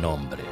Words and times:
Nombre. 0.00 0.47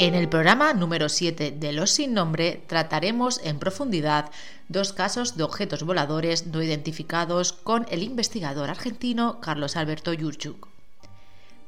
En 0.00 0.14
el 0.14 0.30
programa 0.30 0.72
número 0.72 1.10
7 1.10 1.50
de 1.50 1.72
Los 1.74 1.90
Sin 1.90 2.14
Nombre 2.14 2.64
trataremos 2.66 3.38
en 3.44 3.58
profundidad 3.58 4.30
dos 4.66 4.94
casos 4.94 5.36
de 5.36 5.42
objetos 5.42 5.82
voladores 5.82 6.46
no 6.46 6.62
identificados 6.62 7.52
con 7.52 7.84
el 7.90 8.02
investigador 8.02 8.70
argentino 8.70 9.42
Carlos 9.42 9.76
Alberto 9.76 10.14
Yurchuk. 10.14 10.68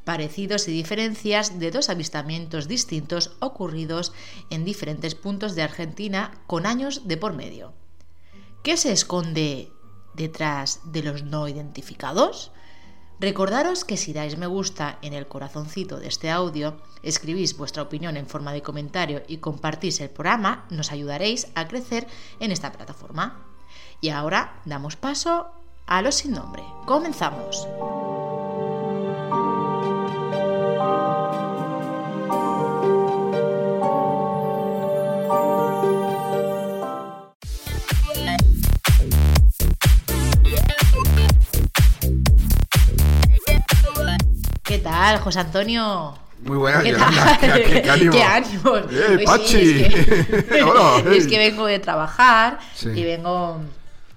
Parecidos 0.05 0.67
y 0.67 0.73
diferencias 0.73 1.59
de 1.59 1.71
dos 1.71 1.91
avistamientos 1.91 2.69
distintos 2.69 3.37
ocurridos 3.41 4.15
en 4.49 4.65
diferentes 4.65 5.15
puntos 5.15 5.55
de 5.55 5.65
Argentina 5.65 6.31
con 6.47 6.65
años 6.65 7.07
de 7.07 7.19
por 7.19 7.35
medio. 7.35 7.75
¿Qué 8.63 8.79
se 8.79 8.93
esconde 8.93 9.71
detrás 10.15 10.81
de 10.87 11.03
los 11.03 11.23
no 11.23 11.49
identificados? 11.49 12.51
Recordaros 13.23 13.85
que 13.85 13.97
si 13.97 14.13
dais 14.13 14.37
me 14.37 14.49
gusta 14.49 14.99
en 15.01 15.13
el 15.15 15.29
corazoncito 15.29 16.01
de 16.01 16.09
este 16.09 16.29
audio, 16.29 16.75
escribís 17.05 17.57
vuestra 17.57 17.85
opinión 17.85 18.17
en 18.17 18.27
forma 18.27 18.53
de 18.53 18.63
comentario 18.63 19.23
y 19.29 19.37
compartís 19.37 20.01
el 20.01 20.11
programa, 20.11 20.67
nos 20.71 20.91
ayudaréis 20.91 21.47
a 21.55 21.69
crecer 21.69 22.09
en 22.41 22.51
esta 22.51 22.73
plataforma. 22.73 23.47
Y 24.01 24.09
ahora 24.09 24.61
damos 24.65 24.97
paso 24.97 25.47
a 25.87 26.03
los 26.03 26.17
sin 26.17 26.33
nombre. 26.33 26.65
Comenzamos. 26.85 27.69
Tal, 45.03 45.19
José 45.19 45.41
Antonio? 45.41 46.15
Muy 46.45 46.57
buenas, 46.59 46.83
¿Qué 46.83 46.91
Yolanda. 46.93 47.39
¿Qué, 47.41 47.83
qué 47.83 47.91
ánimo? 47.91 48.13
¿Qué 48.13 48.23
ánimo? 48.23 48.77
¡Eh, 48.77 48.83
Pues 49.15 49.25
Pachi! 49.27 49.47
sí, 49.47 49.83
es, 49.85 50.45
que, 50.45 50.63
Hola, 50.63 51.03
es 51.17 51.27
que 51.27 51.39
vengo 51.39 51.67
de 51.67 51.79
trabajar 51.81 52.59
Sí. 52.75 52.89
y 52.95 53.05
vengo, 53.05 53.61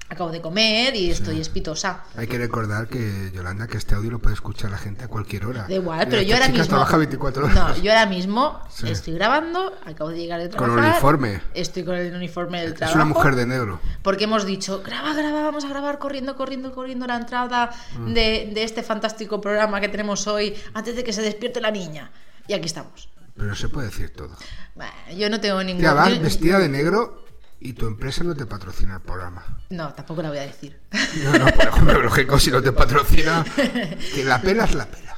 acabo 0.07 0.31
de 0.31 0.39
comer 0.39 0.95
y 0.95 1.09
estoy 1.09 1.41
espitosa. 1.41 2.03
Hay 2.15 2.27
que 2.27 2.37
recordar 2.37 2.87
que, 2.87 3.31
Yolanda, 3.33 3.67
que 3.67 3.77
este 3.77 3.95
audio 3.95 4.11
lo 4.11 4.19
puede 4.19 4.35
escuchar 4.35 4.69
la 4.69 4.77
gente 4.77 5.03
a 5.03 5.07
cualquier 5.07 5.45
hora. 5.47 5.65
Da 5.67 5.73
igual, 5.73 6.07
pero 6.09 6.21
yo 6.21 6.35
ahora 6.35 6.47
mismo. 6.49 6.65
trabaja 6.67 6.97
24 6.97 7.45
horas. 7.45 7.55
No, 7.55 7.75
yo 7.83 7.91
ahora 7.91 8.05
mismo 8.05 8.61
Sí. 8.69 8.87
estoy 8.89 9.15
grabando, 9.15 9.73
acabo 9.85 10.11
de 10.11 10.17
llegar 10.17 10.39
de 10.41 10.49
Con 10.49 10.65
trabajar. 10.67 10.91
uniforme. 10.91 11.41
Estoy 11.55 11.83
con 11.83 11.95
el 11.95 12.13
uniforme 12.15 12.61
del 12.61 12.71
Es 12.73 12.75
trabajo. 12.77 12.95
una 12.97 13.05
mujer 13.05 13.35
de 13.35 13.45
negro. 13.47 13.79
Porque 14.03 14.25
hemos 14.25 14.45
dicho, 14.45 14.83
graba, 14.85 15.13
graba, 15.15 15.41
vamos 15.41 15.65
a 15.65 15.69
grabar 15.69 15.97
corriendo, 15.97 16.35
corriendo, 16.35 16.71
corriendo 16.73 17.07
la 17.07 17.17
entrada 17.17 17.71
Mm. 17.97 18.13
de, 18.13 18.51
de 18.53 18.63
este 18.63 18.83
fantástico 18.83 19.41
programa 19.41 19.81
que 19.81 19.89
tenemos 19.89 20.27
hoy 20.27 20.55
antes 20.73 20.95
de 20.95 21.03
que 21.03 21.13
se 21.13 21.21
despierte 21.23 21.59
la 21.61 21.71
niña. 21.71 22.11
Y 22.47 22.53
aquí 22.53 22.67
estamos. 22.67 23.09
Pero 23.35 23.53
se 23.55 23.67
puede 23.67 23.87
decir 23.87 24.11
todo. 24.13 24.29
Bueno, 24.75 24.93
yo 25.17 25.29
no 25.29 25.41
tengo 25.41 25.61
ningún... 25.63 25.83
Vas 25.83 26.09
yo- 26.13 26.21
vestida 26.21 26.59
de 26.59 26.69
negro 26.69 27.24
y 27.59 27.73
tu 27.73 27.87
empresa 27.87 28.23
no 28.23 28.35
te 28.35 28.45
patrocina 28.45 28.95
el 28.95 29.01
programa. 29.01 29.43
No, 29.69 29.93
tampoco 29.93 30.21
la 30.21 30.29
voy 30.29 30.37
a 30.39 30.41
decir. 30.41 30.79
No, 31.23 31.37
no, 31.37 31.45
por 31.47 31.67
ejemplo, 31.67 32.01
lógico, 32.03 32.39
si 32.39 32.51
no 32.51 32.61
te 32.61 32.71
patrocina, 32.71 33.43
que 34.13 34.23
la 34.23 34.41
pela 34.41 34.65
es 34.65 34.75
la 34.75 34.85
pela. 34.85 35.17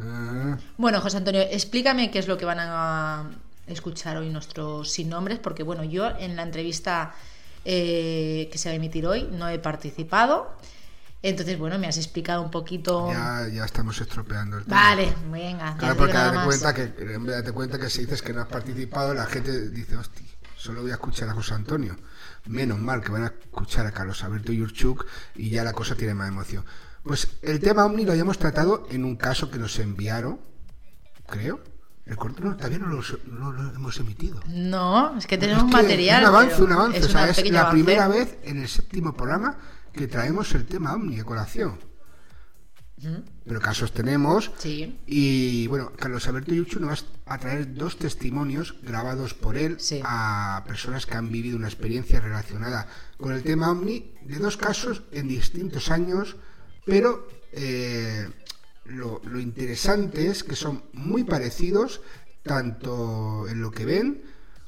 Ah, 0.00 0.56
Bueno, 0.76 1.00
José 1.00 1.16
Antonio, 1.18 1.40
explícame 1.42 2.10
qué 2.10 2.18
es 2.18 2.28
lo 2.28 2.36
que 2.36 2.44
van 2.44 2.58
a 2.60 3.30
escuchar 3.66 4.16
hoy 4.16 4.30
nuestros 4.30 4.90
sin 4.90 5.08
nombres, 5.08 5.38
porque 5.38 5.62
bueno, 5.62 5.84
yo 5.84 6.10
en 6.18 6.36
la 6.36 6.42
entrevista 6.42 7.14
eh, 7.64 8.48
que 8.50 8.58
se 8.58 8.68
va 8.68 8.72
a 8.72 8.76
emitir 8.76 9.06
hoy 9.06 9.28
no 9.32 9.48
he 9.48 9.58
participado. 9.58 10.56
Entonces, 11.24 11.56
bueno, 11.56 11.78
me 11.78 11.86
has 11.86 11.98
explicado 11.98 12.42
un 12.42 12.50
poquito. 12.50 13.08
ya, 13.12 13.46
ya 13.48 13.64
estamos 13.64 14.00
estropeando 14.00 14.58
el 14.58 14.64
tema. 14.64 14.82
Vale, 14.82 15.14
venga. 15.30 15.76
Claro, 15.76 15.96
porque 15.96 16.14
date 16.14 16.44
cuenta 16.44 16.74
que, 16.74 16.86
darte 17.30 17.52
cuenta 17.52 17.78
que 17.78 17.88
si 17.90 18.00
dices 18.00 18.22
que 18.22 18.32
no 18.32 18.40
has 18.42 18.48
participado, 18.48 19.14
la 19.14 19.26
gente 19.26 19.70
dice, 19.70 19.96
hostia, 19.96 20.26
solo 20.62 20.82
voy 20.82 20.92
a 20.92 20.94
escuchar 20.94 21.28
a 21.28 21.34
José 21.34 21.54
Antonio. 21.54 21.96
Menos 22.46 22.78
mal 22.78 23.02
que 23.02 23.10
van 23.10 23.24
a 23.24 23.26
escuchar 23.26 23.84
a 23.84 23.90
Carlos 23.90 24.22
Alberto 24.22 24.52
Yurchuk 24.52 25.04
y 25.34 25.50
ya 25.50 25.64
la 25.64 25.72
cosa 25.72 25.96
tiene 25.96 26.14
más 26.14 26.28
emoción. 26.28 26.64
Pues 27.02 27.38
el 27.42 27.58
tema 27.58 27.84
Omni 27.84 28.04
lo 28.04 28.12
habíamos 28.12 28.38
tratado 28.38 28.86
en 28.90 29.04
un 29.04 29.16
caso 29.16 29.50
que 29.50 29.58
nos 29.58 29.76
enviaron, 29.80 30.40
creo. 31.26 31.60
El 32.06 32.16
corte 32.16 32.42
no, 32.42 32.56
todavía 32.56 32.78
no 32.78 32.86
lo, 32.86 33.02
no 33.26 33.52
lo 33.52 33.74
hemos 33.74 33.98
emitido. 33.98 34.40
No, 34.46 35.16
es 35.18 35.26
que 35.26 35.36
tenemos 35.36 35.64
Es 35.64 35.70
que 35.70 35.82
material. 35.82 36.22
Un 36.22 36.28
avance, 36.28 36.62
un 36.62 36.72
avance. 36.72 36.98
Es, 36.98 37.06
o 37.06 37.08
sea, 37.08 37.28
es 37.28 37.50
la 37.50 37.60
avance. 37.62 37.82
primera 37.82 38.06
vez 38.06 38.38
en 38.44 38.62
el 38.62 38.68
séptimo 38.68 39.14
programa 39.14 39.56
que 39.92 40.06
traemos 40.06 40.54
el 40.54 40.64
tema 40.66 40.94
Omni 40.94 41.18
a 41.18 41.24
colación. 41.24 41.78
Pero 43.44 43.60
casos 43.60 43.92
tenemos. 43.92 44.50
Sí. 44.58 44.98
Y 45.06 45.66
bueno, 45.66 45.92
Carlos 45.98 46.26
Alberto 46.28 46.54
Yuchu 46.54 46.78
nos 46.80 47.04
va 47.28 47.34
a 47.34 47.38
traer 47.38 47.74
dos 47.74 47.96
testimonios 47.98 48.76
grabados 48.82 49.34
por 49.34 49.56
él 49.58 49.76
Sí. 49.80 50.00
a 50.04 50.62
personas 50.66 51.06
que 51.06 51.16
han 51.16 51.30
vivido 51.32 51.56
una 51.56 51.68
experiencia 51.68 52.20
relacionada 52.20 52.86
con 53.18 53.32
el 53.32 53.42
tema 53.42 53.70
Omni 53.70 54.14
de 54.24 54.38
dos 54.38 54.56
casos 54.56 55.02
en 55.12 55.26
distintos 55.28 55.90
años, 55.90 56.36
pero 56.84 57.26
eh, 57.52 58.28
lo, 58.84 59.20
lo 59.24 59.40
interesante 59.40 60.28
es 60.28 60.44
que 60.44 60.56
son 60.56 60.84
muy 60.92 61.24
parecidos 61.24 62.00
tanto 62.42 63.46
en 63.48 63.60
lo 63.60 63.70
que 63.70 63.84
ven 63.84 64.22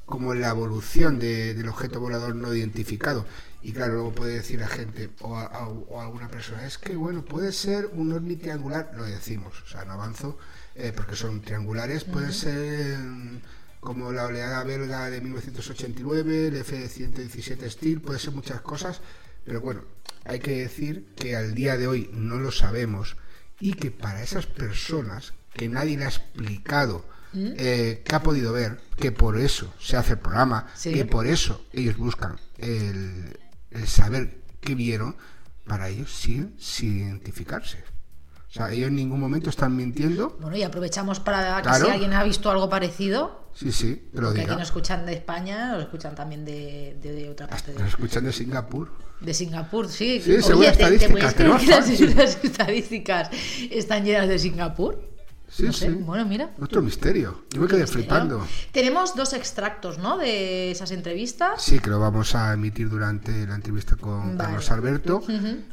como 0.05 0.33
en 0.33 0.41
la 0.41 0.49
evolución 0.49 1.19
de- 1.19 1.53
del 1.53 1.67
objeto 1.67 1.99
volador 1.99 2.35
no 2.35 2.53
identificado. 2.53 3.25
Y 3.67 3.71
claro, 3.73 3.93
luego 3.93 4.13
puede 4.13 4.35
decir 4.35 4.59
la 4.59 4.67
gente 4.67 5.09
o, 5.21 5.35
a- 5.35 5.45
a- 5.47 5.67
o 5.67 5.99
alguna 5.99 6.27
persona, 6.29 6.65
es 6.67 6.77
que 6.77 6.95
bueno, 6.95 7.25
puede 7.25 7.51
ser 7.51 7.89
un 7.93 8.13
ovni 8.13 8.35
triangular, 8.35 8.91
lo 8.95 9.03
decimos, 9.05 9.53
o 9.63 9.67
sea, 9.67 9.83
no 9.85 9.93
avanzo, 9.93 10.37
eh, 10.75 10.91
porque 10.95 11.15
son 11.15 11.41
triangulares, 11.41 12.03
puede 12.03 12.31
ser 12.31 12.99
mm, 12.99 13.41
como 13.79 14.11
la 14.11 14.25
oleada 14.25 14.63
belga 14.63 15.09
de 15.09 15.19
1989, 15.19 16.47
el 16.49 16.55
F-117 16.57 17.67
Steel, 17.69 18.01
puede 18.01 18.19
ser 18.19 18.33
muchas 18.33 18.61
cosas, 18.61 19.01
pero 19.45 19.61
bueno, 19.61 19.81
hay 20.25 20.39
que 20.39 20.59
decir 20.61 21.07
que 21.15 21.35
al 21.35 21.55
día 21.55 21.75
de 21.77 21.87
hoy 21.87 22.09
no 22.13 22.37
lo 22.37 22.51
sabemos 22.51 23.15
y 23.59 23.73
que 23.73 23.89
para 23.89 24.21
esas 24.21 24.45
personas 24.45 25.33
que 25.53 25.69
nadie 25.69 25.97
le 25.97 26.05
ha 26.05 26.09
explicado 26.09 27.03
eh, 27.37 28.01
que 28.05 28.15
ha 28.15 28.23
podido 28.23 28.53
ver, 28.53 28.79
que 28.95 29.11
por 29.11 29.37
eso 29.39 29.73
se 29.79 29.97
hace 29.97 30.13
el 30.13 30.19
programa, 30.19 30.67
Sí. 30.75 30.93
que 30.93 31.03
por 31.03 31.27
eso 31.27 31.65
ellos 31.73 31.97
buscan 31.97 32.37
el, 32.59 33.37
el 33.75 33.87
saber 33.87 34.41
qué 34.61 34.75
vieron, 34.75 35.15
para 35.65 35.89
ellos 35.89 36.11
siguen 36.11 36.53
sin 36.57 36.97
identificarse. 36.99 37.83
O 38.49 38.51
sea, 38.57 38.71
ellos 38.71 38.87
en 38.87 38.95
ningún 38.95 39.19
momento 39.19 39.49
están 39.49 39.75
mintiendo. 39.75 40.37
Bueno, 40.39 40.55
y 40.55 40.63
aprovechamos 40.63 41.19
para 41.19 41.57
que 41.57 41.63
Claro. 41.63 41.85
si 41.85 41.91
alguien 41.91 42.13
ha 42.13 42.23
visto 42.23 42.49
algo 42.49 42.69
parecido, 42.69 43.49
Sí, 43.53 43.71
sí, 43.71 44.09
te 44.13 44.21
lo 44.21 44.27
que 44.33 44.39
aquí 44.39 44.45
diga. 44.47 44.53
nos 44.55 44.63
escuchan 44.63 45.05
de 45.05 45.13
España, 45.13 45.71
nos 45.73 45.83
escuchan 45.83 46.13
también 46.15 46.43
de, 46.45 46.97
de- 47.01 47.11
de 47.13 47.29
otra 47.29 47.47
parte 47.47 47.73
de, 47.73 47.79
Nos 47.79 47.89
escuchan 47.89 48.23
de 48.25 48.31
Singapur. 48.33 48.91
de 49.21 49.33
Singapur, 49.33 49.87
sí. 49.89 50.21
Sí, 50.23 50.41
según 50.41 50.61
Oye, 50.63 50.71
¿te, 50.71 50.77
te 50.77 50.83
estadísticas, 50.83 51.33
que 51.33 51.43
las, 51.47 51.63
fans, 51.65 51.85
sí. 51.97 52.07
las 52.13 52.43
estadísticas 52.43 53.29
están 53.71 54.03
llenas 54.05 54.27
de 54.27 54.39
Singapur? 54.39 55.14
Sí, 55.55 55.63
No 55.63 55.71
sé, 55.71 55.87
sí. 55.87 55.93
Bueno, 56.01 56.25
mira. 56.25 56.49
Otro 56.59 56.81
misterio. 56.81 57.45
Yo 57.51 57.61
me 57.61 57.67
quedé 57.67 57.87
flipando. 57.87 58.45
Tenemos 58.73 59.15
dos 59.15 59.31
extractos, 59.31 59.97
¿no? 59.99 60.17
De 60.17 60.69
esas 60.71 60.91
entrevistas. 60.91 61.61
Sí, 61.63 61.79
que 61.79 61.89
lo 61.89 61.97
vamos 61.99 62.35
a 62.35 62.53
emitir 62.53 62.89
durante 62.89 63.47
la 63.47 63.55
entrevista 63.55 63.95
con 63.95 64.35
Vale. 64.35 64.37
Carlos 64.37 64.69
Alberto. 64.71 65.23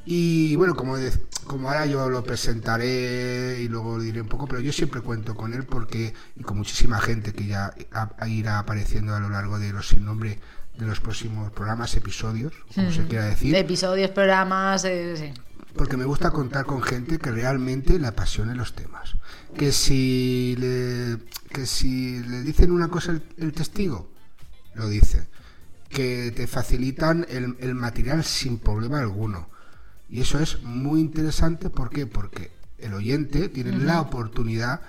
Y 0.07 0.55
bueno, 0.55 0.77
como, 0.77 0.97
de- 0.97 1.13
como 1.49 1.69
ahora 1.69 1.87
yo 1.87 2.09
lo 2.09 2.23
presentaré 2.23 3.61
y 3.61 3.69
luego 3.69 3.99
diré 3.99 4.21
un 4.23 4.29
poco, 4.29 4.47
pero 4.47 4.61
yo 4.61 4.73
siempre 4.73 5.01
cuento 5.01 5.35
con 5.35 5.53
él 5.53 5.65
porque, 5.65 6.15
y 6.37 6.43
con 6.45 6.59
muchísima 6.59 7.01
gente 7.01 7.33
que 7.33 7.47
ya 7.47 7.75
a- 7.93 8.11
a 8.19 8.29
irá 8.29 8.61
apareciendo 8.61 9.15
a 9.17 9.21
lo 9.21 9.31
largo 9.31 9.59
de 9.59 9.73
los 9.73 9.89
sin 9.89 10.05
nombre 10.05 10.39
de 10.79 10.87
los 10.87 11.01
próximos 11.01 11.53
programas, 11.53 11.95
episodios, 11.97 12.53
como 12.75 12.91
se 12.91 13.07
quiera 13.07 13.27
decir. 13.27 13.53
De 13.53 13.61
episodios, 13.61 14.11
programas, 14.11 14.85
eh, 14.85 15.17
sí. 15.17 15.43
porque 15.75 15.97
me 15.97 16.05
gusta 16.05 16.31
contar 16.31 16.65
con 16.65 16.83
gente 16.83 17.19
que 17.19 17.31
realmente 17.31 17.99
le 17.99 18.07
apasione 18.07 18.55
los 18.55 18.75
temas. 18.75 19.15
Que 19.57 19.71
si 19.71 20.57
le, 20.59 21.19
que 21.51 21.67
si 21.67 22.21
le 22.21 22.43
dicen 22.43 22.73
una 22.73 22.89
cosa 22.89 23.13
el, 23.13 23.23
el 23.39 23.53
testigo, 23.53 24.11
lo 24.75 24.89
dice. 24.89 25.29
Que 25.89 26.33
te 26.35 26.47
facilitan 26.47 27.27
el, 27.29 27.57
el 27.61 27.75
material 27.75 28.25
sin 28.25 28.59
problema 28.59 29.01
alguno. 29.01 29.51
Y 30.09 30.21
eso 30.21 30.39
es 30.39 30.63
muy 30.63 31.01
interesante, 31.01 31.71
¿por 31.71 31.91
qué? 31.91 32.07
Porque 32.07 32.51
el 32.79 32.95
oyente 32.95 33.49
tiene 33.49 33.77
la 33.79 34.01
oportunidad 34.01 34.81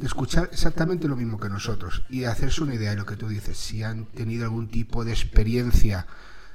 escuchar 0.00 0.48
exactamente 0.52 1.08
lo 1.08 1.16
mismo 1.16 1.38
que 1.38 1.48
nosotros 1.48 2.02
y 2.08 2.20
de 2.20 2.26
hacerse 2.26 2.62
una 2.62 2.74
idea 2.74 2.90
de 2.90 2.96
lo 2.96 3.06
que 3.06 3.16
tú 3.16 3.28
dices, 3.28 3.56
si 3.56 3.82
han 3.82 4.06
tenido 4.06 4.44
algún 4.44 4.68
tipo 4.68 5.04
de 5.04 5.12
experiencia 5.12 6.06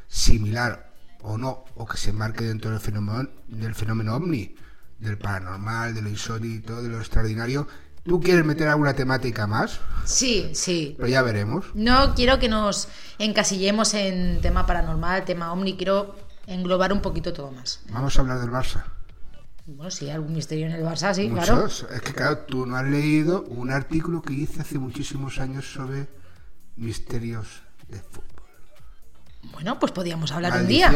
similar 0.07 0.91
o 1.21 1.37
no, 1.37 1.65
o 1.75 1.85
que 1.85 1.97
se 1.97 2.13
marque 2.13 2.45
dentro 2.45 2.71
del 2.71 2.79
fenómeno, 2.79 3.29
del 3.47 3.75
fenómeno 3.75 4.15
ovni, 4.15 4.55
del 4.99 5.17
paranormal, 5.17 5.93
de 5.93 6.01
lo 6.01 6.09
insólito, 6.09 6.81
de 6.81 6.89
lo 6.89 6.99
extraordinario. 6.99 7.67
¿Tú 8.03 8.21
quieres 8.21 8.45
meter 8.45 8.69
alguna 8.69 8.93
temática 8.93 9.47
más? 9.47 9.81
Sí, 10.05 10.51
sí. 10.53 10.95
Pero 10.97 11.09
ya 11.09 11.21
veremos. 11.21 11.65
No 11.73 12.15
quiero 12.15 12.39
que 12.39 12.47
nos 12.47 12.87
encasillemos 13.19 13.93
en 13.93 14.39
tema 14.41 14.65
paranormal, 14.65 15.25
tema 15.25 15.51
omni, 15.51 15.75
quiero 15.75 16.15
englobar 16.45 16.93
un 16.93 17.01
poquito 17.01 17.33
todo 17.33 17.51
más. 17.51 17.81
Vamos 17.89 18.17
a 18.17 18.21
hablar 18.21 18.39
del 18.39 18.49
Barça. 18.49 18.85
Bueno, 19.67 19.91
sí, 19.91 20.09
algún 20.09 20.33
misterio 20.33 20.65
en 20.67 20.71
el 20.71 20.83
Barça, 20.83 21.13
sí, 21.13 21.27
Muchos. 21.27 21.45
claro. 21.45 21.95
Es 21.95 22.01
que, 22.01 22.13
claro, 22.13 22.37
tú 22.39 22.65
no 22.65 22.77
has 22.77 22.85
leído 22.85 23.43
un 23.49 23.69
artículo 23.69 24.21
que 24.21 24.33
hice 24.33 24.61
hace 24.61 24.79
muchísimos 24.79 25.39
años 25.39 25.65
sobre 25.71 26.07
misterios 26.77 27.63
de 27.89 27.99
fútbol. 27.99 28.23
Bueno, 29.51 29.77
pues 29.77 29.91
podríamos 29.91 30.31
hablar 30.31 30.53
un 30.61 30.67
día. 30.67 30.89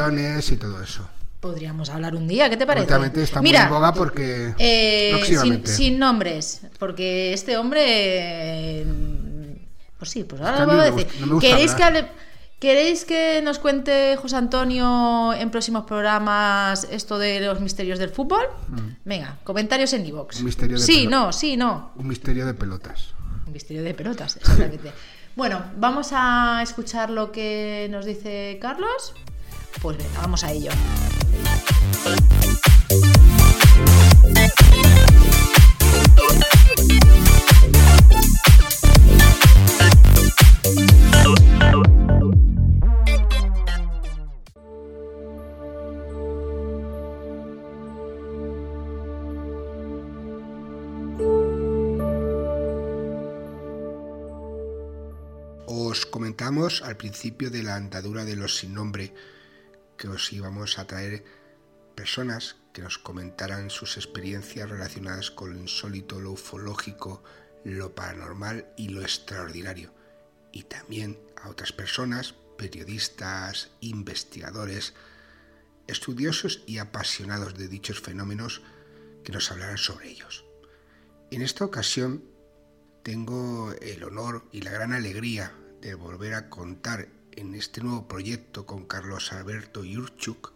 Y 0.49 0.55
todo 0.55 0.81
eso. 0.81 1.07
Podríamos 1.41 1.89
hablar 1.89 2.15
un 2.15 2.27
día, 2.27 2.49
¿qué 2.49 2.55
te 2.55 2.65
parece? 2.65 2.83
Últimamente 2.85 3.23
está 3.23 3.41
Mira, 3.41 3.61
muy 3.61 3.67
en 3.67 3.73
boga 3.73 3.93
porque 3.93 4.53
eh, 4.57 5.63
sin, 5.65 5.97
nombres, 5.99 6.61
porque 6.77 7.33
este 7.33 7.57
hombre, 7.57 7.81
eh, 8.81 8.85
pues 9.97 10.11
sí, 10.11 10.23
pues 10.23 10.39
ahora 10.41 10.65
lo 10.65 10.71
voy 10.71 10.79
a 10.81 10.91
decir. 10.91 11.07
no 11.27 11.39
¿Queréis, 11.39 11.73
que 11.73 11.83
hable- 11.83 12.07
¿Queréis 12.61 13.05
que 13.05 13.41
nos 13.41 13.57
cuente 13.57 14.15
José 14.21 14.35
Antonio 14.35 15.33
en 15.33 15.49
próximos 15.49 15.83
programas 15.85 16.87
esto 16.91 17.17
de 17.17 17.39
los 17.39 17.59
misterios 17.59 17.97
del 17.97 18.11
fútbol? 18.11 18.45
Venga, 19.03 19.39
comentarios 19.43 19.93
en. 19.93 20.03
Mm. 20.03 20.45
De 20.45 20.77
Sí, 20.77 21.07
no, 21.07 21.33
sí, 21.33 21.57
no. 21.57 21.91
un 21.95 22.07
misterio 22.07 22.45
de 22.45 22.53
pelotas. 22.53 23.15
Un 23.47 23.53
misterio 23.53 23.81
de 23.81 23.95
pelotas, 23.95 24.37
exactamente. 24.37 24.91
bueno, 25.35 25.59
vamos 25.77 26.09
a 26.13 26.59
escuchar 26.61 27.09
lo 27.09 27.31
que 27.31 27.87
nos 27.89 28.05
dice 28.05 28.59
Carlos. 28.61 29.15
Pues 29.81 29.97
venga, 29.97 30.19
vamos 30.21 30.43
a 30.43 30.51
ello. 30.51 30.69
Al 56.51 56.97
principio 56.97 57.49
de 57.49 57.63
la 57.63 57.77
andadura 57.77 58.25
de 58.25 58.35
los 58.35 58.57
sin 58.57 58.73
nombre 58.73 59.13
que 59.97 60.09
os 60.09 60.33
íbamos 60.33 60.79
a 60.79 60.85
traer 60.85 61.23
personas 61.95 62.57
que 62.73 62.81
nos 62.81 62.97
comentaran 62.97 63.69
sus 63.69 63.95
experiencias 63.95 64.69
relacionadas 64.69 65.31
con 65.31 65.53
lo 65.53 65.59
insólito, 65.59 66.19
lo 66.19 66.31
ufológico, 66.31 67.23
lo 67.63 67.95
paranormal 67.95 68.67
y 68.75 68.89
lo 68.89 69.01
extraordinario. 69.01 69.93
Y 70.51 70.63
también 70.63 71.17
a 71.41 71.47
otras 71.47 71.71
personas, 71.71 72.35
periodistas, 72.57 73.71
investigadores, 73.79 74.93
estudiosos 75.87 76.63
y 76.67 76.79
apasionados 76.79 77.57
de 77.57 77.69
dichos 77.69 78.01
fenómenos 78.01 78.61
que 79.23 79.31
nos 79.31 79.49
hablaran 79.51 79.77
sobre 79.77 80.09
ellos. 80.09 80.43
En 81.31 81.43
esta 81.43 81.63
ocasión 81.63 82.25
tengo 83.03 83.73
el 83.81 84.03
honor 84.03 84.49
y 84.51 84.63
la 84.63 84.71
gran 84.71 84.91
alegría 84.91 85.55
de 85.81 85.95
volver 85.95 86.35
a 86.35 86.49
contar 86.49 87.09
en 87.31 87.55
este 87.55 87.81
nuevo 87.81 88.07
proyecto 88.07 88.65
con 88.65 88.85
Carlos 88.85 89.33
Alberto 89.33 89.83
Yurchuk, 89.83 90.53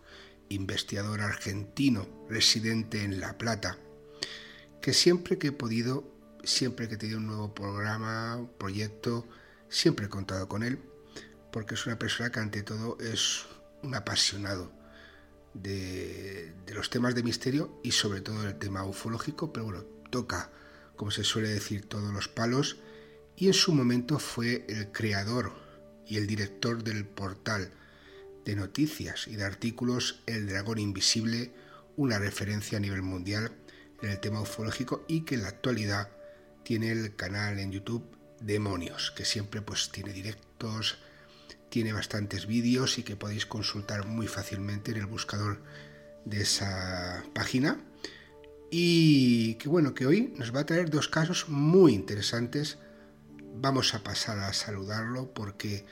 investigador 0.49 1.21
argentino 1.21 2.07
residente 2.29 3.03
en 3.03 3.19
La 3.19 3.37
Plata, 3.37 3.77
que 4.81 4.93
siempre 4.93 5.37
que 5.37 5.47
he 5.47 5.51
podido, 5.51 6.03
siempre 6.43 6.87
que 6.87 6.95
he 6.95 6.97
tenido 6.97 7.17
un 7.17 7.27
nuevo 7.27 7.53
programa, 7.53 8.35
un 8.37 8.49
proyecto, 8.49 9.27
siempre 9.67 10.05
he 10.05 10.09
contado 10.09 10.47
con 10.47 10.63
él, 10.63 10.79
porque 11.51 11.73
es 11.73 11.85
una 11.85 11.97
persona 11.97 12.31
que 12.31 12.39
ante 12.39 12.63
todo 12.63 12.97
es 12.99 13.45
un 13.81 13.95
apasionado 13.95 14.71
de, 15.53 16.53
los 16.67 16.89
temas 16.89 17.15
de 17.15 17.23
misterio 17.23 17.79
y 17.83 17.91
sobre 17.91 18.21
todo 18.21 18.41
del 18.43 18.59
tema 18.59 18.83
ufológico, 18.83 19.51
pero 19.51 19.65
bueno, 19.65 19.83
toca, 20.11 20.51
como 20.95 21.11
se 21.11 21.23
suele 21.23 21.49
decir, 21.49 21.87
todos 21.87 22.13
los 22.13 22.27
palos 22.27 22.77
y 23.37 23.47
en 23.47 23.53
su 23.53 23.73
momento 23.73 24.19
fue 24.19 24.65
el 24.69 24.91
creador 24.91 25.53
y 26.07 26.17
el 26.17 26.27
director 26.27 26.83
del 26.83 27.05
portal 27.05 27.71
de 28.45 28.55
noticias 28.55 29.27
y 29.27 29.35
de 29.35 29.43
artículos 29.43 30.21
El 30.25 30.47
Dragón 30.47 30.77
Invisible, 30.77 31.51
una 31.97 32.19
referencia 32.19 32.77
a 32.77 32.81
nivel 32.81 33.01
mundial 33.01 33.51
en 34.01 34.09
el 34.11 34.19
tema 34.19 34.41
ufológico 34.41 35.03
y 35.07 35.21
que 35.21 35.35
en 35.35 35.43
la 35.43 35.49
actualidad 35.49 36.09
tiene 36.63 36.91
el 36.91 37.15
canal 37.15 37.59
en 37.59 37.71
YouTube 37.71 38.03
Demonios, 38.39 39.11
que 39.11 39.25
siempre 39.25 39.61
pues 39.61 39.89
tiene 39.91 40.13
directos, 40.13 40.97
tiene 41.69 41.93
bastantes 41.93 42.47
vídeos 42.47 42.97
y 42.97 43.03
que 43.03 43.15
podéis 43.15 43.45
consultar 43.45 44.05
muy 44.05 44.27
fácilmente 44.27 44.91
en 44.91 44.97
el 44.97 45.05
buscador 45.05 45.61
de 46.25 46.41
esa 46.41 47.23
página. 47.33 47.79
Y 48.71 49.55
que 49.55 49.69
bueno, 49.69 49.93
que 49.93 50.05
hoy 50.05 50.33
nos 50.37 50.53
va 50.53 50.61
a 50.61 50.65
traer 50.65 50.89
dos 50.89 51.07
casos 51.07 51.49
muy 51.49 51.93
interesantes. 51.93 52.77
Vamos 53.57 53.93
a 53.93 54.03
pasar 54.03 54.39
a 54.39 54.53
saludarlo 54.53 55.33
porque 55.33 55.85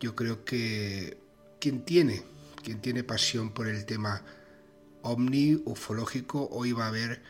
yo 0.00 0.14
creo 0.14 0.44
que 0.44 1.18
quien 1.60 1.84
tiene, 1.84 2.22
quien 2.62 2.80
tiene 2.80 3.02
pasión 3.02 3.50
por 3.50 3.66
el 3.66 3.84
tema 3.86 4.22
ovni, 5.02 5.60
ufológico, 5.64 6.48
hoy 6.52 6.72
va 6.72 6.86
a 6.86 6.92
ver 6.92 7.22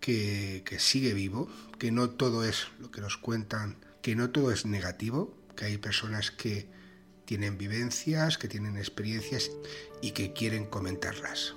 que, 0.00 0.62
que 0.64 0.78
sigue 0.78 1.12
vivo, 1.12 1.48
que 1.78 1.90
no 1.90 2.10
todo 2.10 2.44
es 2.44 2.68
lo 2.78 2.90
que 2.90 3.00
nos 3.00 3.18
cuentan, 3.18 3.76
que 4.00 4.16
no 4.16 4.30
todo 4.30 4.50
es 4.52 4.64
negativo, 4.64 5.36
que 5.54 5.66
hay 5.66 5.78
personas 5.78 6.30
que 6.30 6.68
tienen 7.26 7.58
vivencias, 7.58 8.38
que 8.38 8.48
tienen 8.48 8.78
experiencias 8.78 9.50
y 10.00 10.12
que 10.12 10.32
quieren 10.32 10.64
comentarlas. 10.64 11.54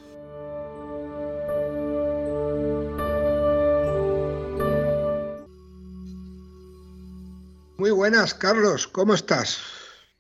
Muy 7.80 7.92
buenas, 7.92 8.34
Carlos, 8.34 8.90
¿cómo 8.90 9.14
estás? 9.14 9.62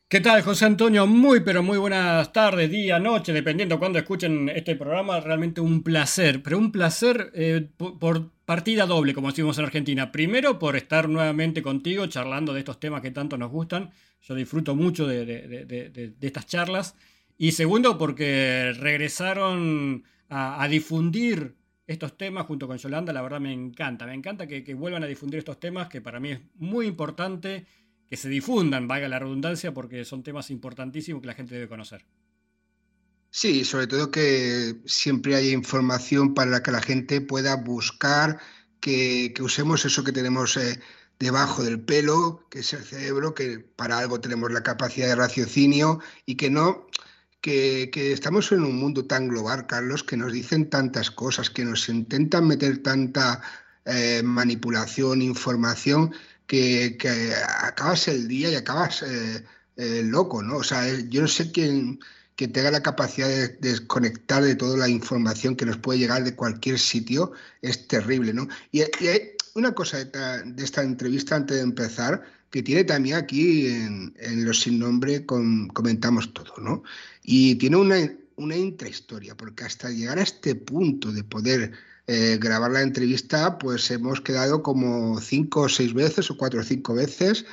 ¿Qué 0.07 0.21
tal, 0.21 0.43
José 0.43 0.63
Antonio? 0.63 1.05
Muy, 1.05 1.41
pero 1.41 1.61
muy 1.61 1.77
buenas 1.77 2.31
tardes, 2.31 2.71
día, 2.71 2.99
noche, 2.99 3.33
dependiendo 3.33 3.77
cuando 3.79 3.99
escuchen 3.99 4.47
este 4.47 4.77
programa. 4.77 5.19
Realmente 5.19 5.59
un 5.59 5.83
placer, 5.83 6.41
pero 6.41 6.57
un 6.57 6.71
placer 6.71 7.31
eh, 7.35 7.67
por, 7.75 8.29
partida 8.45 8.85
doble, 8.85 9.13
como 9.13 9.27
decimos 9.27 9.57
en 9.57 9.65
Argentina. 9.65 10.09
Primero, 10.09 10.57
por 10.57 10.77
estar 10.77 11.09
nuevamente 11.09 11.61
contigo 11.61 12.05
charlando 12.05 12.53
de 12.53 12.59
estos 12.59 12.79
temas 12.79 13.01
que 13.01 13.11
tanto 13.11 13.37
nos 13.37 13.51
gustan. 13.51 13.91
Yo 14.21 14.35
disfruto 14.35 14.73
mucho 14.73 15.05
de, 15.05 16.15
estas 16.21 16.47
charlas. 16.47 16.95
Y 17.37 17.51
segundo, 17.51 17.97
porque 17.97 18.71
regresaron 18.79 20.05
a 20.29 20.65
difundir 20.69 21.58
estos 21.89 22.15
temas 22.15 22.45
junto 22.45 22.67
con 22.67 22.77
Yolanda. 22.77 23.11
La 23.11 23.23
verdad 23.23 23.39
me 23.39 23.51
encanta. 23.51 24.05
Me 24.05 24.13
encanta 24.13 24.47
que, 24.47 24.73
vuelvan 24.75 25.03
a 25.03 25.07
difundir 25.07 25.39
estos 25.39 25.59
temas, 25.59 25.89
que 25.89 26.01
para 26.01 26.19
mí 26.19 26.31
es 26.31 26.39
muy 26.55 26.85
importante 26.85 27.65
que 28.07 28.15
se 28.15 28.29
difundan, 28.29 28.87
valga 28.87 29.07
la 29.07 29.17
redundancia, 29.17 29.73
porque 29.73 30.05
son 30.05 30.21
temas 30.21 30.51
importantísimos 30.51 31.19
que 31.19 31.27
la 31.27 31.33
gente 31.33 31.55
debe 31.55 31.67
conocer. 31.67 32.05
Sí, 33.31 33.65
sobre 33.65 33.87
todo 33.87 34.11
que 34.11 34.75
siempre 34.85 35.35
haya 35.35 35.51
información 35.51 36.35
para 36.35 36.61
que 36.61 36.71
la 36.71 36.81
gente 36.81 37.21
pueda 37.21 37.55
buscar, 37.55 38.39
que, 38.79 39.33
que 39.33 39.41
usemos 39.41 39.83
eso 39.83 40.03
que 40.03 40.11
tenemos 40.11 40.57
eh, 40.57 40.79
debajo 41.19 41.63
del 41.63 41.79
pelo, 41.79 42.45
que 42.51 42.59
es 42.59 42.71
el 42.73 42.83
cerebro, 42.83 43.33
que 43.33 43.59
para 43.59 43.97
algo 43.97 44.21
tenemos 44.21 44.51
la 44.51 44.61
capacidad 44.61 45.07
de 45.07 45.15
raciocinio 45.15 45.99
y 46.25 46.35
que 46.35 46.51
no, 46.51 46.87
que, 47.41 48.11
estamos 48.11 48.51
en 48.51 48.63
un 48.63 48.75
mundo 48.77 49.05
tan 49.05 49.27
global, 49.27 49.67
Carlos, 49.67 50.03
que 50.03 50.17
nos 50.17 50.33
dicen 50.33 50.69
tantas 50.69 51.11
cosas, 51.11 51.49
que 51.49 51.65
nos 51.65 51.87
intentan 51.89 52.47
meter 52.47 52.83
tanta 52.83 53.41
eh, 53.85 54.21
manipulación, 54.23 55.21
información, 55.21 56.13
que, 56.47 56.97
acabas 57.61 58.07
el 58.07 58.27
día 58.27 58.49
y 58.49 58.55
acabas 58.55 59.03
eh, 59.03 59.45
eh, 59.77 60.03
loco, 60.03 60.41
¿no? 60.41 60.57
O 60.57 60.63
sea, 60.63 60.87
yo 61.09 61.21
no 61.21 61.27
sé 61.27 61.51
quién 61.51 61.99
que 62.35 62.47
tenga 62.47 62.71
la 62.71 62.81
capacidad 62.81 63.27
de 63.27 63.49
desconectar 63.59 64.41
de 64.41 64.55
toda 64.55 64.77
la 64.77 64.87
información 64.87 65.57
que 65.57 65.65
nos 65.65 65.75
puede 65.77 65.99
llegar 65.99 66.23
de 66.23 66.35
cualquier 66.35 66.79
sitio 66.79 67.33
es 67.61 67.87
terrible, 67.87 68.33
¿no? 68.33 68.47
Y, 68.71 68.81
hay 68.81 69.31
una 69.55 69.73
cosa 69.73 69.97
de 69.97 70.43
de 70.45 70.63
esta 70.63 70.81
entrevista 70.83 71.35
antes 71.35 71.57
de 71.57 71.63
empezar 71.63 72.23
que 72.49 72.63
tiene 72.63 72.83
también 72.83 73.17
aquí 73.17 73.67
en, 73.67 74.13
Los 74.45 74.61
Sin 74.61 74.79
Nombre 74.79 75.25
comentamos 75.25 76.33
todo, 76.33 76.53
¿no? 76.57 76.83
Y 77.23 77.55
tiene 77.55 77.77
una, 77.77 77.97
una 78.35 78.55
intrahistoria, 78.55 79.35
porque 79.35 79.63
hasta 79.63 79.89
llegar 79.89 80.19
a 80.19 80.23
este 80.23 80.55
punto 80.55 81.11
de 81.11 81.23
poder 81.23 81.71
eh, 82.07 82.37
grabar 82.41 82.71
la 82.71 82.81
entrevista, 82.81 83.57
pues 83.59 83.91
hemos 83.91 84.21
quedado 84.21 84.63
como 84.63 85.19
cinco 85.21 85.61
o 85.61 85.69
seis 85.69 85.93
veces, 85.93 86.31
o 86.31 86.37
cuatro 86.37 86.61
o 86.61 86.63
cinco 86.63 86.95
veces, 86.95 87.45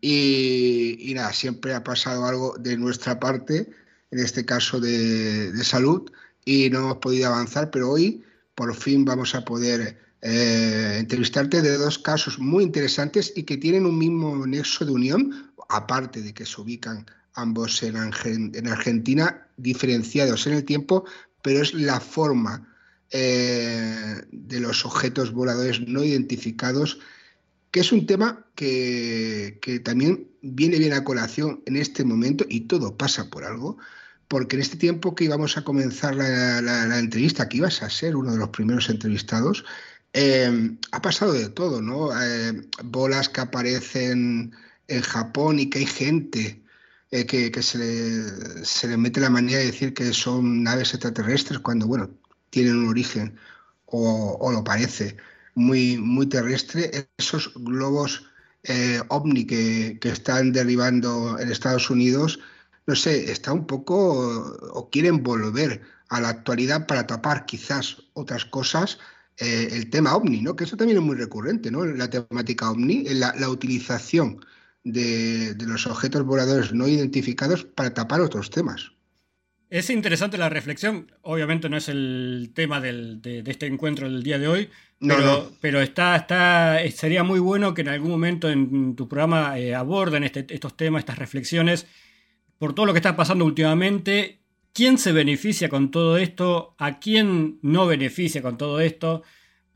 y, 0.00 1.12
nada, 1.14 1.32
siempre 1.32 1.74
ha 1.74 1.82
pasado 1.82 2.26
algo 2.26 2.56
de 2.58 2.76
nuestra 2.76 3.18
parte, 3.18 3.70
en 4.10 4.18
este 4.18 4.44
caso 4.44 4.78
de 4.78 5.52
salud, 5.64 6.10
y 6.44 6.70
no 6.70 6.80
hemos 6.80 6.96
podido 6.98 7.28
avanzar, 7.28 7.70
pero 7.70 7.90
hoy 7.90 8.22
por 8.54 8.74
fin 8.74 9.04
vamos 9.04 9.34
a 9.34 9.44
poder 9.44 10.03
eh, 10.26 10.96
entrevistarte 11.00 11.60
de 11.60 11.76
dos 11.76 11.98
casos 11.98 12.38
muy 12.38 12.64
interesantes 12.64 13.30
y 13.36 13.42
que 13.42 13.58
tienen 13.58 13.84
un 13.84 13.98
mismo 13.98 14.46
nexo 14.46 14.86
de 14.86 14.92
unión, 14.92 15.52
aparte 15.68 16.22
de 16.22 16.32
que 16.32 16.46
se 16.46 16.62
ubican 16.62 17.04
ambos 17.34 17.82
en, 17.82 17.94
Argentina, 17.94 19.46
diferenciados 19.58 20.46
en 20.46 20.54
el 20.54 20.64
tiempo, 20.64 21.04
pero 21.42 21.60
es 21.60 21.74
la 21.74 22.00
forma 22.00 22.74
eh, 23.10 24.22
de 24.32 24.60
los 24.60 24.86
objetos 24.86 25.30
voladores 25.30 25.86
no 25.86 26.02
identificados, 26.02 27.00
que 27.70 27.80
es 27.80 27.92
un 27.92 28.06
tema 28.06 28.46
que, 28.54 29.60
también 29.84 30.30
viene 30.40 30.78
bien 30.78 30.94
a 30.94 31.04
colación 31.04 31.62
en 31.66 31.76
este 31.76 32.02
momento 32.02 32.46
y 32.48 32.60
todo 32.60 32.96
pasa 32.96 33.28
por 33.28 33.44
algo, 33.44 33.76
porque 34.26 34.56
en 34.56 34.62
este 34.62 34.78
tiempo 34.78 35.14
que 35.14 35.24
íbamos 35.24 35.58
a 35.58 35.64
comenzar 35.64 36.14
la 36.14 36.98
entrevista, 36.98 37.46
que 37.46 37.58
ibas 37.58 37.82
a 37.82 37.90
ser 37.90 38.16
uno 38.16 38.32
de 38.32 38.38
los 38.38 38.48
primeros 38.48 38.88
entrevistados, 38.88 39.66
eh, 40.14 40.76
ha 40.92 41.02
pasado 41.02 41.32
de 41.32 41.48
todo, 41.48 41.82
¿no? 41.82 42.10
Eh, 42.22 42.68
bolas 42.84 43.28
que 43.28 43.40
aparecen 43.40 44.52
en 44.86 45.02
Japón 45.02 45.58
y 45.58 45.68
que 45.68 45.80
hay 45.80 45.86
gente 45.86 46.62
eh, 47.10 47.26
que, 47.26 47.62
se, 47.62 48.86
le, 48.88 48.96
mete 48.96 49.20
la 49.20 49.28
manía 49.28 49.58
de 49.58 49.66
decir 49.66 49.92
que 49.92 50.12
son 50.12 50.62
naves 50.62 50.94
extraterrestres 50.94 51.58
cuando, 51.58 51.88
bueno, 51.88 52.10
tienen 52.50 52.76
un 52.76 52.88
origen 52.88 53.36
o, 53.86 54.50
lo 54.52 54.62
parece 54.62 55.16
muy, 55.56 55.96
muy 55.98 56.26
terrestre. 56.28 57.08
Esos 57.18 57.52
globos 57.56 58.24
ovni 59.08 59.44
que, 59.46 59.98
que, 60.00 60.10
están 60.10 60.52
derribando 60.52 61.38
en 61.40 61.50
Estados 61.50 61.90
Unidos, 61.90 62.38
no 62.86 62.94
sé, 62.94 63.32
está 63.32 63.52
un 63.52 63.66
poco 63.66 63.96
o 64.74 64.90
quieren 64.90 65.24
volver 65.24 65.82
a 66.08 66.20
la 66.20 66.28
actualidad 66.28 66.86
para 66.86 67.06
tapar 67.06 67.46
quizás 67.46 67.96
otras 68.14 68.44
cosas 68.44 68.98
eh, 69.38 69.68
el 69.72 69.90
tema 69.90 70.14
ovni, 70.14 70.40
¿no? 70.40 70.54
Que 70.54 70.64
eso 70.64 70.76
también 70.76 70.98
es 70.98 71.04
muy 71.04 71.16
recurrente, 71.16 71.70
¿no? 71.70 71.84
La 71.84 72.08
temática 72.08 72.70
ovni, 72.70 73.04
la, 73.04 73.34
la 73.36 73.48
utilización 73.48 74.40
de, 74.84 75.56
los 75.66 75.86
objetos 75.86 76.24
voladores 76.24 76.72
no 76.72 76.86
identificados 76.86 77.64
para 77.64 77.94
tapar 77.94 78.20
otros 78.20 78.50
temas. 78.50 78.92
Es 79.70 79.90
interesante 79.90 80.38
la 80.38 80.50
reflexión, 80.50 81.10
obviamente 81.22 81.68
no 81.68 81.76
es 81.76 81.88
el 81.88 82.52
tema 82.54 82.80
de, 82.80 83.42
este 83.46 83.66
encuentro 83.66 84.08
del 84.08 84.22
día 84.22 84.38
de 84.38 84.46
hoy, 84.46 84.70
pero, 85.00 85.50
pero 85.60 85.80
está, 85.80 86.14
está, 86.14 86.78
sería 86.94 87.24
muy 87.24 87.40
bueno 87.40 87.74
que 87.74 87.80
en 87.80 87.88
algún 87.88 88.10
momento 88.10 88.48
en 88.48 88.94
tu 88.94 89.08
programa 89.08 89.58
eh, 89.58 89.74
aborden 89.74 90.22
este, 90.22 90.46
estos 90.50 90.76
temas, 90.76 91.00
estas 91.00 91.18
reflexiones, 91.18 91.86
por 92.58 92.74
todo 92.74 92.86
lo 92.86 92.92
que 92.92 92.98
está 92.98 93.16
pasando 93.16 93.44
últimamente 93.44 94.43
¿Quién 94.74 94.98
se 94.98 95.12
beneficia 95.12 95.68
con 95.68 95.92
todo 95.92 96.16
esto? 96.16 96.74
¿A 96.78 96.98
quién 96.98 97.60
no 97.62 97.86
beneficia 97.86 98.42
con 98.42 98.58
todo 98.58 98.80
esto? 98.80 99.22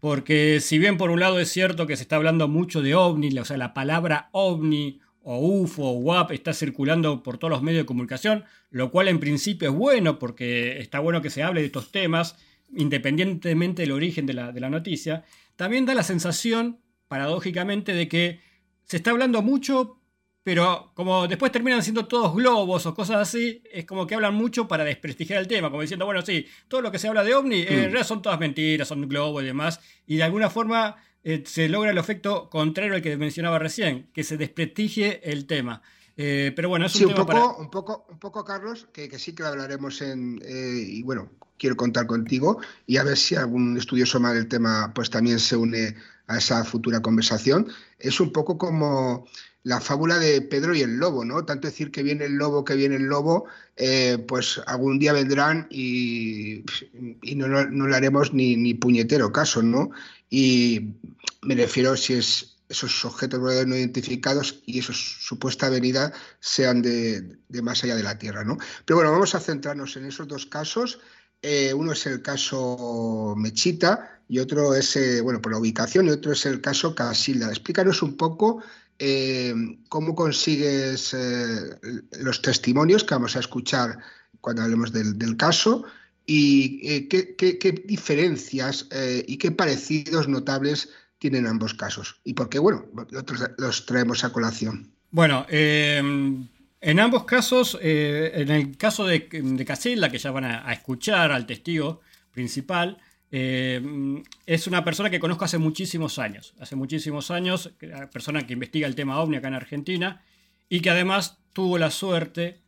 Porque 0.00 0.58
si 0.60 0.76
bien 0.80 0.96
por 0.96 1.12
un 1.12 1.20
lado 1.20 1.38
es 1.38 1.50
cierto 1.50 1.86
que 1.86 1.94
se 1.94 2.02
está 2.02 2.16
hablando 2.16 2.48
mucho 2.48 2.82
de 2.82 2.96
ovni, 2.96 3.38
o 3.38 3.44
sea, 3.44 3.56
la 3.58 3.74
palabra 3.74 4.28
ovni 4.32 4.98
o 5.22 5.38
UFO 5.38 5.84
o 5.84 5.98
WAP 5.98 6.32
está 6.32 6.52
circulando 6.52 7.22
por 7.22 7.38
todos 7.38 7.52
los 7.52 7.62
medios 7.62 7.82
de 7.82 7.86
comunicación, 7.86 8.44
lo 8.70 8.90
cual 8.90 9.06
en 9.06 9.20
principio 9.20 9.68
es 9.68 9.74
bueno 9.76 10.18
porque 10.18 10.80
está 10.80 10.98
bueno 10.98 11.22
que 11.22 11.30
se 11.30 11.44
hable 11.44 11.60
de 11.60 11.66
estos 11.66 11.92
temas, 11.92 12.36
independientemente 12.74 13.82
del 13.82 13.92
origen 13.92 14.26
de 14.26 14.34
la, 14.34 14.50
de 14.50 14.58
la 14.58 14.68
noticia, 14.68 15.22
también 15.54 15.86
da 15.86 15.94
la 15.94 16.02
sensación, 16.02 16.80
paradójicamente, 17.06 17.94
de 17.94 18.08
que 18.08 18.40
se 18.82 18.96
está 18.96 19.12
hablando 19.12 19.42
mucho, 19.42 19.97
pero 20.42 20.92
como 20.94 21.28
después 21.28 21.52
terminan 21.52 21.82
siendo 21.82 22.06
todos 22.06 22.34
globos 22.34 22.86
o 22.86 22.94
cosas 22.94 23.16
así, 23.16 23.62
es 23.70 23.84
como 23.84 24.06
que 24.06 24.14
hablan 24.14 24.34
mucho 24.34 24.66
para 24.66 24.84
desprestigiar 24.84 25.40
el 25.40 25.48
tema, 25.48 25.70
como 25.70 25.82
diciendo, 25.82 26.06
bueno, 26.06 26.22
sí, 26.22 26.46
todo 26.68 26.80
lo 26.80 26.90
que 26.90 26.98
se 26.98 27.08
habla 27.08 27.24
de 27.24 27.34
ovni 27.34 27.62
en 27.62 27.66
mm. 27.66 27.82
realidad 27.82 28.06
son 28.06 28.22
todas 28.22 28.40
mentiras, 28.40 28.88
son 28.88 29.08
globos 29.08 29.42
y 29.42 29.46
demás, 29.46 29.80
y 30.06 30.16
de 30.16 30.22
alguna 30.22 30.50
forma 30.50 30.96
eh, 31.24 31.42
se 31.46 31.68
logra 31.68 31.90
el 31.90 31.98
efecto 31.98 32.48
contrario 32.48 32.94
al 32.94 33.02
que 33.02 33.16
mencionaba 33.16 33.58
recién, 33.58 34.08
que 34.14 34.24
se 34.24 34.36
desprestigie 34.36 35.20
el 35.30 35.46
tema. 35.46 35.82
Eh, 36.16 36.52
pero 36.56 36.68
bueno, 36.68 36.86
es 36.86 36.94
un, 36.94 36.98
sí, 36.98 37.04
un 37.04 37.14
poco, 37.14 37.56
un 37.58 37.70
poco, 37.70 38.06
un 38.08 38.18
poco, 38.18 38.44
Carlos, 38.44 38.88
que, 38.92 39.08
sí 39.18 39.34
que 39.34 39.44
lo 39.44 39.50
hablaremos 39.50 40.02
en, 40.02 40.40
eh, 40.44 40.82
y 40.84 41.02
bueno, 41.02 41.30
quiero 41.58 41.76
contar 41.76 42.06
contigo 42.06 42.60
y 42.86 42.96
a 42.96 43.04
ver 43.04 43.16
si 43.16 43.34
algún 43.34 43.76
estudioso 43.76 44.18
más 44.20 44.34
del 44.34 44.48
tema 44.48 44.92
pues 44.94 45.10
también 45.10 45.38
se 45.38 45.56
une 45.56 45.94
a 46.26 46.38
esa 46.38 46.64
futura 46.64 47.00
conversación. 47.00 47.68
Es 47.98 48.20
un 48.20 48.32
poco 48.32 48.58
como 48.58 49.26
la 49.64 49.80
fábula 49.80 50.18
de 50.18 50.40
Pedro 50.42 50.74
y 50.74 50.82
el 50.82 50.96
lobo, 50.96 51.24
¿no? 51.24 51.44
Tanto 51.44 51.68
decir 51.68 51.90
que 51.90 52.02
viene 52.02 52.24
el 52.24 52.34
lobo, 52.34 52.64
que 52.64 52.74
viene 52.74 52.96
el 52.96 53.04
lobo, 53.04 53.46
eh, 53.76 54.18
pues 54.26 54.60
algún 54.66 54.98
día 54.98 55.12
vendrán 55.12 55.66
y, 55.70 56.64
no, 57.34 57.46
le 57.88 57.96
haremos 57.96 58.32
ni, 58.32 58.56
ni, 58.56 58.74
puñetero 58.74 59.32
caso, 59.32 59.62
¿no? 59.62 59.90
Y 60.30 60.94
me 61.42 61.54
refiero 61.54 61.96
si 61.96 62.14
es 62.14 62.58
esos 62.68 63.04
objetos 63.04 63.40
no 63.66 63.76
identificados 63.76 64.60
y 64.66 64.78
esa 64.78 64.92
supuesta 64.92 65.70
venida 65.70 66.12
sean 66.40 66.82
de, 66.82 67.38
más 67.62 67.82
allá 67.82 67.96
de 67.96 68.02
la 68.02 68.18
Tierra, 68.18 68.44
¿no? 68.44 68.58
Pero 68.84 68.96
bueno, 68.96 69.12
vamos 69.12 69.34
a 69.34 69.40
centrarnos 69.40 69.96
en 69.96 70.04
esos 70.04 70.28
dos 70.28 70.46
casos. 70.46 71.00
Eh, 71.40 71.72
uno 71.72 71.92
es 71.92 72.04
el 72.06 72.20
caso 72.20 73.34
Mechita 73.36 74.20
y 74.28 74.38
otro 74.38 74.74
es, 74.74 74.96
eh, 74.96 75.20
bueno, 75.22 75.40
por 75.40 75.52
la 75.52 75.58
ubicación, 75.58 76.06
y 76.06 76.10
otro 76.10 76.32
es 76.32 76.44
el 76.44 76.60
caso 76.60 76.94
Casilda. 76.94 77.48
Explícanos 77.48 78.02
un 78.02 78.16
poco 78.16 78.62
eh, 78.98 79.54
cómo 79.88 80.14
consigues 80.14 81.14
eh, 81.14 81.78
los 82.20 82.42
testimonios 82.42 83.04
que 83.04 83.14
vamos 83.14 83.36
a 83.36 83.40
escuchar 83.40 83.98
cuando 84.40 84.62
hablemos 84.62 84.92
del, 84.92 85.36
caso 85.36 85.84
y 86.26 86.80
eh, 86.82 87.08
qué, 87.08 87.84
diferencias 87.84 88.88
y 89.26 89.36
qué 89.38 89.52
parecidos 89.52 90.26
notables 90.28 90.90
tienen 91.18 91.46
ambos 91.46 91.74
casos 91.74 92.20
y 92.24 92.34
por 92.34 92.48
qué, 92.48 92.58
bueno, 92.58 92.86
los 93.58 93.86
traemos 93.86 94.24
a 94.24 94.32
colación. 94.32 94.90
Bueno, 95.10 95.46
en 95.48 97.00
ambos 97.00 97.24
casos, 97.24 97.78
en 97.80 98.50
el 98.50 98.76
caso 98.76 99.06
de, 99.06 99.28
de 99.30 99.64
Casilla, 99.64 100.10
que 100.10 100.18
ya 100.18 100.30
van 100.32 100.44
a 100.44 100.72
escuchar 100.72 101.32
al 101.32 101.46
testigo 101.46 102.00
principal, 102.32 102.98
eh, 103.30 104.22
es 104.46 104.66
una 104.66 104.84
persona 104.84 105.10
que 105.10 105.20
conozco 105.20 105.44
hace 105.44 105.58
muchísimos 105.58 106.18
años, 106.18 106.54
hace 106.60 106.76
muchísimos 106.76 107.30
años, 107.30 107.72
persona 108.10 108.46
que 108.46 108.54
investiga 108.54 108.86
el 108.86 108.94
tema 108.94 109.20
ovni 109.20 109.36
acá 109.36 109.48
en 109.48 109.54
Argentina 109.54 110.22
y 110.68 110.80
que 110.80 110.90
además 110.90 111.38
tuvo 111.52 111.78
la 111.78 111.90
suerte 111.90 112.60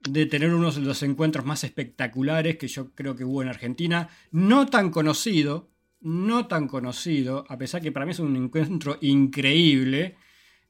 de 0.00 0.26
tener 0.26 0.54
uno 0.54 0.70
de 0.70 0.80
los 0.80 1.02
encuentros 1.02 1.44
más 1.44 1.64
espectaculares 1.64 2.56
que 2.56 2.68
yo 2.68 2.94
creo 2.94 3.16
que 3.16 3.24
hubo 3.24 3.42
en 3.42 3.48
Argentina, 3.48 4.08
no 4.30 4.66
tan 4.66 4.90
conocido, 4.90 5.68
no 6.00 6.46
tan 6.46 6.68
conocido, 6.68 7.44
a 7.48 7.58
pesar 7.58 7.82
que 7.82 7.92
para 7.92 8.06
mí 8.06 8.12
es 8.12 8.18
un 8.18 8.36
encuentro 8.36 8.98
increíble. 9.00 10.16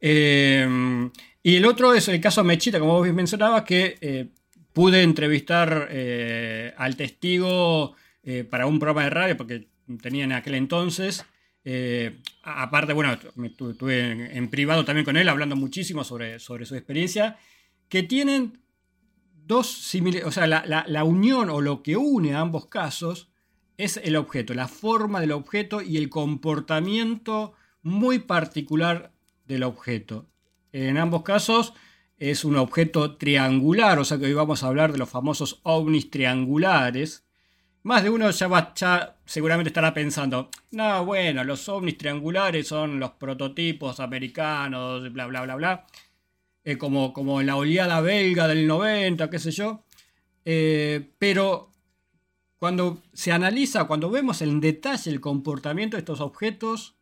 Eh, 0.01 1.11
y 1.43 1.57
el 1.57 1.65
otro 1.67 1.95
es 1.95 2.09
el 2.09 2.21
caso 2.21 2.43
Mechita, 2.43 2.81
como 2.81 2.95
vos 2.95 3.13
mencionabas, 3.13 3.63
que 3.63 3.99
eh, 4.01 4.29
pude 4.73 5.03
entrevistar 5.03 5.89
al 6.77 6.97
testigo 6.97 7.95
eh, 8.29 8.43
para 8.43 8.67
un 8.67 8.81
programa 8.81 9.05
de 9.05 9.11
radio, 9.11 9.37
porque 9.37 9.69
tenía 10.03 10.25
en 10.25 10.33
aquel 10.33 10.57
entonces. 10.57 11.25
Eh, 11.65 12.21
aparte, 12.43 12.93
bueno, 12.93 13.13
estuve 13.13 14.37
en, 14.37 14.49
privado 14.49 14.85
también 14.85 15.05
con 15.05 15.17
él, 15.17 15.29
hablando 15.29 15.55
muchísimo 15.55 16.03
sobre, 16.03 16.41
sobre 16.41 16.67
su 16.67 16.75
experiencia, 16.75 17.39
que 17.89 18.03
tienen 18.03 18.61
dos 19.33 19.69
similitudes, 19.69 20.27
o 20.27 20.33
sea, 20.33 20.49
la, 20.49 21.05
unión 21.05 21.51
o 21.51 21.61
lo 21.61 21.85
que 21.85 21.97
une 21.97 22.35
a 22.35 22.41
ambos 22.41 22.67
casos 22.67 23.31
es 23.77 23.97
el 23.99 24.17
objeto, 24.17 24.55
la 24.55 24.67
forma 24.67 25.21
del 25.21 25.31
objeto 25.31 25.81
y 25.81 25.97
el 25.97 26.11
comportamiento 26.11 27.53
muy 27.83 28.19
particular 28.19 29.13
del 29.45 29.63
objeto. 29.63 30.27
En 30.73 30.99
ambos 30.99 31.23
casos 31.23 31.75
es 32.17 32.45
un 32.45 32.57
objeto 32.57 33.17
triangular, 33.19 34.01
o 34.01 34.05
sea 34.05 34.19
que 34.19 34.25
hoy 34.25 34.35
vamos 34.35 34.65
a 34.65 34.67
hablar 34.67 34.91
de 34.91 34.99
los 34.99 35.11
famosos 35.11 35.61
ovnis 35.63 36.11
triangulares, 36.11 37.26
más 37.87 38.03
de 38.03 38.11
uno 38.11 38.29
ya, 38.33 38.49
va, 38.49 38.75
seguramente 39.25 39.69
estará 39.69 39.95
pensando, 39.95 40.51
no, 40.73 41.05
bueno, 41.05 41.45
los 41.45 41.69
ovnis 41.69 41.97
triangulares 41.97 42.67
son 42.67 42.99
los 42.99 43.13
prototipos 43.13 44.01
americanos, 44.01 45.13
bla, 45.13 45.27
bla, 45.27 45.43
bla, 45.43 45.55
bla. 45.55 45.87
Eh, 46.65 46.77
como, 46.79 47.13
como 47.13 47.41
la 47.43 47.55
oleada 47.55 48.01
belga 48.01 48.49
del 48.49 48.67
90, 48.67 49.31
qué 49.31 49.39
sé 49.39 49.53
yo. 49.53 49.85
Eh, 50.45 51.13
pero 51.17 51.71
cuando 52.59 53.05
se 53.13 53.31
analiza, 53.31 53.85
cuando 53.85 54.11
vemos 54.11 54.43
en 54.43 54.61
detalle 54.61 55.13
el 55.13 55.21
comportamiento 55.21 55.97
de 55.97 56.01
estos 56.01 56.21
objetos, 56.21 56.97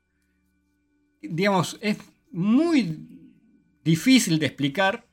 digamos, 1.22 1.78
es 1.80 1.96
muy 2.30 3.08
difícil 3.82 4.38
de 4.38 4.46
explicar 4.46 5.06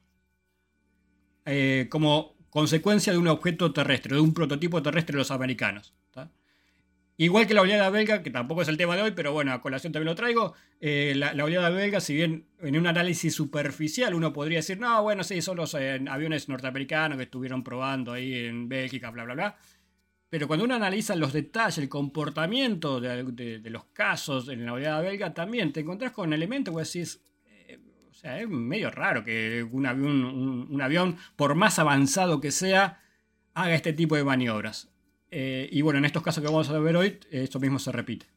eh, 1.45 1.87
como 1.89 2.35
consecuencia 2.51 3.11
de 3.11 3.17
un 3.17 3.27
objeto 3.27 3.73
terrestre, 3.73 4.13
de 4.13 4.21
un 4.21 4.33
prototipo 4.35 4.83
terrestre 4.83 5.13
de 5.13 5.19
los 5.19 5.31
americanos. 5.31 5.95
Igual 7.17 7.45
que 7.45 7.53
la 7.53 7.61
oleada 7.61 7.89
belga, 7.91 8.23
que 8.23 8.31
tampoco 8.31 8.63
es 8.63 8.67
el 8.67 8.77
tema 8.77 8.95
de 8.95 9.03
hoy, 9.03 9.11
pero 9.11 9.31
bueno, 9.31 9.53
a 9.53 9.61
colación 9.61 9.93
también 9.93 10.07
lo 10.07 10.15
traigo, 10.15 10.55
eh, 10.79 11.13
la, 11.15 11.31
oleada 11.43 11.69
belga, 11.69 11.99
si 11.99 12.15
bien 12.15 12.47
en 12.61 12.75
un 12.75 12.87
análisis 12.87 13.35
superficial 13.35 14.15
uno 14.15 14.33
podría 14.33 14.57
decir, 14.57 14.79
no, 14.79 15.03
bueno, 15.03 15.23
sí, 15.23 15.39
son 15.39 15.57
los 15.57 15.75
eh, 15.75 16.03
aviones 16.09 16.49
norteamericanos 16.49 17.17
que 17.17 17.25
estuvieron 17.25 17.63
probando 17.63 18.13
ahí 18.13 18.45
en 18.45 18.67
Bélgica, 18.67 19.11
bla, 19.11 19.25
bla, 19.25 19.35
bla. 19.35 19.57
pero 20.29 20.47
cuando 20.47 20.65
uno 20.65 20.73
analiza 20.73 21.15
los 21.15 21.31
detalles, 21.31 21.77
el 21.77 21.89
comportamiento 21.89 22.99
de, 22.99 23.61
los 23.69 23.85
casos 23.93 24.49
en 24.49 24.65
la 24.65 24.73
oleada 24.73 25.01
belga, 25.01 25.31
también 25.31 25.71
te 25.71 25.81
encontrás 25.81 26.13
con 26.13 26.33
elementos 26.33 26.73
que 26.73 26.81
decís, 26.81 27.21
sea, 28.21 28.39
es 28.39 28.47
medio 28.47 28.91
raro 28.91 29.23
que 29.23 29.67
un 29.69 29.85
avión, 29.85 30.23
un, 30.69 30.81
avión, 30.81 31.17
por 31.35 31.55
más 31.55 31.79
avanzado 31.79 32.39
que 32.39 32.51
sea, 32.51 33.01
haga 33.53 33.75
este 33.75 33.93
tipo 33.93 34.15
de 34.15 34.23
maniobras. 34.23 34.89
Eh, 35.29 35.67
y 35.71 35.81
bueno, 35.81 35.99
en 35.99 36.05
estos 36.05 36.23
casos 36.23 36.43
que 36.43 36.49
vamos 36.49 36.69
a 36.69 36.79
ver 36.79 36.95
hoy, 36.95 37.19
esto 37.31 37.59
mismo 37.59 37.79
se 37.79 37.91
repite. 37.91 38.27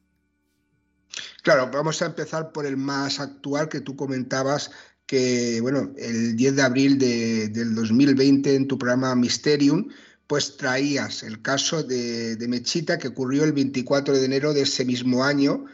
Claro, 1.42 1.70
vamos 1.72 2.00
a 2.00 2.06
empezar 2.06 2.52
por 2.52 2.66
el 2.66 2.76
más 2.76 3.20
actual 3.20 3.68
que 3.68 3.80
tú 3.80 3.96
comentabas, 3.96 4.70
que 5.06 5.60
bueno, 5.60 5.92
el 5.98 6.34
10 6.36 6.56
de 6.56 6.62
abril 6.62 6.98
de, 6.98 7.48
del 7.48 7.74
2020 7.74 8.54
en 8.54 8.66
tu 8.66 8.78
programa 8.78 9.14
Mysterium, 9.14 9.88
pues 10.26 10.56
traías 10.56 11.22
el 11.22 11.42
caso 11.42 11.82
de, 11.82 12.36
Mechita 12.48 12.98
que 12.98 13.08
ocurrió 13.08 13.44
el 13.44 13.52
24 13.52 14.14
de 14.14 14.24
enero 14.24 14.54
de 14.54 14.62
ese 14.62 14.84
mismo 14.84 15.24
año 15.24 15.66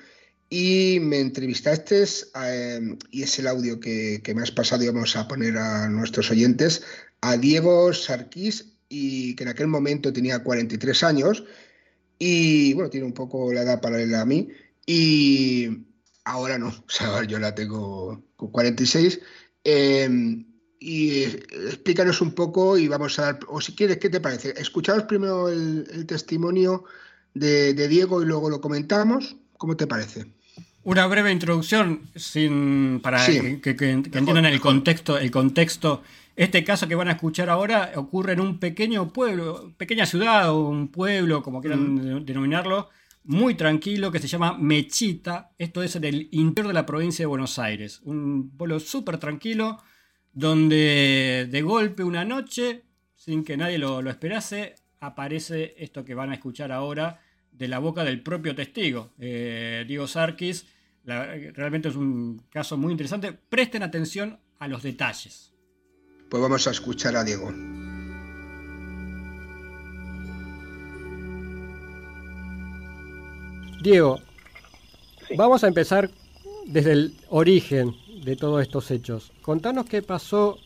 y 0.51 0.99
me 1.01 1.21
entrevistaste 1.21 2.05
eh, 2.45 2.99
y 3.13 3.23
es 3.23 3.39
el 3.39 3.47
audio 3.47 3.79
que, 3.79 4.21
me 4.35 4.43
has 4.43 4.51
pasado 4.51 4.83
y 4.83 4.89
vamos 4.89 5.17
a 5.17 5.29
poner 5.29 5.57
a 5.57 5.89
nuestros 5.89 6.31
oyentes 6.31 6.83
a 7.21 7.37
Diego 7.37 7.93
Sarquís 7.93 8.73
y 8.89 9.37
que 9.37 9.45
en 9.45 9.51
aquel 9.51 9.69
momento 9.69 10.13
tenía 10.13 10.43
43 10.43 11.05
años 11.05 11.45
y 12.19 12.75
bueno, 12.75 12.91
tiene 12.91 13.07
un 13.07 13.15
poco 13.15 13.53
la 13.53 13.63
edad 13.63 13.81
paralela 13.81 14.23
a 14.23 14.27
mí 14.27 14.49
y 14.85 15.87
ahora 16.25 16.59
no, 16.59 16.69
o 16.87 16.91
sea, 16.91 17.23
yo 17.25 17.39
la 17.39 17.55
tengo 17.55 18.25
con 18.37 18.51
46. 18.51 19.21
Em, 19.63 20.47
y 20.81 21.25
explícanos 21.25 22.23
un 22.23 22.35
poco 22.35 22.79
y 22.79 22.89
vamos 22.89 23.19
a 23.19 23.23
dar, 23.23 23.41
o 23.49 23.61
si 23.61 23.75
quieres, 23.75 23.99
¿qué 23.99 24.09
te 24.09 24.21
parece? 24.21 24.55
Escuchamos 24.57 25.05
primero 25.05 25.49
el, 25.49 26.07
testimonio 26.07 26.85
de, 27.35 27.75
Diego 27.89 28.23
y 28.23 28.25
luego 28.25 28.49
lo 28.49 28.61
comentamos. 28.61 29.37
¿Cómo 29.59 29.77
te 29.77 29.87
parece? 29.87 30.40
Una 30.83 31.07
breve 31.07 31.31
introducción 31.31 32.09
sin, 32.17 33.01
para 33.03 33.25
que, 33.27 33.77
entiendan 33.91 34.47
el 34.47 34.61
contexto, 34.61 35.19
el 35.19 35.31
contexto. 35.31 36.03
Este 36.37 36.65
caso 36.65 36.89
que 36.89 36.95
van 36.95 37.09
a 37.09 37.13
escuchar 37.13 37.51
ahora 37.51 37.93
ocurre 37.97 38.33
en 38.33 38.41
un 38.41 38.59
pequeño 38.59 39.13
pueblo, 39.13 39.75
pequeña 39.77 40.07
ciudad 40.07 40.51
o 40.51 40.69
un 40.69 40.89
pueblo, 40.89 41.43
como 41.43 41.61
quieran 41.61 42.25
denominarlo, 42.25 42.89
muy 43.25 43.55
tranquilo 43.57 44.11
que 44.11 44.21
se 44.21 44.27
llama 44.27 44.57
Mechita. 44.59 45.51
Esto 45.59 45.83
es 45.83 45.97
en 45.97 46.05
el 46.05 46.29
interior 46.31 46.69
de 46.69 46.75
la 46.75 46.87
provincia 46.87 47.25
de 47.25 47.27
Buenos 47.27 47.59
Aires. 47.59 48.01
Un 48.05 48.51
pueblo 48.57 48.81
súper 48.81 49.19
tranquilo 49.19 49.79
donde 50.33 51.49
de 51.51 51.63
golpe 51.63 52.05
una 52.05 52.25
noche, 52.25 52.85
sin 53.17 53.45
que 53.45 53.57
nadie 53.57 53.79
lo, 53.79 54.01
esperase, 54.09 54.77
aparece 55.01 55.75
esto 55.79 56.05
que 56.05 56.15
van 56.15 56.31
a 56.31 56.35
escuchar 56.35 56.73
ahora 56.73 57.21
de 57.61 57.69
la 57.69 57.79
boca 57.79 58.05
del 58.05 58.23
propio 58.23 58.55
testigo, 58.55 59.11
eh, 59.19 59.85
Diego 59.87 60.07
Sarkis. 60.09 60.65
realmente 61.05 61.91
es 61.91 61.95
un 61.95 62.43
caso 62.51 62.79
muy 62.79 62.91
interesante. 62.91 63.33
Presten 63.33 63.83
atención 63.83 64.41
a 64.59 64.67
los 64.67 64.83
detalles. 64.83 65.53
Pues 66.31 66.43
vamos 66.43 66.67
a 66.67 66.71
escuchar 66.71 67.17
a 67.17 67.23
Diego. 67.23 67.53
Diego, 73.83 74.21
vamos 75.37 75.63
a 75.63 75.69
empezar 75.69 76.11
desde 76.67 76.93
el 76.93 77.15
origen 77.29 77.95
de 78.25 78.37
todos 78.37 78.63
estos 78.63 78.91
hechos. 78.91 79.33
Contanos 79.43 79.85
qué 79.85 80.01
pasó 80.01 80.59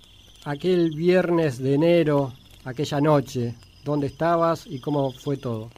aquel 0.44 0.94
viernes 0.94 1.58
de 1.58 1.74
enero, 1.74 2.34
aquella 2.64 3.00
noche, 3.00 3.56
dónde 3.84 4.06
estabas 4.06 4.64
y 4.68 4.78
cómo 4.78 5.10
fue 5.10 5.36
todo. 5.36 5.70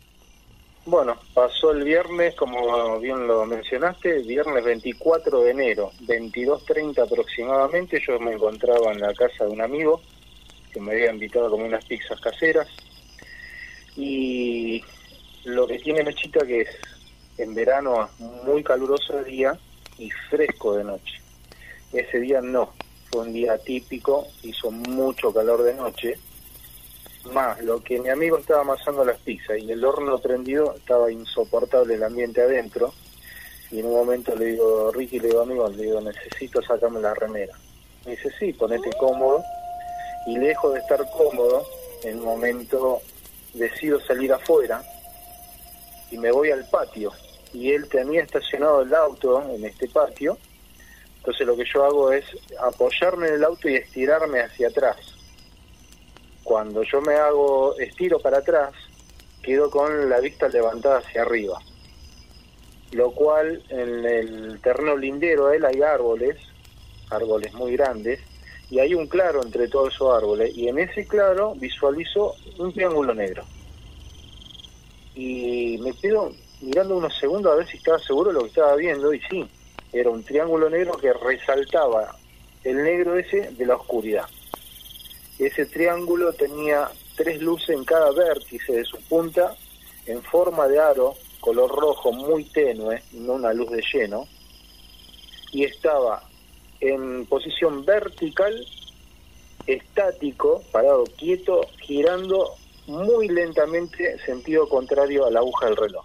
Bueno, 0.87 1.16
pasó 1.35 1.72
el 1.72 1.83
viernes, 1.83 2.37
como 2.37 3.01
bien 3.01 3.27
lo 3.27 3.44
mencionaste, 3.44 4.22
viernes 4.22 4.62
24 4.62 5.42
de 5.42 5.51
enero, 5.51 5.90
22.30 6.03 7.03
aproximadamente, 7.03 8.01
yo 8.07 8.20
me 8.20 8.35
encontraba 8.35 8.92
en 8.92 9.01
la 9.01 9.12
casa 9.12 9.46
de 9.46 9.51
un 9.51 9.62
amigo 9.62 10.01
que 10.72 10.81
me 10.81 10.92
había 10.92 11.11
invitado 11.11 11.49
a 11.49 11.51
comer 11.51 11.66
unas 11.66 11.85
pizzas 11.87 12.20
caseras 12.20 12.68
y 13.96 14.81
lo 15.42 15.66
que 15.66 15.81
tiene 15.81 16.05
Mechita 16.05 16.46
que 16.46 16.61
es 16.61 16.68
en 17.37 17.53
verano 17.53 18.09
muy 18.44 18.62
caluroso 18.62 19.16
de 19.16 19.25
día 19.25 19.59
y 19.99 20.09
fresco 20.31 20.77
de 20.77 20.85
noche. 20.85 21.20
Ese 21.92 22.20
día 22.20 22.40
no, 22.40 22.75
fue 23.11 23.22
un 23.22 23.33
día 23.33 23.59
típico, 23.59 24.29
hizo 24.44 24.70
mucho 24.70 25.35
calor 25.35 25.64
de 25.64 25.75
noche, 25.75 26.16
más 27.33 27.61
lo 27.62 27.83
que 27.83 28.01
mi 28.01 28.09
amigo 28.09 28.39
estaba 28.39 28.62
amasando 28.62 29.05
las 29.05 29.19
pizzas 29.19 29.59
y 29.59 29.71
el 29.71 29.85
horno 29.85 30.19
prendido 30.19 30.75
estaba 30.77 31.11
insoportable 31.11 31.95
el 31.95 32.03
ambiente 32.03 32.43
adentro 32.43 32.93
y 33.71 33.81
en 33.81 33.87
un 33.87 33.93
momento 33.93 34.35
le 34.35 34.47
digo, 34.47 34.93
Ricky, 34.93 35.19
le 35.19 35.29
digo 35.29 35.41
amigo, 35.43 35.69
le 35.69 35.83
digo, 35.83 36.01
necesito 36.01 36.62
sacarme 36.62 37.01
la 37.01 37.15
remera. 37.15 37.55
Me 38.05 38.12
dice, 38.12 38.31
sí, 38.39 38.53
ponete 38.53 38.91
cómodo 38.99 39.43
y 40.27 40.39
lejos 40.39 40.75
de 40.75 40.81
estar 40.81 41.05
cómodo, 41.11 41.67
en 42.05 42.19
un 42.19 42.25
momento 42.25 43.01
decido 43.55 44.01
salir 44.01 44.33
afuera 44.33 44.83
y 46.11 46.19
me 46.19 46.31
voy 46.31 46.51
al 46.51 46.65
patio 46.69 47.11
y 47.53 47.73
él 47.73 47.89
tenía 47.89 48.23
estacionado 48.23 48.83
el 48.83 48.95
auto 48.95 49.43
en 49.51 49.65
este 49.65 49.89
patio 49.89 50.39
entonces 51.27 51.45
lo 51.45 51.57
que 51.57 51.65
yo 51.65 51.85
hago 51.85 52.12
es 52.12 52.25
apoyarme 52.61 53.27
en 53.27 53.35
el 53.35 53.45
auto 53.45 53.69
y 53.69 53.75
estirarme 53.75 54.43
hacia 54.43 54.69
atrás. 54.69 54.97
Cuando 56.46 56.85
yo 56.85 57.00
me 57.00 57.14
hago 57.14 57.76
estiro 57.76 58.20
para 58.20 58.38
atrás, 58.38 58.72
quedo 59.42 59.68
con 59.68 60.09
la 60.09 60.20
vista 60.20 60.48
levantada 60.48 60.98
hacia 60.98 61.22
arriba. 61.22 61.59
Lo 62.92 63.11
cual 63.11 63.64
en 63.68 64.06
el 64.06 64.61
terreno 64.62 64.96
lindero 64.96 65.50
él 65.50 65.64
hay 65.64 65.82
árboles, 65.82 66.37
árboles 67.11 67.52
muy 67.52 67.72
grandes, 67.72 68.20
y 68.70 68.78
hay 68.78 68.94
un 68.94 69.09
claro 69.09 69.42
entre 69.42 69.66
todos 69.66 69.92
esos 69.92 70.16
árboles, 70.16 70.56
y 70.56 70.68
en 70.68 70.78
ese 70.78 71.04
claro 71.04 71.56
visualizo 71.56 72.37
un 72.59 72.72
triángulo 72.72 73.12
negro. 73.12 73.42
Y 75.16 75.78
me 75.78 75.94
quedo 75.94 76.30
mirando 76.61 76.96
unos 76.96 77.18
segundos 77.18 77.52
a 77.52 77.56
ver 77.56 77.66
si 77.66 77.78
estaba 77.78 77.98
seguro 77.98 78.28
de 78.28 78.35
lo 78.35 78.42
que 78.42 78.50
estaba 78.50 78.76
viendo, 78.76 79.12
y 79.12 79.20
sí, 79.22 79.44
era 79.92 80.11
un 80.11 80.22
triángulo 80.22 80.70
negro 80.70 80.96
que 80.96 81.12
resaltaba 81.12 82.14
el 82.62 82.85
negro 82.85 83.18
ese 83.18 83.50
de 83.50 83.66
la 83.66 83.74
oscuridad. 83.74 84.26
Ese 85.38 85.66
triángulo 85.66 86.33
tenía 86.33 86.88
tres 87.14 87.40
luces 87.42 87.70
en 87.70 87.85
cada 87.85 88.11
vértice 88.12 88.72
de 88.72 88.85
su 88.85 88.99
punta 89.03 89.55
en 90.07 90.22
forma 90.22 90.66
de 90.68 90.79
aro, 90.79 91.14
color 91.40 91.70
rojo 91.70 92.12
muy 92.12 92.44
tenue, 92.44 93.03
no 93.12 93.35
una 93.35 93.53
luz 93.53 93.70
de 93.70 93.83
lleno, 93.92 94.27
y 95.53 95.64
estaba 95.64 96.22
en 96.81 97.27
posición 97.27 97.85
vertical, 97.85 98.55
estático, 99.66 100.62
parado 100.72 101.05
quieto, 101.16 101.62
girando 101.81 102.55
muy 102.87 103.29
lentamente, 103.29 104.18
sentido 104.25 104.68
contrario 104.68 105.27
a 105.27 105.31
la 105.31 105.40
aguja 105.40 105.66
del 105.66 105.77
reloj. 105.77 106.05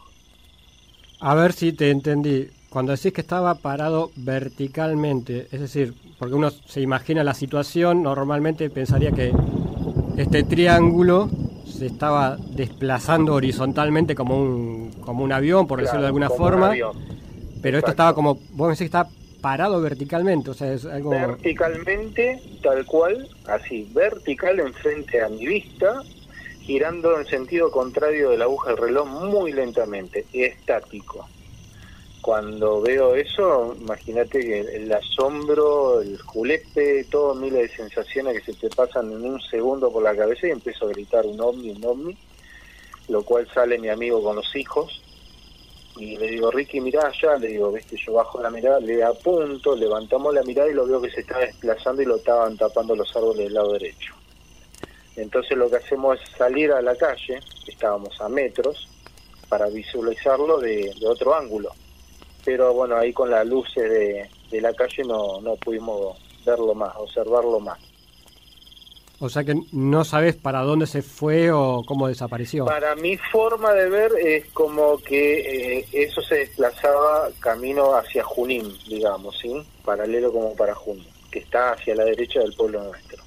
A 1.20 1.36
ver 1.36 1.54
si 1.54 1.74
te 1.74 1.92
entendí. 1.92 2.50
Cuando 2.72 2.94
decís 2.94 3.12
que 3.12 3.20
estaba 3.20 3.56
parado 3.56 4.12
verticalmente, 4.16 5.46
es 5.52 5.60
decir, 5.60 5.94
porque 6.18 6.36
uno 6.36 6.52
se 6.52 6.80
imagina 6.80 7.22
la 7.22 7.34
situación, 7.34 8.02
normalmente 8.02 8.70
pensaría 8.70 9.12
que 9.12 9.34
este 10.16 10.44
triángulo 10.44 11.30
se 11.66 11.88
estaba 11.88 12.38
desplazando 12.38 13.34
horizontalmente 13.34 14.16
como 14.16 14.42
un, 14.42 14.94
como 15.02 15.26
un 15.26 15.34
avión, 15.34 15.68
por 15.68 15.82
decirlo 15.82 16.00
de 16.04 16.08
alguna 16.08 16.30
forma. 16.30 16.74
Pero 17.62 17.78
esto 17.78 17.92
estaba 17.92 18.16
como, 18.16 18.40
vos 18.54 18.70
decís 18.70 18.80
que 18.80 18.86
está 18.86 19.10
parado 19.42 19.82
verticalmente, 19.82 20.52
o 20.52 20.54
sea, 20.54 20.72
es 20.72 20.86
algo... 20.86 21.10
Verticalmente, 21.10 22.42
tal 22.64 22.86
cual, 22.86 23.28
así, 23.48 23.92
vertical 23.94 24.62
enfrente 24.62 25.22
a 25.22 25.28
mi 25.28 25.46
vista, 25.46 26.04
girando 26.62 27.20
en 27.20 27.26
sentido 27.26 27.70
contrario 27.70 28.30
de 28.30 28.38
la 28.38 28.46
aguja 28.46 28.70
del 28.70 28.78
reloj 28.78 29.10
muy 29.10 29.52
lentamente, 29.52 30.26
estático 30.32 31.28
cuando 32.22 32.82
veo 32.82 33.16
eso, 33.16 33.76
imagínate 33.80 34.40
que 34.40 34.60
el 34.60 34.94
asombro, 34.94 36.02
el 36.02 36.20
julepe, 36.20 37.06
todo 37.06 37.34
miles 37.34 37.64
de 37.64 37.76
sensaciones 37.76 38.36
que 38.40 38.54
se 38.54 38.60
te 38.60 38.76
pasan 38.76 39.12
en 39.12 39.26
un 39.26 39.42
segundo 39.42 39.92
por 39.92 40.04
la 40.04 40.16
cabeza 40.16 40.48
y 40.48 40.52
empiezo 40.52 40.86
a 40.86 40.90
gritar 40.90 41.26
un 41.26 41.42
ovni, 41.42 41.72
un 41.72 41.84
ovni, 41.84 42.18
lo 43.10 43.24
cual 43.24 43.48
sale 43.52 43.80
mi 43.80 43.90
amigo 43.90 44.24
con 44.24 44.36
los 44.36 44.56
hijos 44.56 45.02
y 45.98 46.16
le 46.16 46.28
digo, 46.28 46.52
Ricky, 46.52 46.80
mirá 46.80 47.08
allá, 47.08 47.38
le 47.38 47.48
digo, 47.48 47.72
ves 47.72 47.86
que 47.88 47.98
yo 47.98 48.14
bajo 48.14 48.42
la 48.42 48.52
mirada, 48.52 48.80
le 48.80 49.04
apunto, 49.04 49.76
levantamos 49.76 50.34
la 50.34 50.44
mirada 50.44 50.70
y 50.70 50.76
lo 50.76 50.86
veo 50.86 51.02
que 51.02 51.10
se 51.10 51.22
está 51.22 51.40
desplazando 51.40 52.04
y 52.04 52.06
lo 52.06 52.18
estaban 52.18 52.56
tapando 52.56 52.96
los 52.96 53.14
árboles 53.16 53.46
del 53.46 53.54
lado 53.56 53.74
derecho. 53.74 54.14
Entonces 55.16 55.58
lo 55.58 55.70
que 55.70 55.78
hacemos 55.78 56.20
es 56.22 56.30
salir 56.38 56.72
a 56.72 56.82
la 56.82 56.96
calle, 56.96 57.40
estábamos 57.68 58.22
a 58.22 58.30
metros, 58.30 58.88
para 59.50 59.68
visualizarlo 59.68 60.60
de 60.60 60.94
otro 61.06 61.36
ángulo 61.36 61.72
pero 62.44 62.74
bueno, 62.74 62.98
ahí 62.98 63.14
con 63.14 63.30
las 63.30 63.46
luces 63.46 63.90
de, 63.90 64.62
la 64.62 64.74
calle 64.74 65.04
no, 65.04 65.42
no 65.42 65.56
pudimos 65.56 66.18
verlo 66.46 66.74
más, 66.74 66.96
observarlo 66.98 67.60
más. 67.60 67.80
O 69.24 69.30
sea 69.30 69.44
que 69.44 69.54
no 69.72 70.04
sabes 70.04 70.36
para 70.36 70.62
dónde 70.62 70.88
se 70.88 71.04
fue 71.04 71.52
o 71.52 71.84
cómo 71.86 72.08
desapareció. 72.08 72.66
Para 72.66 72.96
mi 72.96 73.18
forma 73.18 73.72
de 73.74 73.88
ver 73.88 74.12
es 74.20 74.48
como 74.48 74.98
que 74.98 75.78
eh, 75.78 75.88
eso 75.92 76.24
se 76.24 76.38
desplazaba 76.38 77.30
camino 77.40 77.94
hacia 77.94 78.24
Junín, 78.24 78.76
digamos, 78.88 79.38
¿sí? 79.38 79.54
Paralelo 79.86 80.34
como 80.34 80.56
para 80.56 80.74
Junín, 80.74 81.06
que 81.30 81.38
está 81.38 81.74
hacia 81.74 81.94
la 81.94 82.04
derecha 82.04 82.40
del 82.40 82.54
pueblo 82.54 82.84
nuestro. 82.84 83.22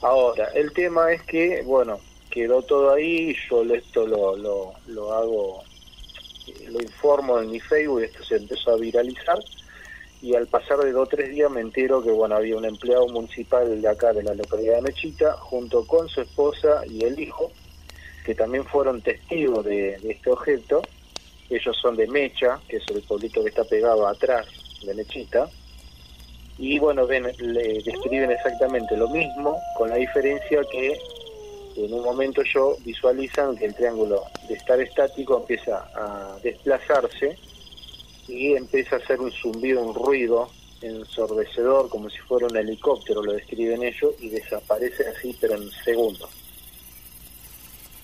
Ahora, 0.00 0.48
el 0.54 0.72
tema 0.72 1.12
es 1.12 1.22
que, 1.24 1.62
bueno, 1.66 2.00
quedó 2.30 2.62
todo 2.62 2.94
ahí, 2.94 3.36
yo 3.50 3.62
esto 3.74 4.06
lo, 4.06 4.36
lo, 4.36 4.72
lo 4.86 5.12
hago, 5.12 5.62
lo 6.68 6.80
informo 6.80 7.38
en 7.40 7.50
mi 7.50 7.60
Facebook, 7.60 8.02
esto 8.02 8.24
se 8.24 8.36
empezó 8.36 8.72
a 8.72 8.76
viralizar 8.76 9.38
y 10.24 10.34
al 10.34 10.46
pasar 10.46 10.78
de 10.78 10.92
dos 10.92 11.02
o 11.02 11.06
tres 11.06 11.28
días 11.28 11.50
me 11.50 11.60
entero 11.60 12.02
que 12.02 12.10
bueno 12.10 12.36
había 12.36 12.56
un 12.56 12.64
empleado 12.64 13.06
municipal 13.08 13.82
de 13.82 13.86
acá 13.86 14.14
de 14.14 14.22
la 14.22 14.32
localidad 14.32 14.76
de 14.76 14.80
Mechita 14.80 15.34
junto 15.34 15.86
con 15.86 16.08
su 16.08 16.22
esposa 16.22 16.80
y 16.88 17.04
el 17.04 17.20
hijo 17.20 17.52
que 18.24 18.34
también 18.34 18.64
fueron 18.64 19.02
testigos 19.02 19.66
de, 19.66 19.96
este 20.02 20.30
objeto. 20.30 20.80
Ellos 21.50 21.76
son 21.76 21.94
de 21.96 22.06
Mecha 22.06 22.58
que 22.66 22.78
es 22.78 22.84
el 22.88 23.02
pueblito 23.02 23.42
que 23.42 23.50
está 23.50 23.64
pegado 23.64 24.08
atrás 24.08 24.46
de 24.86 24.94
Mechita. 24.94 25.46
Y 26.56 26.78
bueno 26.78 27.06
ven 27.06 27.30
le 27.38 27.82
describen 27.82 28.30
exactamente 28.30 28.96
lo 28.96 29.10
mismo 29.10 29.60
con 29.76 29.90
la 29.90 29.96
diferencia 29.96 30.62
que 30.72 30.98
en 31.76 31.92
un 31.92 32.02
momento 32.02 32.42
yo 32.42 32.76
visualizan 32.84 33.56
que 33.56 33.66
el 33.66 33.74
triángulo 33.74 34.22
de 34.48 34.54
estar 34.54 34.80
estático 34.80 35.38
empieza 35.38 35.88
a 35.94 36.38
desplazarse 36.42 37.38
y 38.28 38.54
empieza 38.54 38.96
a 38.96 38.98
hacer 38.98 39.20
un 39.20 39.32
zumbido, 39.32 39.82
un 39.82 39.94
ruido 39.94 40.50
ensordecedor, 40.82 41.88
como 41.88 42.10
si 42.10 42.18
fuera 42.18 42.46
un 42.46 42.56
helicóptero, 42.56 43.22
lo 43.22 43.32
describen 43.32 43.82
ellos, 43.82 44.14
y 44.20 44.28
desaparece 44.28 45.06
así, 45.08 45.36
pero 45.40 45.54
en 45.54 45.70
segundos. 45.84 46.30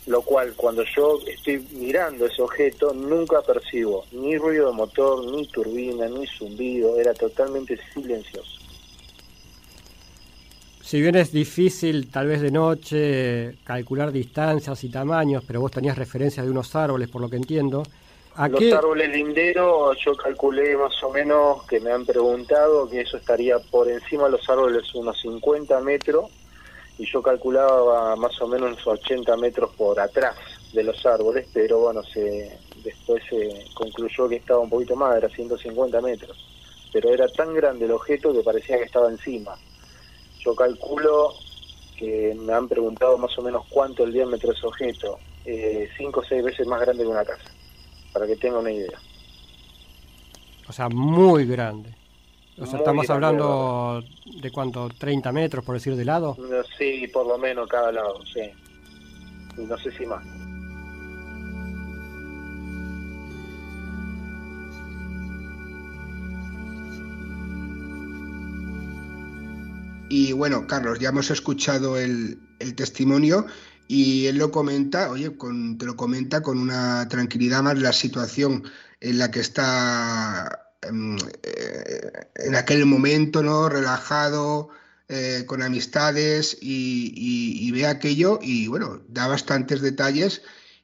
Lo 0.06 0.22
cual, 0.22 0.54
cuando 0.56 0.82
yo 0.96 1.20
estoy 1.26 1.58
mirando 1.72 2.26
ese 2.26 2.42
objeto, 2.42 2.92
nunca 2.94 3.42
percibo 3.42 4.06
ni 4.12 4.36
ruido 4.36 4.68
de 4.68 4.72
motor, 4.72 5.24
ni 5.26 5.46
turbina, 5.46 6.08
ni 6.08 6.26
zumbido, 6.26 6.98
era 6.98 7.12
totalmente 7.14 7.78
silencioso. 7.92 8.59
Si 10.90 11.00
bien 11.00 11.14
es 11.14 11.30
difícil, 11.30 12.10
tal 12.10 12.26
vez 12.26 12.40
de 12.40 12.50
noche, 12.50 13.58
calcular 13.62 14.10
distancias 14.10 14.82
y 14.82 14.88
tamaños, 14.88 15.44
pero 15.46 15.60
vos 15.60 15.70
tenías 15.70 15.96
referencia 15.96 16.42
de 16.42 16.50
unos 16.50 16.74
árboles, 16.74 17.08
por 17.08 17.22
lo 17.22 17.30
que 17.30 17.36
entiendo, 17.36 17.84
los 18.36 18.72
árboles 18.72 19.08
linderos, 19.10 19.96
yo 20.04 20.16
calculé 20.16 20.76
más 20.76 21.00
o 21.04 21.12
menos 21.12 21.64
que 21.68 21.78
me 21.78 21.92
han 21.92 22.04
preguntado 22.04 22.90
que 22.90 23.02
eso 23.02 23.18
estaría 23.18 23.60
por 23.60 23.88
encima 23.88 24.24
de 24.24 24.30
los 24.32 24.50
árboles 24.50 24.92
unos 24.96 25.20
50 25.20 25.78
metros 25.78 26.28
y 26.98 27.06
yo 27.06 27.22
calculaba 27.22 28.16
más 28.16 28.42
o 28.42 28.48
menos 28.48 28.72
unos 28.72 28.84
80 28.84 29.36
metros 29.36 29.70
por 29.76 30.00
atrás 30.00 30.34
de 30.72 30.82
los 30.82 31.06
árboles, 31.06 31.46
pero 31.52 31.78
bueno, 31.78 32.02
se, 32.02 32.58
después 32.82 33.22
se 33.30 33.64
concluyó 33.74 34.28
que 34.28 34.36
estaba 34.38 34.58
un 34.58 34.70
poquito 34.70 34.96
más, 34.96 35.16
era 35.16 35.28
150 35.28 36.00
metros. 36.00 36.36
Pero 36.92 37.10
era 37.10 37.28
tan 37.28 37.54
grande 37.54 37.84
el 37.84 37.92
objeto 37.92 38.32
que 38.32 38.42
parecía 38.42 38.76
que 38.76 38.86
estaba 38.86 39.08
encima. 39.08 39.56
Yo 40.44 40.54
calculo 40.54 41.34
que 41.96 42.34
me 42.34 42.52
han 42.52 42.68
preguntado 42.68 43.18
más 43.18 43.36
o 43.38 43.42
menos 43.42 43.66
cuánto 43.68 44.04
el 44.04 44.12
diámetro 44.12 44.52
ese 44.52 44.66
objeto, 44.66 45.18
eh, 45.44 45.88
cinco 45.98 46.20
o 46.20 46.24
seis 46.24 46.42
veces 46.42 46.66
más 46.66 46.80
grande 46.80 47.02
que 47.02 47.08
una 47.08 47.24
casa 47.24 47.50
para 48.12 48.26
que 48.26 48.36
tenga 48.36 48.58
una 48.58 48.72
idea. 48.72 48.98
O 50.68 50.72
sea, 50.72 50.88
muy 50.88 51.46
grande. 51.46 51.94
O 52.58 52.66
sea, 52.66 52.78
estamos 52.78 53.08
hablando 53.08 54.02
de 54.42 54.50
cuánto, 54.50 54.88
30 54.88 55.32
metros 55.32 55.64
por 55.64 55.74
decir 55.74 55.96
de 55.96 56.04
lado. 56.04 56.36
Sí, 56.76 57.06
por 57.12 57.26
lo 57.26 57.38
menos 57.38 57.68
cada 57.68 57.90
lado, 57.90 58.20
sí. 58.32 58.42
No 59.56 59.76
sé 59.78 59.90
si 59.92 60.04
más. 60.06 60.24
Y 70.10 70.32
bueno, 70.32 70.66
Carlos, 70.66 70.98
ya 70.98 71.10
hemos 71.10 71.30
escuchado 71.30 71.96
el, 71.96 72.40
testimonio 72.74 73.46
y 73.86 74.26
él 74.26 74.38
lo 74.38 74.50
comenta, 74.50 75.08
oye, 75.10 75.36
con, 75.36 75.78
te 75.78 75.86
lo 75.86 75.96
comenta 75.96 76.42
con 76.42 76.58
una 76.58 77.08
tranquilidad 77.08 77.62
más 77.62 77.78
la 77.78 77.92
situación 77.92 78.64
en 79.00 79.18
la 79.18 79.30
que 79.30 79.38
está 79.38 80.74
em, 80.82 81.16
eh, 81.44 82.10
en 82.34 82.56
aquel 82.56 82.84
momento, 82.86 83.42
¿no? 83.44 83.68
Relajado, 83.68 84.70
eh, 85.08 85.44
con 85.46 85.62
amistades 85.62 86.58
y, 86.60 87.70
ve 87.70 87.86
aquello 87.86 88.40
y 88.42 88.66
bueno, 88.66 89.02
da 89.08 89.28
bastantes 89.28 89.80
detalles. 89.80 90.42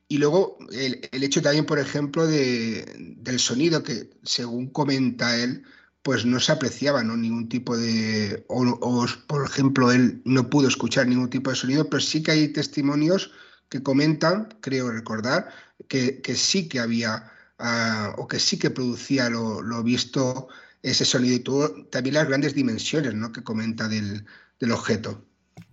Y 0.09 0.19
luego 0.19 0.57
el, 0.71 1.09
el 1.11 1.25
hecho 1.25 1.43
también, 1.43 1.67
por 1.67 1.81
ejemplo, 1.81 2.29
de, 2.29 3.17
del 3.19 3.41
sonido 3.41 3.83
que, 3.83 4.11
según 4.23 4.69
comenta 4.69 5.37
él, 5.37 5.65
pues 6.07 6.25
no 6.25 6.39
se 6.39 6.53
apreciaba 6.53 7.03
ningún 7.03 7.49
tipo 7.49 7.77
de, 7.77 8.45
o, 8.47 9.07
por 9.27 9.45
ejemplo, 9.45 9.91
él 9.91 10.23
no 10.25 10.49
pudo 10.49 10.69
escuchar 10.69 11.09
ningún 11.09 11.31
tipo 11.31 11.51
de 11.51 11.57
sonido, 11.57 11.91
pero 11.91 12.01
sí 12.01 12.23
que 12.23 12.31
hay 12.31 12.53
testimonios 12.53 13.33
que 13.69 13.83
comentan, 13.83 14.55
creo 14.61 14.93
recordar, 14.93 15.49
que, 15.89 16.23
sí 16.37 16.69
que 16.69 16.79
había 16.79 17.33
ah, 17.59 18.15
o 18.19 18.29
que 18.29 18.39
sí 18.39 18.57
que 18.57 18.71
producía 18.71 19.29
lo, 19.29 19.83
visto 19.83 20.47
ese 20.81 21.05
sonido 21.05 21.35
y 21.35 21.91
también 21.91 22.15
las 22.15 22.29
grandes 22.29 22.55
dimensiones 22.55 23.13
¿no? 23.13 23.33
que 23.33 23.43
comenta 23.43 23.89
del, 23.89 24.25
objeto. 24.71 25.25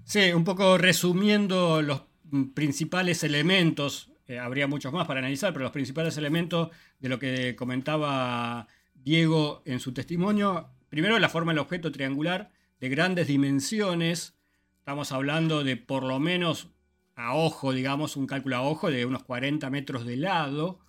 Sí, 0.04 0.32
un 0.34 0.44
poco 0.44 0.80
resumiendo 0.80 1.84
los 1.84 2.06
principales 2.56 3.24
elementos, 3.24 4.10
eh, 4.26 4.40
habría 4.40 4.66
muchos 4.66 4.92
más 4.94 5.06
para 5.06 5.20
analizar, 5.20 5.54
pero 5.54 5.66
los 5.66 5.72
principales 5.72 6.18
elementos 6.18 6.70
de 7.00 7.10
lo 7.10 7.20
que 7.20 7.56
comentaba 7.56 8.68
Diego 9.04 9.62
en 9.66 9.80
su 9.82 9.94
testimonio, 9.94 10.70
primero 10.88 11.20
la 11.20 11.28
forma 11.28 11.52
del 11.52 11.60
objeto 11.60 11.92
triangular 11.92 12.52
de 12.80 12.90
grandes 12.90 13.28
dimensiones, 13.28 14.36
estamos 14.80 15.12
hablando 15.12 15.64
de 15.64 15.76
por 15.76 16.04
lo 16.04 16.20
menos 16.20 16.70
a 17.16 17.36
ojo, 17.36 17.74
digamos, 17.74 18.16
un 18.16 18.28
cálculo 18.28 18.56
a 18.56 18.62
ojo 18.62 18.90
de 18.90 19.06
unos 19.06 19.24
40 19.24 19.70
metros 19.70 20.06
de 20.06 20.16
lado, 20.16 20.80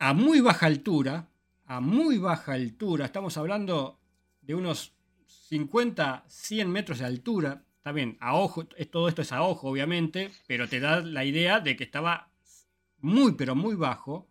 a 0.00 0.12
muy 0.14 0.40
baja 0.40 0.66
altura, 0.66 1.28
a 1.64 1.80
muy 1.80 2.18
baja 2.18 2.54
altura, 2.54 3.06
estamos 3.06 3.36
hablando 3.36 4.00
de 4.42 4.54
unos 4.56 4.94
50, 5.26 6.24
100 6.26 6.70
metros 6.70 6.98
de 6.98 7.04
altura, 7.04 7.64
está 7.76 7.92
bien, 7.92 8.16
a 8.20 8.34
ojo, 8.34 8.66
todo 8.66 9.08
esto 9.08 9.22
es 9.22 9.30
a 9.32 9.42
ojo 9.42 9.68
obviamente, 9.68 10.32
pero 10.48 10.68
te 10.68 10.80
da 10.80 11.00
la 11.00 11.24
idea 11.24 11.60
de 11.60 11.76
que 11.76 11.84
estaba 11.84 12.30
muy, 13.00 13.32
pero 13.32 13.54
muy 13.54 13.76
bajo, 13.76 14.27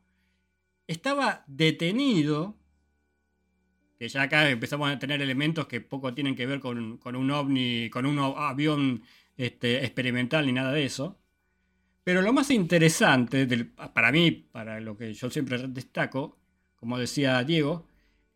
estaba 0.88 1.44
detenido, 1.48 2.56
que 4.00 4.08
ya 4.08 4.24
acá 4.24 4.50
empezamos 4.50 4.90
a 4.90 5.00
tener 5.00 5.22
elementos 5.22 5.68
que 5.68 5.82
poco 5.82 6.14
tienen 6.14 6.36
que 6.36 6.46
ver 6.46 6.60
con, 6.60 7.00
un 7.04 7.32
ovni, 7.32 7.90
con 7.90 8.06
un 8.06 8.20
avión 8.20 9.04
este, 9.36 9.84
experimental 9.84 10.46
ni 10.46 10.54
nada 10.54 10.72
de 10.72 10.86
eso. 10.86 11.20
Pero 12.04 12.22
lo 12.22 12.32
más 12.32 12.50
interesante, 12.52 13.46
para 13.94 14.12
mí, 14.14 14.32
para 14.32 14.80
lo 14.80 14.96
que 14.96 15.14
yo 15.14 15.30
siempre 15.30 15.68
destaco, 15.68 16.40
como 16.78 16.98
decía 16.98 17.44
Diego, 17.44 17.86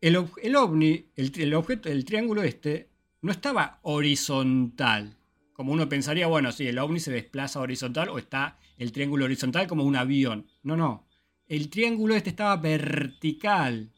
el, 0.00 0.16
ovni, 0.16 1.06
el, 1.16 1.54
objeto, 1.54 1.88
el 1.88 2.04
triángulo 2.04 2.42
este, 2.42 2.90
no 3.22 3.32
estaba 3.32 3.78
horizontal. 3.82 5.16
Como 5.54 5.72
uno 5.72 5.88
pensaría, 5.88 6.26
bueno, 6.26 6.52
si 6.52 6.66
el 6.66 6.78
ovni 6.78 7.00
se 7.00 7.12
desplaza 7.12 7.60
horizontal 7.60 8.10
o 8.10 8.18
está 8.18 8.58
el 8.76 8.92
triángulo 8.92 9.24
horizontal 9.24 9.66
como 9.66 9.84
un 9.84 9.96
avión. 9.96 10.46
No, 10.62 10.76
no 10.76 11.06
el 11.52 11.68
triángulo 11.68 12.14
este 12.14 12.30
estaba 12.30 12.56
vertical. 12.56 13.92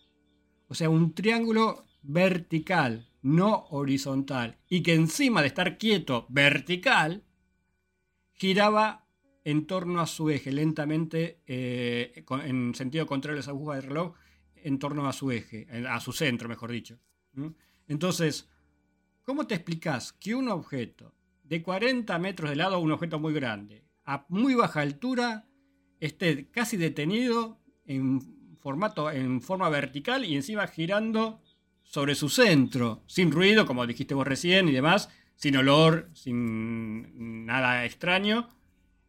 O 0.67 0.75
sea, 0.75 0.91
un 0.91 1.15
triángulo 1.15 1.87
vertical, 2.03 3.09
no 3.23 3.67
horizontal. 3.71 4.59
Y 4.69 4.83
que 4.83 4.95
encima 4.95 5.41
de 5.41 5.47
estar 5.47 5.79
quieto 5.79 6.27
vertical, 6.31 7.23
giraba 8.33 9.07
en 9.45 9.69
torno 9.69 10.01
a 10.01 10.09
su 10.09 10.31
eje, 10.31 10.51
lentamente, 10.51 11.43
eh, 11.47 12.25
en 12.45 12.75
sentido 12.75 13.07
contrario 13.07 13.37
a 13.37 13.43
las 13.43 13.49
agujas 13.49 13.77
del 13.77 13.91
reloj, 13.91 14.17
en 14.57 14.81
torno 14.81 15.09
a 15.09 15.13
su 15.13 15.31
eje, 15.31 15.69
a 15.89 16.01
su 16.01 16.13
centro, 16.13 16.49
mejor 16.49 16.73
dicho. 16.73 16.99
Entonces, 17.87 18.51
¿cómo 19.23 19.47
te 19.47 19.55
explicas 19.55 20.13
que 20.13 20.35
un 20.35 20.49
objeto 20.49 21.15
de 21.45 21.63
40 21.63 22.19
metros 22.19 22.51
de 22.51 22.57
lado, 22.57 22.81
un 22.81 22.91
objeto 22.91 23.21
muy 23.21 23.33
grande, 23.33 23.85
a 24.05 24.27
muy 24.29 24.57
baja 24.57 24.81
altura, 24.81 25.47
esté 26.01 26.47
casi 26.51 26.77
detenido 26.77 27.59
en 27.87 28.21
formato, 28.59 29.11
en 29.11 29.41
forma 29.43 29.69
vertical 29.69 30.25
y 30.25 30.35
encima 30.35 30.67
girando 30.67 31.41
sobre 31.83 32.15
su 32.15 32.29
centro, 32.29 33.03
sin 33.07 33.31
ruido, 33.31 33.67
como 33.67 33.87
dijiste 33.87 34.15
vos 34.15 34.27
recién 34.27 34.69
y 34.69 34.73
demás, 34.73 35.11
sin 35.37 35.57
olor, 35.57 36.09
sin 36.15 37.47
nada 37.47 37.85
extraño, 37.85 38.49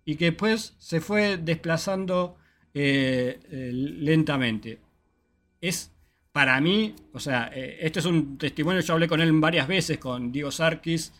y 0.03 0.15
que 0.17 0.25
después 0.25 0.75
se 0.77 1.01
fue 1.01 1.37
desplazando 1.37 2.37
eh, 2.73 3.39
eh, 3.49 3.71
lentamente. 3.73 4.79
Es 5.61 5.91
para 6.31 6.59
mí, 6.59 6.93
o 7.13 7.19
sea, 7.19 7.49
eh, 7.53 7.77
este 7.79 7.99
es 7.99 8.05
un 8.05 8.37
testimonio, 8.37 8.81
yo 8.81 8.93
hablé 8.93 9.07
con 9.07 9.21
él 9.21 9.31
varias 9.39 9.67
veces, 9.67 9.97
con 9.97 10.31
Diego 10.31 10.51
Sarkis, 10.51 11.13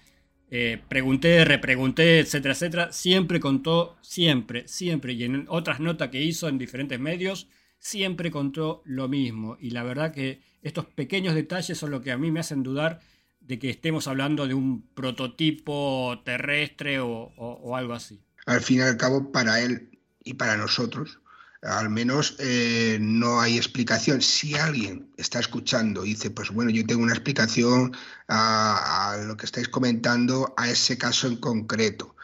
eh, 0.52 0.82
pregunté, 0.88 1.44
repregunté, 1.44 2.20
etcétera, 2.20 2.54
etcétera, 2.54 2.92
siempre 2.92 3.40
contó, 3.40 3.98
siempre, 4.02 4.68
siempre, 4.68 5.14
y 5.14 5.24
en 5.24 5.46
otras 5.50 5.80
notas 5.80 6.10
que 6.10 6.22
hizo 6.22 6.48
en 6.48 6.58
diferentes 6.58 7.00
medios, 7.00 7.48
siempre 7.80 8.32
contó 8.32 8.82
lo 8.86 9.08
mismo. 9.08 9.58
Y 9.60 9.72
la 9.72 9.84
verdad 9.84 10.14
que 10.14 10.42
estos 10.62 10.86
pequeños 10.86 11.36
detalles 11.36 11.78
son 11.78 11.92
lo 11.92 12.02
que 12.02 12.12
a 12.12 12.18
mí 12.18 12.32
me 12.32 12.40
hacen 12.40 12.64
dudar 12.64 13.02
de 13.40 13.60
que 13.60 13.70
estemos 13.70 14.08
hablando 14.08 14.48
de 14.48 14.54
un 14.54 14.88
prototipo 14.94 16.22
terrestre 16.26 17.00
o, 17.00 17.76
algo 17.76 17.94
así. 17.94 18.24
Al 18.46 18.62
fin 18.62 18.80
y 18.80 18.82
al 18.82 18.98
cabo, 18.98 19.32
para 19.32 19.62
él 19.62 20.00
y 20.24 20.34
para 20.34 20.58
nosotros, 20.58 21.20
al 21.66 21.90
menos 21.90 22.36
eh, 22.40 22.98
no 23.02 23.42
hay 23.42 23.58
explicación. 23.58 24.22
Si 24.22 24.56
alguien 24.56 25.10
está 25.18 25.40
escuchando 25.40 26.06
y 26.06 26.10
dice, 26.10 26.30
pues 26.30 26.52
bueno, 26.52 26.72
yo 26.72 26.86
tengo 26.86 27.04
una 27.04 27.14
explicación 27.14 27.96
a, 28.28 29.14
a, 29.14 29.18
lo 29.18 29.36
que 29.38 29.46
estáis 29.46 29.68
comentando, 29.70 30.54
a 30.58 30.70
ese 30.70 30.98
caso 30.98 31.28
en 31.28 31.38
concreto. 31.38 32.16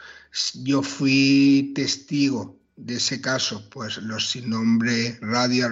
Yo 0.54 0.82
fui 0.82 1.72
testigo 1.74 2.61
de 2.76 2.94
ese 2.94 3.20
caso, 3.20 3.68
pues 3.70 3.98
los 3.98 4.30
sin 4.30 4.50
nombre 4.50 5.18
radio 5.20 5.68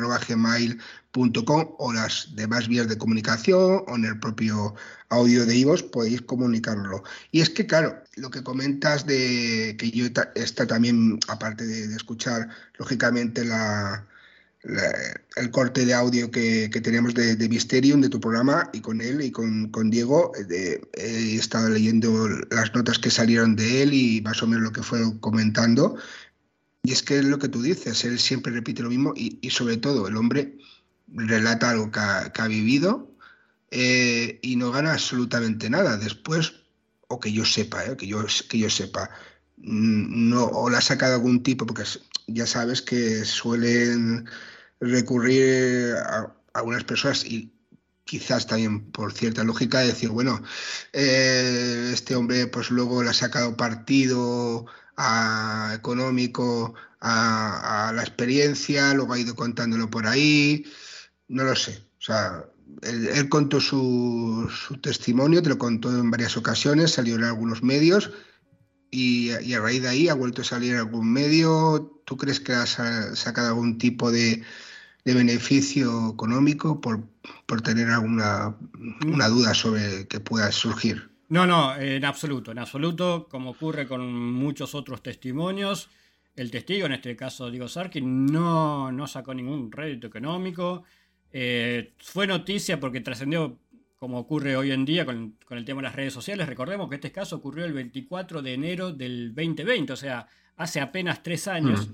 o 1.79 1.93
las 1.93 2.29
demás 2.37 2.69
vías 2.69 2.89
de 2.89 2.99
comunicación 2.99 3.85
o 3.87 3.97
en 3.97 4.05
el 4.05 4.19
propio 4.21 4.75
audio 5.09 5.45
de 5.45 5.57
IVOS 5.57 5.83
podéis 5.85 6.23
comunicarlo. 6.23 7.03
Y 7.33 7.41
es 7.41 7.51
que, 7.51 7.67
claro, 7.67 8.03
lo 8.17 8.31
que 8.31 8.43
comentas 8.43 9.07
de 9.07 9.77
que 9.79 9.91
yo 9.91 10.07
está 10.35 10.67
también, 10.67 11.19
aparte 11.29 11.67
de, 11.67 11.95
escuchar, 11.97 12.49
lógicamente, 12.79 13.45
la, 13.45 14.07
el 14.63 15.51
corte 15.51 15.85
de 15.85 15.95
audio 15.95 16.31
que, 16.31 16.69
tenemos 16.69 17.15
de, 17.15 17.35
de, 17.35 17.49
Mysterium, 17.49 18.01
de 18.01 18.09
tu 18.09 18.21
programa, 18.21 18.71
y 18.73 18.81
con 18.81 19.01
él 19.01 19.21
y 19.23 19.33
con, 19.33 19.71
con 19.71 19.91
Diego, 19.91 20.33
he 20.49 21.35
estado 21.35 21.71
leyendo 21.71 22.29
las 22.51 22.73
notas 22.75 22.99
que 22.99 23.11
salieron 23.11 23.57
de 23.57 23.83
él 23.83 23.95
y 23.95 24.21
más 24.21 24.43
o 24.43 24.47
menos 24.47 24.63
lo 24.63 24.73
que 24.73 24.83
fueron 24.83 25.19
comentando. 25.19 25.97
Y 26.83 26.93
es 26.93 27.03
que 27.03 27.19
es 27.19 27.25
lo 27.25 27.39
que 27.39 27.49
tú 27.49 27.63
dices, 27.63 28.05
él 28.05 28.19
siempre 28.19 28.53
repite 28.53 28.83
lo 28.83 28.89
mismo 28.89 29.13
y, 29.15 29.51
sobre 29.51 29.77
todo 29.77 30.09
el 30.09 30.17
hombre 30.17 30.57
relata 31.09 31.71
algo 31.71 31.91
que 31.91 32.01
ha, 32.01 32.47
vivido 32.49 33.11
eh, 33.71 34.39
y 34.43 34.57
no 34.57 34.71
gana 34.71 34.93
absolutamente 34.93 35.69
nada. 35.69 35.97
Después, 35.99 36.55
o 37.09 37.21
que 37.21 37.33
yo 37.33 37.45
sepa, 37.45 37.85
eh, 37.85 37.97
que, 37.97 38.07
yo, 38.07 38.25
que 38.49 38.59
yo 38.59 38.71
sepa, 38.71 39.11
mm, 39.59 40.31
no, 40.31 40.45
o 40.47 40.71
la 40.71 40.79
ha 40.79 40.81
sacado 40.81 41.15
algún 41.15 41.43
tipo, 41.43 41.67
porque 41.67 41.85
ya 42.27 42.47
sabes 42.47 42.81
que 42.83 43.25
suelen 43.25 44.29
recurrir 44.81 45.95
a 45.97 46.35
algunas 46.55 46.85
personas 46.85 47.25
y 47.25 47.53
quizás 48.05 48.47
también 48.47 48.91
por 48.91 49.13
cierta 49.13 49.45
lógica 49.45 49.81
decir, 49.81 50.09
bueno, 50.09 50.43
eh, 50.93 51.91
este 51.93 52.17
hombre 52.17 52.47
pues 52.49 52.71
luego 52.71 53.03
le 53.03 53.11
ha 53.11 53.15
sacado 53.15 53.57
partido 53.57 54.67
económico 55.75 56.75
a, 57.01 57.93
la 57.95 58.03
experiencia, 58.03 58.95
luego 58.95 59.15
ha 59.15 59.19
ido 59.19 59.35
contándolo 59.35 59.91
por 59.91 60.07
ahí, 60.07 60.65
no 61.29 61.45
lo 61.45 61.57
sé. 61.57 61.87
O 61.99 62.03
sea, 62.03 62.45
él, 62.83 63.29
contó 63.29 63.61
su, 63.61 64.51
testimonio, 64.83 65.43
te 65.43 65.49
lo 65.51 65.59
contó 65.59 65.91
en 65.91 66.11
varias 66.11 66.37
ocasiones, 66.37 66.93
salió 66.93 67.17
en 67.17 67.25
algunos 67.25 67.63
medios 67.63 68.11
y, 68.91 69.31
a 69.31 69.61
raíz 69.61 69.83
de 69.83 69.89
ahí 69.89 70.09
ha 70.09 70.15
vuelto 70.15 70.43
a 70.43 70.45
salir 70.45 70.77
algún 70.77 71.13
medio. 71.13 72.03
¿Tú 72.05 72.17
crees 72.17 72.41
que 72.41 72.53
ha 72.53 72.67
sacado 72.67 73.49
algún 73.49 73.79
tipo 73.79 74.11
de, 74.11 74.43
beneficio 75.05 76.11
económico 76.13 76.81
por, 76.81 77.03
por 77.47 77.63
tener 77.63 77.91
alguna 77.91 78.57
una 79.05 79.29
duda 79.29 79.55
sobre 79.55 80.07
que 80.07 80.21
pueda 80.21 80.53
surgir? 80.53 81.10
No, 81.31 81.47
no, 81.47 81.77
en 81.77 82.05
absoluto, 82.05 82.51
en 82.51 82.59
absoluto, 82.59 83.29
como 83.31 83.51
ocurre 83.51 83.87
con 83.87 84.13
muchos 84.13 84.75
otros 84.75 85.01
testimonios, 85.01 85.89
el 86.35 86.51
testigo, 86.51 86.87
en 86.87 86.93
este 86.93 87.15
caso 87.15 87.53
Diego 87.53 87.69
Sarkin, 87.69 88.27
no, 88.27 88.91
no 88.91 89.07
sacó 89.07 89.33
ningún 89.33 89.71
rédito 89.71 90.09
económico. 90.09 90.83
Eh, 91.33 91.93
fue 91.99 92.27
noticia 92.27 92.81
porque 92.81 93.01
trascendió, 93.01 93.59
como 93.97 94.19
ocurre 94.19 94.57
hoy 94.57 94.73
en 94.73 94.85
día 94.85 95.07
con, 95.07 95.37
el 95.51 95.65
tema 95.65 95.81
de 95.81 95.85
las 95.85 95.95
redes 95.95 96.13
sociales. 96.13 96.49
Recordemos 96.49 96.89
que 96.89 96.97
este 96.97 97.13
caso 97.13 97.37
ocurrió 97.37 97.65
el 97.65 97.75
24 97.75 98.43
de 98.43 98.55
enero 98.55 98.93
del 98.93 99.29
2020, 99.33 99.93
o 99.93 99.97
sea, 99.97 100.27
hace 100.57 100.81
apenas 100.81 101.23
tres 101.23 101.47
años. 101.47 101.91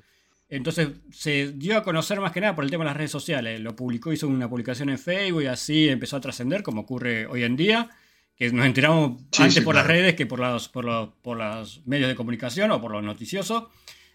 Entonces 0.49 0.93
se 1.11 1.53
dio 1.53 1.77
a 1.77 1.83
conocer 1.83 2.21
más 2.21 2.33
que 2.33 2.41
nada 2.41 2.55
por 2.55 2.65
el 2.65 2.71
tema 2.71 2.85
de 2.85 2.89
las 2.89 2.97
redes 2.97 3.11
sociales. 3.11 3.61
Lo 3.61 3.77
publicó, 3.77 4.15
hizo 4.15 4.29
una 4.29 4.49
publicación 4.49 4.89
en 4.89 4.99
Facebook 4.99 5.43
y 5.43 5.47
así 5.47 5.91
empezó 5.91 6.17
a 6.17 6.23
trascender, 6.23 6.63
como 6.63 6.81
ocurre 6.81 7.27
hoy 7.27 7.43
en 7.43 7.57
día 7.57 7.91
que 8.37 8.53
nos 8.53 8.67
enteramos 8.67 9.23
antes 9.39 9.63
por 9.63 9.75
las 9.75 9.87
redes 9.87 10.15
que 10.15 10.27
por 10.27 10.39
los, 10.39 10.69
por, 10.69 10.85
los, 10.85 11.09
por 11.23 11.39
los 11.39 11.87
medios 11.87 12.09
de 12.09 12.15
comunicación 12.15 12.71
o 12.71 12.81
por 12.81 12.93
los 12.93 13.03
noticiosos. 13.03 13.65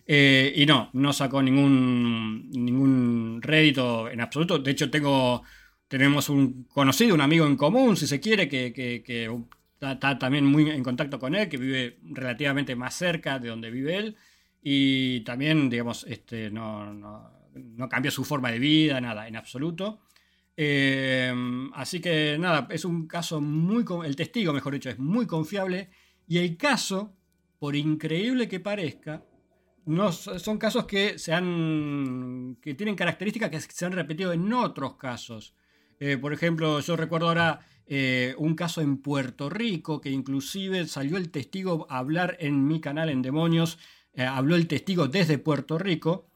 Eh, 0.05 0.53
y 0.55 0.65
no, 0.65 0.89
no 0.93 1.13
sacó 1.13 1.41
ningún, 1.41 2.49
ningún 2.51 3.39
rédito 3.41 4.09
en 4.09 4.21
absoluto. 4.21 4.59
De 4.59 4.71
hecho, 4.71 4.91
tengo, 4.91 5.43
tenemos 5.87 6.29
un 6.29 6.65
conocido, 6.65 7.15
un 7.15 7.21
amigo 7.21 7.45
en 7.45 7.55
común, 7.55 7.97
si 7.97 8.07
se 8.07 8.19
quiere, 8.19 8.47
que, 8.47 8.73
que, 8.73 9.31
está, 9.79 10.19
también 10.19 10.45
muy 10.45 10.69
en 10.69 10.83
contacto 10.83 11.17
con 11.19 11.33
él, 11.33 11.49
que 11.49 11.57
vive 11.57 11.97
relativamente 12.03 12.75
más 12.75 12.93
cerca 12.95 13.39
de 13.39 13.49
donde 13.49 13.71
vive 13.71 13.97
él. 13.97 14.17
Y 14.61 15.21
también, 15.21 15.69
digamos, 15.69 16.05
este, 16.07 16.51
no, 16.51 16.93
no, 16.93 17.31
no 17.55 17.89
cambió 17.89 18.11
su 18.11 18.23
forma 18.23 18.51
de 18.51 18.59
vida, 18.59 19.01
nada, 19.01 19.27
en 19.27 19.35
absoluto. 19.35 20.01
Eh, 20.63 21.33
así 21.73 21.99
que 21.99 22.37
nada, 22.37 22.67
es 22.69 22.85
un 22.85 23.07
caso 23.07 23.41
muy, 23.41 23.83
el 24.05 24.15
testigo, 24.15 24.53
mejor 24.53 24.73
dicho, 24.73 24.91
es 24.91 24.99
muy 24.99 25.25
confiable 25.25 25.89
y 26.27 26.37
el 26.37 26.55
caso, 26.55 27.15
por 27.57 27.75
increíble 27.75 28.47
que 28.47 28.59
parezca, 28.59 29.25
no, 29.87 30.11
son 30.11 30.59
casos 30.59 30.85
que, 30.85 31.17
se 31.17 31.33
han, 31.33 32.59
que 32.61 32.75
tienen 32.75 32.93
características 32.93 33.49
que 33.49 33.59
se 33.59 33.85
han 33.87 33.93
repetido 33.93 34.33
en 34.33 34.53
otros 34.53 34.97
casos. 34.97 35.55
Eh, 35.99 36.17
por 36.17 36.31
ejemplo, 36.31 36.79
yo 36.79 36.95
recuerdo 36.95 37.29
ahora 37.29 37.65
eh, 37.87 38.35
un 38.37 38.53
caso 38.53 38.81
en 38.81 38.97
Puerto 38.97 39.49
Rico 39.49 39.99
que 39.99 40.11
inclusive 40.11 40.85
salió 40.85 41.17
el 41.17 41.31
testigo 41.31 41.87
a 41.89 41.97
hablar 41.97 42.37
en 42.39 42.67
mi 42.67 42.79
canal 42.79 43.09
en 43.09 43.23
Demonios, 43.23 43.79
habló 44.15 44.55
el 44.55 44.67
testigo 44.67 45.07
desde 45.07 45.39
Puerto 45.39 45.79
Rico. 45.79 46.27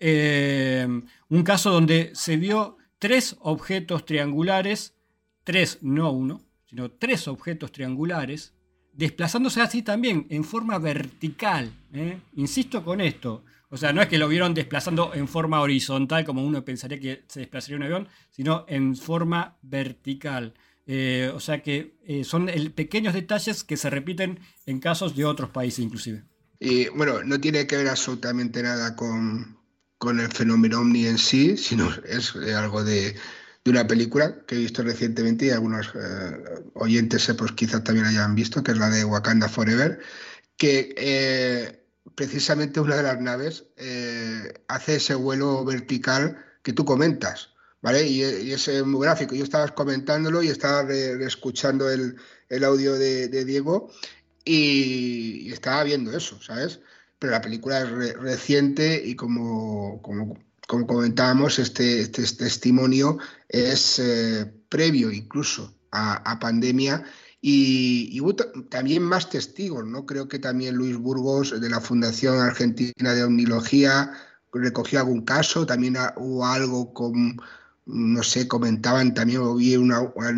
un 0.00 1.42
caso 1.44 1.70
donde 1.70 2.10
se 2.12 2.36
vio 2.36 2.76
tres 3.00 3.36
objetos 3.40 4.04
triangulares, 4.04 4.94
tres, 5.42 5.78
no 5.80 6.12
uno, 6.12 6.42
sino 6.66 6.92
tres 6.92 7.26
objetos 7.26 7.72
triangulares, 7.72 8.54
desplazándose 8.92 9.60
así 9.60 9.82
también 9.82 10.26
en 10.30 10.44
forma 10.44 10.78
vertical. 10.78 11.72
¿eh? 11.92 12.20
Insisto 12.36 12.84
con 12.84 13.00
esto. 13.00 13.42
O 13.70 13.76
sea, 13.76 13.92
no 13.92 14.02
es 14.02 14.08
que 14.08 14.18
lo 14.18 14.28
vieron 14.28 14.52
desplazando 14.52 15.14
en 15.14 15.26
forma 15.28 15.60
horizontal 15.60 16.24
como 16.24 16.44
uno 16.44 16.64
pensaría 16.64 17.00
que 17.00 17.24
se 17.28 17.40
desplazaría 17.40 17.76
un 17.76 17.84
avión, 17.84 18.08
sino 18.30 18.64
en 18.68 18.94
forma 18.96 19.56
vertical. 19.62 20.54
Eh, 20.86 21.30
o 21.34 21.40
sea 21.40 21.62
que 21.62 21.96
eh, 22.04 22.24
son 22.24 22.46
pequeños 22.74 23.14
detalles 23.14 23.64
que 23.64 23.76
se 23.76 23.90
repiten 23.90 24.40
en 24.66 24.80
casos 24.80 25.16
de 25.16 25.24
otros 25.24 25.50
países 25.50 25.80
inclusive. 25.80 26.24
Y 26.58 26.88
bueno, 26.88 27.22
no 27.22 27.40
tiene 27.40 27.66
que 27.66 27.76
ver 27.76 27.88
absolutamente 27.88 28.62
nada 28.62 28.94
con, 28.96 29.59
con 30.00 30.18
el 30.18 30.32
fenómeno 30.32 30.80
ovni 30.80 31.06
en 31.06 31.18
sí, 31.18 31.58
sino 31.58 31.94
es 32.06 32.34
eh, 32.34 32.54
algo 32.54 32.82
de, 32.82 33.14
una 33.66 33.86
película 33.86 34.46
que 34.46 34.54
he 34.54 34.58
visto 34.58 34.82
recientemente 34.82 35.44
y 35.44 35.50
algunos 35.50 35.92
eh, 35.94 36.64
oyentes 36.72 37.28
eh, 37.28 37.34
pues 37.34 37.52
quizás 37.52 37.84
también 37.84 38.06
hayan 38.06 38.34
visto, 38.34 38.62
que 38.62 38.72
es 38.72 38.78
la 38.78 38.88
de 38.88 39.04
Wakanda 39.04 39.46
Forever, 39.50 40.00
que 40.56 41.84
precisamente 42.14 42.80
una 42.80 42.96
de 42.96 43.02
las 43.02 43.20
naves 43.20 43.66
hace 44.68 44.96
ese 44.96 45.14
vuelo 45.14 45.66
vertical 45.66 46.46
que 46.62 46.72
tú 46.72 46.86
comentas. 46.86 47.50
¿Vale? 47.82 48.06
Y, 48.06 48.22
es 48.22 48.68
muy 48.84 49.06
gráfico. 49.06 49.34
Yo 49.34 49.44
estaba 49.44 49.68
comentándolo 49.68 50.42
y 50.42 50.48
estaba 50.48 50.90
escuchando 50.92 51.90
el, 51.90 52.64
audio 52.64 52.94
de, 52.94 53.44
Diego 53.44 53.90
y, 54.44 55.52
estaba 55.52 55.84
viendo 55.84 56.16
eso, 56.16 56.40
¿sabes? 56.42 56.80
Pero 57.20 57.32
la 57.32 57.42
película 57.42 57.82
es 57.82 58.14
reciente 58.14 59.00
y 59.04 59.14
como, 59.14 60.00
como, 60.02 60.36
comentábamos, 60.86 61.58
este, 61.58 62.00
este, 62.00 62.22
testimonio 62.22 63.18
es 63.48 63.98
eh, 63.98 64.50
previo 64.68 65.12
incluso 65.12 65.76
a, 65.92 66.38
pandemia 66.40 67.04
y, 67.42 68.18
hubo 68.20 68.34
también 68.34 69.02
más 69.02 69.28
testigos, 69.28 69.84
¿no? 69.84 70.06
Creo 70.06 70.28
que 70.28 70.38
también 70.38 70.76
Luis 70.76 70.96
Burgos 70.96 71.60
de 71.60 71.68
la 71.68 71.80
Fundación 71.80 72.38
Argentina 72.38 73.12
de 73.12 73.24
Omnilogía 73.24 74.12
recogió 74.52 75.00
algún 75.00 75.22
caso, 75.22 75.66
también 75.66 75.96
hubo 76.16 76.46
algo 76.46 76.94
con, 76.94 77.36
no 77.84 78.22
sé, 78.22 78.48
comentaban 78.48 79.12
también, 79.12 79.42
o 79.42 79.54
vi 79.56 79.74
en 79.74 79.92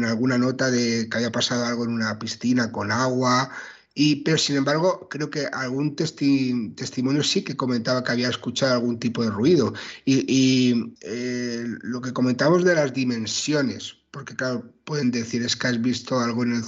alguna 0.05 0.37
nota 0.37 0.71
de 0.71 1.09
que 1.09 1.17
había 1.17 1.31
pasado 1.31 1.65
algo 1.65 1.85
en 1.85 1.93
una 1.93 2.19
piscina 2.19 2.73
con 2.73 2.91
agua, 2.91 3.51
Y, 3.95 4.17
pero 4.17 4.39
sin 4.39 4.57
embargo, 4.57 5.09
creo 5.11 5.29
que 5.31 5.47
algún 5.47 5.95
testimonio 5.97 7.23
sí 7.23 7.43
que 7.43 7.57
comentaba 7.57 8.03
que 8.03 8.13
había 8.13 8.29
escuchado 8.29 8.75
algún 8.75 8.99
tipo 8.99 9.23
de 9.23 9.31
ruido. 9.31 9.75
Y, 10.05 10.95
eh, 11.03 11.65
lo 11.83 12.01
que 12.01 12.13
comentamos 12.13 12.65
de 12.65 12.75
las 12.75 12.95
dimensiones, 12.95 13.99
porque 14.11 14.35
claro, 14.35 14.73
pueden 14.85 15.11
decir 15.11 15.43
es 15.43 15.57
que 15.57 15.67
has 15.67 15.81
visto 15.81 16.21
algo 16.21 16.43
en 16.45 16.55
el, 16.57 16.65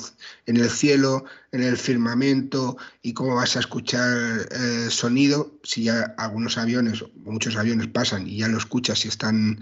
en 0.47 0.57
el 0.59 0.71
cielo, 0.71 1.25
en 1.53 1.63
el 1.63 1.77
firmamento, 1.79 2.77
y 3.03 3.15
cómo 3.15 3.35
vas 3.37 3.57
a 3.57 3.61
escuchar 3.61 4.49
eh, 4.51 4.89
sonido 4.91 5.59
si 5.63 5.85
ya 5.85 6.15
algunos 6.19 6.59
aviones, 6.59 7.05
muchos 7.17 7.57
aviones 7.57 7.89
pasan 7.89 8.27
y 8.27 8.39
ya 8.39 8.49
lo 8.49 8.59
escuchas 8.59 9.05
y 9.05 9.09
están 9.09 9.61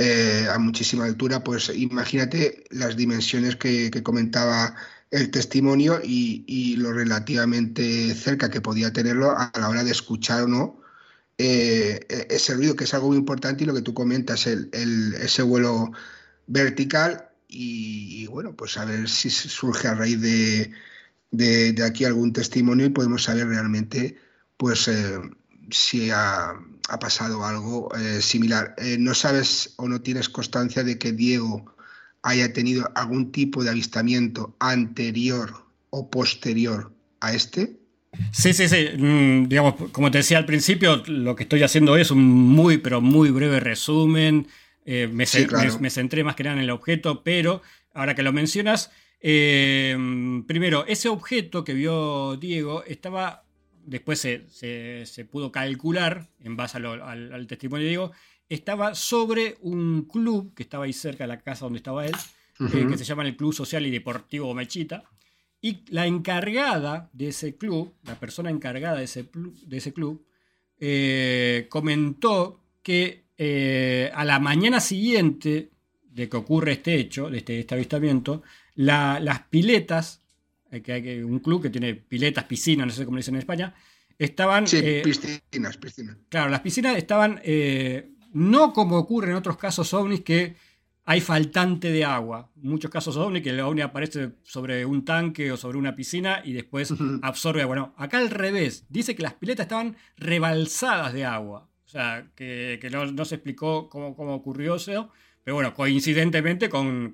eh, 0.00 0.46
a 0.48 0.58
muchísima 0.58 1.06
altura, 1.06 1.42
pues 1.42 1.72
imagínate 1.74 2.62
las 2.70 2.96
dimensiones 2.96 3.56
que, 3.56 3.90
comentaba 4.04 4.76
el 5.10 5.30
testimonio 5.30 6.00
y, 6.02 6.76
lo 6.76 6.92
relativamente 6.92 8.14
cerca 8.14 8.50
que 8.50 8.60
podía 8.60 8.92
tenerlo 8.92 9.30
a 9.36 9.50
la 9.58 9.68
hora 9.68 9.84
de 9.84 9.90
escuchar 9.90 10.42
o 10.42 10.48
no 10.48 10.80
eh, 11.38 12.06
ese 12.30 12.54
ruido, 12.54 12.76
que 12.76 12.84
es 12.84 12.94
algo 12.94 13.08
muy 13.08 13.16
importante 13.16 13.64
y 13.64 13.66
lo 13.66 13.74
que 13.74 13.82
tú 13.82 13.94
comentas, 13.94 14.46
el, 14.46 14.70
ese 15.20 15.42
vuelo 15.42 15.92
vertical 16.46 17.30
y, 17.48 18.26
bueno, 18.26 18.54
pues 18.54 18.76
a 18.76 18.84
ver 18.84 19.08
si 19.08 19.30
surge 19.30 19.88
a 19.88 19.94
raíz 19.94 20.20
de, 20.20 20.72
de, 21.30 21.82
aquí 21.82 22.04
algún 22.04 22.32
testimonio 22.32 22.86
y 22.86 22.90
podemos 22.90 23.24
saber 23.24 23.48
realmente 23.48 24.16
pues 24.56 24.88
eh, 24.88 25.18
si 25.70 26.10
ha, 26.10 26.50
ha, 26.88 26.98
pasado 26.98 27.44
algo 27.44 27.94
eh, 27.96 28.20
similar. 28.20 28.74
¿No 28.98 29.14
sabes 29.14 29.74
o 29.76 29.88
no 29.88 30.00
tienes 30.02 30.28
constancia 30.28 30.82
de 30.84 30.98
que 30.98 31.12
Diego 31.12 31.77
haya 32.28 32.52
tenido 32.52 32.90
algún 32.94 33.32
tipo 33.32 33.64
de 33.64 33.70
avistamiento 33.70 34.54
anterior 34.60 35.54
o 35.90 36.10
posterior 36.10 36.92
a 37.20 37.32
este? 37.32 37.76
Sí, 38.32 38.52
sí, 38.52 38.68
sí. 38.68 38.88
Mm, 38.96 39.48
digamos, 39.48 39.74
como 39.92 40.10
te 40.10 40.18
decía 40.18 40.38
al 40.38 40.46
principio, 40.46 41.02
lo 41.06 41.36
que 41.36 41.44
estoy 41.44 41.62
haciendo 41.62 41.96
es 41.96 42.10
un 42.10 42.24
muy, 42.24 42.78
pero 42.78 43.00
muy 43.00 43.30
breve 43.30 43.60
resumen 43.60 44.46
eh, 44.90 45.06
me, 45.06 45.26
centré 45.26 46.24
más 46.24 46.34
que 46.34 46.44
nada 46.44 46.56
en 46.56 46.62
el 46.62 46.70
objeto, 46.70 47.22
pero 47.22 47.60
ahora 47.92 48.14
que 48.14 48.22
lo 48.22 48.32
mencionas, 48.32 48.90
eh, 49.20 49.94
primero, 50.46 50.86
ese 50.86 51.10
objeto 51.10 51.62
que 51.62 51.74
vio 51.74 52.36
Diego 52.36 52.82
estaba, 52.84 53.44
después 53.84 54.18
se, 54.18 55.28
pudo 55.30 55.52
calcular, 55.52 56.30
en 56.42 56.56
base 56.56 56.78
al, 56.78 57.46
testimonio 57.46 57.84
de 57.84 57.88
Diego, 57.90 58.12
estaba 58.48 58.94
sobre 58.94 59.56
un 59.62 60.02
club 60.02 60.54
que 60.54 60.62
estaba 60.62 60.84
ahí 60.84 60.92
cerca 60.92 61.24
de 61.24 61.28
la 61.28 61.40
casa 61.40 61.66
donde 61.66 61.78
estaba 61.78 62.06
él, 62.06 62.14
eh, 62.60 62.86
que 62.88 62.98
se 62.98 63.04
llama 63.04 63.24
el 63.24 63.36
Club 63.36 63.52
Social 63.52 63.86
y 63.86 63.90
Deportivo 63.90 64.54
Mechita. 64.54 65.04
Y 65.60 65.78
la 65.88 66.06
encargada 66.06 67.10
de 67.12 67.28
ese 67.28 67.56
club, 67.56 67.94
la 68.04 68.18
persona 68.18 68.50
encargada 68.50 68.98
de 68.98 69.04
ese, 69.04 69.28
de 69.32 69.76
ese 69.76 69.92
club, 69.92 70.24
comentó 71.68 72.62
que 72.82 73.28
eh, 73.40 74.10
a 74.12 74.24
la 74.24 74.40
mañana 74.40 74.80
siguiente 74.80 75.70
de 76.02 76.28
que 76.28 76.36
ocurre 76.36 76.72
este 76.72 76.96
hecho, 76.96 77.30
de 77.30 77.38
este, 77.38 77.60
este 77.60 77.74
avistamiento, 77.76 78.42
las 78.74 79.42
piletas, 79.48 80.22
eh, 80.72 80.82
que 80.82 80.92
hay 80.92 81.22
un 81.22 81.38
club 81.38 81.62
que 81.62 81.70
tiene 81.70 81.94
piletas, 81.94 82.44
piscinas, 82.44 82.88
no 82.88 82.92
sé 82.92 83.04
cómo 83.04 83.16
dicen 83.16 83.36
en 83.36 83.40
España, 83.40 83.74
estaban... 84.18 84.66
Sí, 84.66 84.80
eh, 84.82 85.02
piscinas, 85.04 85.76
piscinas. 85.76 86.16
Claro, 86.28 86.50
las 86.50 86.60
piscinas 86.60 86.96
estaban, 86.96 87.40
no 88.32 88.72
como 88.72 88.98
ocurre 88.98 89.30
en 89.30 89.36
otros 89.36 89.56
casos 89.56 89.92
ovnis, 89.94 90.20
que 90.20 90.56
hay 91.04 91.22
faltante 91.22 91.90
de 91.90 92.04
agua. 92.04 92.50
Muchos 92.56 92.90
casos 92.90 93.16
ovnis 93.16 93.42
que 93.42 93.50
el 93.50 93.60
ovni 93.60 93.80
aparece 93.80 94.32
sobre 94.42 94.84
un 94.84 95.06
tanque 95.06 95.50
o 95.50 95.56
sobre 95.56 95.78
una 95.78 95.96
piscina 95.96 96.42
y 96.44 96.52
después 96.52 96.92
absorbe 97.22 97.62
agua. 97.62 97.76
Bueno, 97.76 97.94
acá 97.96 98.18
al 98.18 98.28
revés, 98.28 98.84
dice 98.90 99.16
que 99.16 99.22
las 99.22 99.32
piletas 99.32 99.64
estaban 99.64 99.96
rebalsadas 100.18 101.14
de 101.14 101.24
agua. 101.24 101.66
O 101.86 101.88
sea, 101.88 102.28
que, 102.34 102.78
no, 102.92 103.24
se 103.24 103.36
explicó 103.36 103.88
cómo, 103.88 104.34
ocurrió 104.34 104.74
eso, 104.74 105.08
pero 105.42 105.54
bueno, 105.54 105.72
coincidentemente 105.72 106.68
con, 106.68 107.10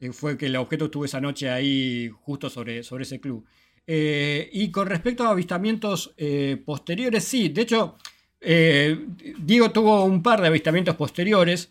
eh, 0.00 0.12
fue 0.12 0.36
que 0.36 0.46
el 0.46 0.56
objeto 0.56 0.86
estuvo 0.86 1.04
esa 1.04 1.20
noche 1.20 1.48
ahí 1.48 2.10
justo 2.22 2.50
sobre, 2.50 2.82
sobre 2.82 3.04
ese 3.04 3.20
club. 3.20 3.46
Eh, 3.86 4.50
y 4.52 4.72
con 4.72 4.88
respecto 4.88 5.22
a 5.24 5.30
avistamientos 5.30 6.12
eh, 6.16 6.60
posteriores, 6.64 7.22
sí, 7.22 7.50
de 7.50 7.62
hecho, 7.62 7.96
Diego 8.44 9.70
tuvo 9.70 10.04
un 10.04 10.22
par 10.22 10.40
de 10.40 10.48
avistamientos 10.48 10.96
posteriores, 10.96 11.70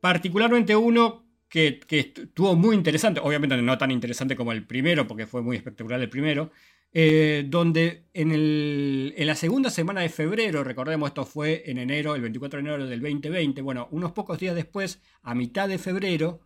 particularmente 0.00 0.76
uno 0.76 1.24
que, 1.48 1.80
que, 1.80 1.98
estuvo 2.00 2.54
muy 2.54 2.76
interesante, 2.76 3.20
obviamente 3.22 3.56
no 3.56 3.76
tan 3.76 3.90
interesante 3.90 4.36
como 4.36 4.52
el 4.52 4.64
primero, 4.64 5.06
porque 5.06 5.26
fue 5.26 5.42
muy 5.42 5.56
espectacular 5.56 6.00
el 6.00 6.08
primero, 6.08 6.50
eh, 6.94 7.46
donde 7.48 8.04
en, 8.12 9.26
la 9.26 9.34
segunda 9.34 9.70
semana 9.70 10.02
de 10.02 10.10
febrero, 10.10 10.62
recordemos 10.62 11.08
esto 11.08 11.24
fue 11.24 11.62
en 11.70 11.78
enero, 11.78 12.14
el 12.14 12.20
24 12.20 12.58
de 12.58 12.68
enero 12.68 12.86
del 12.86 13.00
2020, 13.00 13.62
bueno, 13.62 13.88
unos 13.92 14.12
pocos 14.12 14.38
días 14.38 14.54
después, 14.54 15.00
a 15.22 15.34
mitad 15.34 15.68
de 15.68 15.78
febrero, 15.78 16.40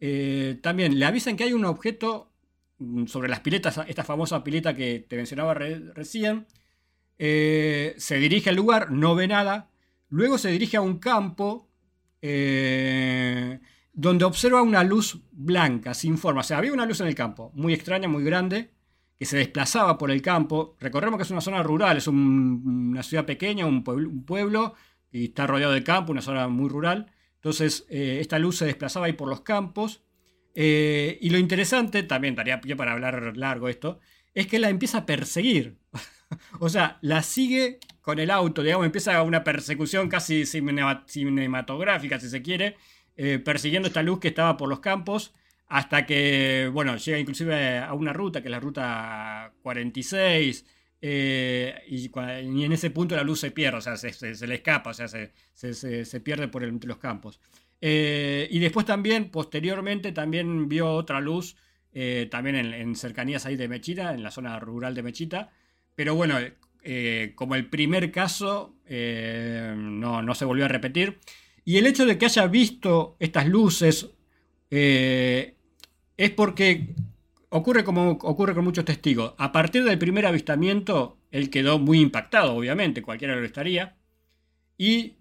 eh, 0.00 0.58
también 0.60 0.98
le 0.98 1.04
avisan 1.04 1.36
que 1.36 1.44
hay 1.44 1.52
un 1.52 1.64
objeto 1.64 2.32
mm, 2.78 3.06
sobre 3.06 3.28
las 3.28 3.40
piletas, 3.40 3.80
esta 3.86 4.02
famosa 4.02 4.42
pileta 4.42 4.74
que 4.74 5.06
te 5.08 5.14
mencionaba 5.16 5.54
recién, 5.54 6.46
eh, 7.24 7.94
se 7.98 8.16
dirige 8.16 8.50
al 8.50 8.56
lugar, 8.56 8.90
no 8.90 9.14
ve 9.14 9.28
nada, 9.28 9.70
luego 10.08 10.38
se 10.38 10.50
dirige 10.50 10.76
a 10.76 10.80
un 10.80 10.98
campo 10.98 11.68
donde 13.92 14.24
observa 14.24 14.62
una 14.62 14.84
luz 14.84 15.20
blanca, 15.32 15.94
sin 15.94 16.18
forma, 16.18 16.40
o 16.40 16.44
sea, 16.44 16.58
había 16.58 16.72
una 16.72 16.86
luz 16.86 17.00
en 17.00 17.08
el 17.08 17.14
campo, 17.14 17.52
muy 17.54 17.74
extraña, 17.74 18.08
muy 18.08 18.24
grande, 18.24 18.70
que 19.18 19.26
se 19.26 19.36
desplazaba 19.36 19.98
por 19.98 20.10
el 20.10 20.20
campo. 20.20 20.76
Recordemos 20.80 21.16
que 21.16 21.22
es 21.22 21.30
una 21.30 21.40
zona 21.40 21.62
rural, 21.62 21.96
es 21.96 22.08
una 22.08 23.02
ciudad 23.04 23.24
pequeña, 23.24 23.66
un 23.66 23.84
pueblo, 23.84 24.74
y 25.12 25.26
está 25.26 25.46
rodeado 25.46 25.72
de 25.72 25.84
campo, 25.84 26.10
una 26.10 26.22
zona 26.22 26.48
muy 26.48 26.68
rural. 26.68 27.12
Entonces, 27.36 27.86
eh, 27.88 28.18
esta 28.20 28.38
luz 28.38 28.56
se 28.56 28.66
desplazaba 28.66 29.06
ahí 29.06 29.12
por 29.12 29.28
los 29.28 29.42
campos. 29.42 30.02
Eh, 30.54 31.18
y 31.20 31.30
lo 31.30 31.38
interesante, 31.38 32.02
también 32.02 32.34
daría 32.34 32.60
pie 32.60 32.76
para 32.76 32.92
hablar 32.92 33.36
largo 33.36 33.68
esto, 33.68 34.00
es 34.34 34.46
que 34.46 34.58
la 34.58 34.68
empieza 34.68 34.98
a 34.98 35.06
perseguir. 35.06 35.78
o 36.60 36.68
sea, 36.68 36.98
la 37.00 37.22
sigue 37.22 37.78
con 38.02 38.18
el 38.18 38.30
auto, 38.30 38.62
digamos, 38.62 38.84
empieza 38.84 39.22
una 39.22 39.44
persecución 39.44 40.08
casi 40.08 40.44
cinematográfica, 40.44 42.18
si 42.18 42.28
se 42.28 42.42
quiere, 42.42 42.76
eh, 43.16 43.38
persiguiendo 43.38 43.88
esta 43.88 44.02
luz 44.02 44.18
que 44.18 44.28
estaba 44.28 44.56
por 44.56 44.68
los 44.68 44.80
campos 44.80 45.32
hasta 45.68 46.04
que, 46.04 46.68
bueno, 46.72 46.96
llega 46.96 47.18
inclusive 47.18 47.78
a 47.78 47.94
una 47.94 48.12
ruta, 48.12 48.42
que 48.42 48.48
es 48.48 48.52
la 48.52 48.60
ruta 48.60 49.52
46, 49.62 50.66
eh, 51.00 51.74
y, 51.88 52.10
en 52.64 52.72
ese 52.72 52.90
punto 52.90 53.16
la 53.16 53.22
luz 53.22 53.40
se 53.40 53.52
pierde, 53.52 53.78
o 53.78 53.80
sea, 53.80 53.96
se, 53.96 54.46
le 54.46 54.54
escapa, 54.56 54.90
o 54.90 54.94
sea, 54.94 55.08
se, 55.08 56.20
pierde 56.20 56.48
por 56.48 56.64
entre 56.64 56.88
los 56.88 56.98
campos. 56.98 57.40
Eh, 57.80 58.48
y 58.50 58.58
después 58.58 58.84
también, 58.84 59.30
posteriormente, 59.30 60.12
también 60.12 60.68
vio 60.68 60.90
otra 60.92 61.20
luz, 61.20 61.56
también 62.30 62.56
en, 62.56 62.94
cercanías 62.96 63.46
ahí 63.46 63.56
de 63.56 63.68
Mechita, 63.68 64.12
en 64.12 64.22
la 64.22 64.30
zona 64.30 64.58
rural 64.58 64.94
de 64.94 65.02
Mechita, 65.02 65.50
pero 65.94 66.14
bueno, 66.14 66.36
como 67.34 67.54
el 67.54 67.68
primer 67.68 68.10
caso, 68.10 68.74
no, 68.88 70.22
no 70.22 70.34
se 70.34 70.44
volvió 70.44 70.64
a 70.64 70.68
repetir. 70.68 71.18
Y 71.64 71.78
el 71.78 71.86
hecho 71.86 72.06
de 72.06 72.18
que 72.18 72.26
haya 72.26 72.46
visto 72.46 73.16
estas 73.20 73.46
luces 73.46 74.10
es 74.70 76.30
porque 76.36 76.94
ocurre 77.50 77.84
como 77.84 78.10
ocurre 78.10 78.54
con 78.54 78.64
muchos 78.64 78.84
testigos. 78.84 79.34
A 79.38 79.52
partir 79.52 79.84
del 79.84 79.98
primer 79.98 80.26
avistamiento, 80.26 81.18
él 81.30 81.50
quedó 81.50 81.78
muy 81.78 82.00
impactado, 82.00 82.54
obviamente, 82.54 83.02
cualquiera 83.02 83.36
lo 83.36 83.44
estaría. 83.44 83.96
Y 84.78 85.16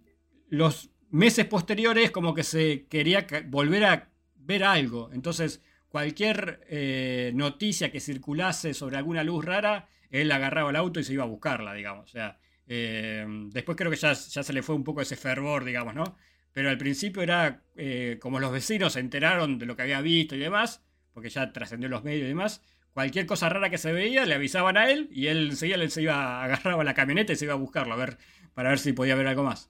los 0.50 0.90
meses 1.10 1.46
posteriores 1.46 2.12
como 2.12 2.34
que 2.34 2.44
se 2.44 2.86
quería 2.90 3.28
volver 3.48 3.86
a 3.86 4.10
ver 4.36 4.64
algo. 4.64 5.10
Entonces, 5.14 5.62
cualquier 5.90 6.62
eh, 6.70 7.32
noticia 7.36 7.92
que 7.92 8.00
circulase 8.00 8.74
sobre 8.74 8.98
alguna 8.98 9.24
luz 9.24 9.44
rara, 9.44 9.90
él 10.12 10.32
agarraba 10.32 10.70
el 10.70 10.76
auto 10.76 11.00
y 11.00 11.04
se 11.04 11.14
iba 11.14 11.24
a 11.24 11.28
buscarla, 11.28 11.74
digamos. 11.74 12.06
O 12.06 12.12
sea, 12.12 12.38
eh, 12.68 13.26
después 13.52 13.78
creo 13.78 13.90
que 13.90 13.98
ya, 13.98 14.14
ya, 14.14 14.44
se 14.44 14.54
le 14.54 14.62
fue 14.64 14.76
un 14.76 14.84
poco 14.84 15.02
ese 15.02 15.16
fervor, 15.16 15.66
digamos, 15.66 15.96
¿no? 15.96 16.18
Pero 16.54 16.70
al 16.70 16.78
principio 16.78 17.22
era 17.22 17.64
eh, 17.76 18.18
como 18.22 18.40
los 18.40 18.52
vecinos 18.52 18.94
se 18.94 19.00
enteraron 19.00 19.58
de 19.58 19.66
lo 19.66 19.76
que 19.76 19.84
había 19.84 20.02
visto 20.02 20.36
y 20.36 20.40
demás, 20.40 20.82
porque 21.14 21.30
ya 21.30 21.52
trascendió 21.54 21.90
los 21.90 22.04
medios 22.04 22.26
y 22.26 22.28
demás. 22.28 22.62
Cualquier 22.94 23.26
cosa 23.26 23.48
rara 23.48 23.70
que 23.70 23.78
se 23.78 23.94
veía 23.94 24.26
le 24.26 24.36
avisaban 24.36 24.76
a 24.76 24.90
él 24.90 25.08
y 25.12 25.28
él 25.28 25.52
enseguida 25.52 25.90
se 25.90 26.02
iba, 26.02 26.44
agarraba 26.44 26.84
la 26.84 26.94
camioneta 26.94 27.34
y 27.34 27.36
se 27.38 27.46
iba 27.46 27.54
a 27.54 27.58
buscarlo 27.58 27.94
a 27.94 27.98
ver, 27.98 28.18
para 28.54 28.70
ver 28.70 28.80
si 28.80 28.94
podía 28.94 29.16
ver 29.16 29.28
algo 29.28 29.44
más. 29.44 29.70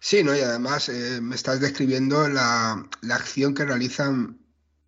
Sí, 0.00 0.22
¿no? 0.22 0.36
y 0.36 0.40
además 0.40 0.88
eh, 0.88 1.20
me 1.20 1.34
estás 1.34 1.60
describiendo 1.60 2.28
la, 2.28 2.88
acción 3.10 3.54
que 3.54 3.64
realizan 3.64 4.38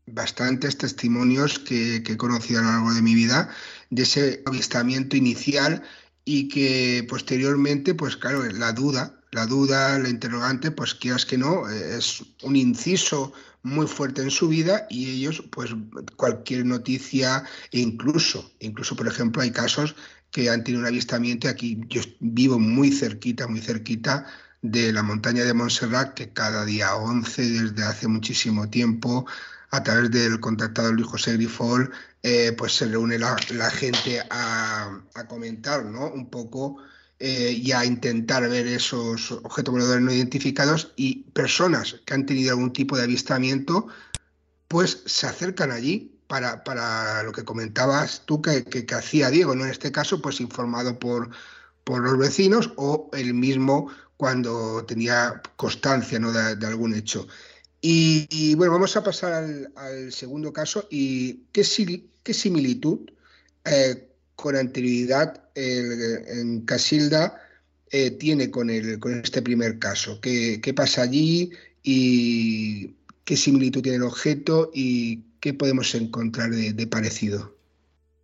bastantes 0.06 0.78
testimonios 0.78 1.58
que, 1.58 1.96
he 1.96 2.16
conocido 2.16 2.60
a 2.60 2.62
lo 2.62 2.70
largo 2.70 2.94
de 2.94 3.02
mi 3.02 3.14
vida, 3.14 3.48
de 3.90 4.02
ese 4.02 4.42
avistamiento 4.46 5.16
inicial 5.16 5.82
y 6.24 6.48
que 6.48 7.06
posteriormente, 7.08 7.94
pues 7.94 8.16
claro, 8.16 8.44
la 8.44 8.72
duda 8.72 9.20
la 9.34 9.46
duda, 9.46 9.98
la 9.98 10.08
interrogante, 10.08 10.70
pues 10.70 10.94
quieras 10.94 11.26
que 11.26 11.36
no, 11.36 11.68
es 11.68 12.22
un 12.42 12.54
inciso 12.54 13.32
muy 13.64 13.86
fuerte 13.86 14.22
en 14.22 14.30
su 14.30 14.48
vida 14.48 14.86
y 14.88 15.10
ellos, 15.10 15.42
pues 15.50 15.70
cualquier 16.16 16.64
noticia, 16.64 17.42
e 17.72 17.80
incluso, 17.80 18.52
incluso 18.60 18.94
por 18.94 19.08
ejemplo, 19.08 19.42
hay 19.42 19.50
casos 19.50 19.96
que 20.30 20.50
han 20.50 20.62
tenido 20.62 20.82
un 20.82 20.86
avistamiento, 20.86 21.48
aquí 21.48 21.80
yo 21.88 22.02
vivo 22.20 22.58
muy 22.58 22.92
cerquita, 22.92 23.48
muy 23.48 23.60
cerquita 23.60 24.26
de 24.62 24.92
la 24.92 25.02
montaña 25.02 25.44
de 25.44 25.52
Montserrat, 25.52 26.14
que 26.14 26.32
cada 26.32 26.64
día 26.64 26.94
11, 26.94 27.42
desde 27.42 27.82
hace 27.82 28.06
muchísimo 28.06 28.70
tiempo, 28.70 29.26
a 29.74 29.82
través 29.82 30.10
del 30.12 30.38
contactado 30.38 30.92
Luis 30.92 31.08
José 31.08 31.32
Grifol, 31.32 31.90
eh, 32.22 32.54
pues 32.56 32.76
se 32.76 32.86
reúne 32.86 33.18
la, 33.18 33.36
gente 33.70 34.22
a, 34.30 35.02
comentar 35.28 35.84
¿no? 35.84 36.06
un 36.12 36.30
poco 36.30 36.76
eh, 37.18 37.50
y 37.60 37.72
a 37.72 37.84
intentar 37.84 38.48
ver 38.48 38.68
esos 38.68 39.32
objetos 39.32 39.72
voladores 39.72 40.02
no 40.02 40.12
identificados 40.12 40.92
y 40.94 41.24
personas 41.32 41.96
que 42.06 42.14
han 42.14 42.24
tenido 42.24 42.52
algún 42.52 42.72
tipo 42.72 42.96
de 42.96 43.02
avistamiento, 43.02 43.88
pues 44.68 45.02
se 45.06 45.26
acercan 45.26 45.72
allí 45.72 46.20
para, 46.28 46.62
para 46.62 47.24
lo 47.24 47.32
que 47.32 47.44
comentabas 47.44 48.22
tú 48.26 48.40
que, 48.40 48.64
que, 48.64 48.94
hacía 48.94 49.30
Diego, 49.30 49.56
¿no? 49.56 49.64
En 49.64 49.70
este 49.70 49.90
caso, 49.90 50.22
pues 50.22 50.40
informado 50.40 51.00
por, 51.00 51.30
por 51.82 52.00
los 52.00 52.16
vecinos 52.16 52.72
o 52.76 53.10
él 53.12 53.34
mismo 53.34 53.90
cuando 54.16 54.84
tenía 54.84 55.42
constancia 55.56 56.18
¿no? 56.18 56.32
de, 56.32 56.66
algún 56.66 56.94
hecho. 56.94 57.26
Y, 57.86 58.54
bueno, 58.54 58.72
vamos 58.72 58.96
a 58.96 59.04
pasar 59.04 59.44
al, 59.76 60.10
segundo 60.10 60.54
caso. 60.54 60.88
¿Y 60.90 61.40
qué, 61.52 61.62
similitud 61.62 63.10
eh, 63.66 64.08
con 64.34 64.56
anterioridad 64.56 65.50
en 65.54 66.62
Casilda 66.62 67.42
eh, 67.90 68.12
tiene 68.12 68.50
con, 68.50 68.70
el, 68.70 68.98
con 68.98 69.20
este 69.20 69.42
primer 69.42 69.78
caso? 69.78 70.18
¿Qué, 70.22 70.62
¿Qué 70.62 70.72
pasa 70.72 71.02
allí 71.02 71.50
y 71.82 72.94
qué 73.26 73.36
similitud 73.36 73.82
tiene 73.82 73.96
el 73.98 74.04
objeto 74.04 74.70
y 74.72 75.24
qué 75.40 75.52
podemos 75.52 75.94
encontrar 75.94 76.52
de, 76.52 76.86
parecido? 76.86 77.54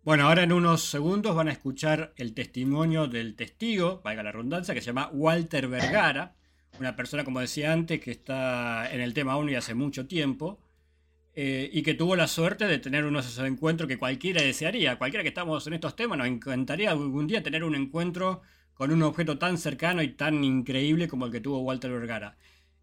Bueno, 0.03 0.27
ahora 0.27 0.41
en 0.41 0.53
unos 0.53 0.89
segundos 0.89 1.35
van 1.35 1.49
a 1.49 1.51
escuchar 1.51 2.13
el 2.15 2.33
testimonio 2.33 3.05
del 3.05 3.35
testigo, 3.35 4.01
valga 4.03 4.23
la 4.23 4.31
redundancia, 4.31 4.73
que 4.73 4.81
se 4.81 4.87
llama 4.87 5.11
Walter 5.13 5.67
Vergara, 5.67 6.33
una 6.81 6.95
persona, 6.95 7.23
como 7.23 7.39
decía 7.39 7.71
antes, 7.71 7.99
que 7.99 8.11
está 8.11 8.91
en 8.91 9.01
el 9.01 9.13
tema 9.13 9.37
1 9.37 9.51
y 9.51 9.55
hace 9.55 9.73
mucho 9.73 10.07
tiempo, 10.07 10.59
eh, 11.33 11.69
y 11.71 11.81
que 11.83 11.93
tuvo 11.93 12.15
la 12.15 12.27
suerte 12.27 12.65
de 12.67 12.79
tener 12.79 13.05
unos 13.05 13.25
esos 13.25 13.47
encuentros 13.47 13.87
que 13.87 13.97
cualquiera 13.97 14.41
desearía. 14.41 14.97
Cualquiera 14.97 15.23
que 15.23 15.29
estamos 15.29 15.65
en 15.67 15.73
estos 15.73 15.95
temas 15.95 16.17
nos 16.17 16.27
encantaría 16.27 16.91
algún 16.91 17.27
día 17.27 17.41
tener 17.41 17.63
un 17.63 17.75
encuentro 17.75 18.41
con 18.73 18.91
un 18.91 19.03
objeto 19.03 19.37
tan 19.37 19.57
cercano 19.57 20.01
y 20.01 20.09
tan 20.09 20.43
increíble 20.43 21.07
como 21.07 21.27
el 21.27 21.31
que 21.31 21.39
tuvo 21.39 21.59
Walter 21.59 21.91
Vergara. 21.91 22.37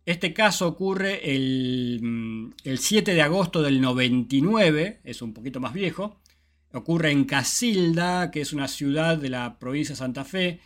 Este 0.07 0.33
caso 0.33 0.67
ocurre 0.67 1.35
el, 1.35 2.55
7 2.65 3.15
de 3.15 3.21
agosto 3.21 3.61
del 3.61 3.81
99, 3.81 5.01
es 5.05 5.21
un 5.21 5.35
poquito 5.35 5.61
más 5.61 5.75
viejo. 5.75 6.21
Ocurre 6.73 7.11
en 7.11 7.25
Casilda, 7.25 8.31
que 8.31 8.41
es 8.41 8.53
una 8.53 8.69
ciudad 8.69 9.19
de 9.19 9.29
la 9.29 9.59
provincia 9.59 9.93
de 9.93 9.99
Santa 9.99 10.25
Fe. 10.25 10.61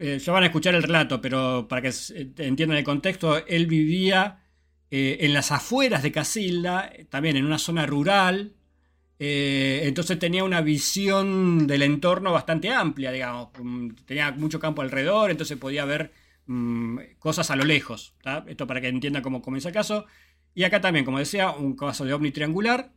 Eh, 0.00 0.18
ya 0.18 0.32
van 0.32 0.42
a 0.42 0.46
escuchar 0.46 0.74
el 0.74 0.82
relato, 0.82 1.20
pero 1.20 1.68
para 1.68 1.82
que 1.82 1.92
entiendan 2.38 2.78
el 2.78 2.84
contexto, 2.84 3.46
él 3.46 3.66
vivía 3.66 4.42
eh, 4.90 5.18
en 5.20 5.34
las 5.34 5.52
afueras 5.52 6.02
de 6.02 6.10
Casilda, 6.10 6.92
también 7.10 7.36
en 7.36 7.46
una 7.46 7.58
zona 7.58 7.86
rural. 7.86 8.54
Eh, 9.18 9.82
entonces 9.84 10.18
tenía 10.18 10.42
una 10.42 10.62
visión 10.62 11.66
del 11.66 11.82
entorno 11.82 12.32
bastante 12.32 12.70
amplia, 12.70 13.12
digamos. 13.12 13.50
Mm, 13.62 13.90
tenía 14.06 14.32
mucho 14.32 14.58
campo 14.58 14.82
alrededor, 14.82 15.30
entonces 15.30 15.58
podía 15.58 15.84
ver 15.84 16.12
Mm, 16.52 16.98
cosas 17.20 17.48
a 17.52 17.56
lo 17.56 17.64
lejos. 17.64 18.16
Esto 18.48 18.66
para 18.66 18.80
que 18.80 18.88
entiendan 18.88 19.22
cómo 19.22 19.40
comienza 19.40 19.68
el 19.68 19.74
caso. 19.74 20.06
Y 20.52 20.64
acá 20.64 20.80
también, 20.80 21.04
como 21.04 21.20
decía, 21.20 21.52
un 21.52 21.76
caso 21.76 22.04
de 22.04 22.12
ovni 22.12 22.32
triangular. 22.32 22.92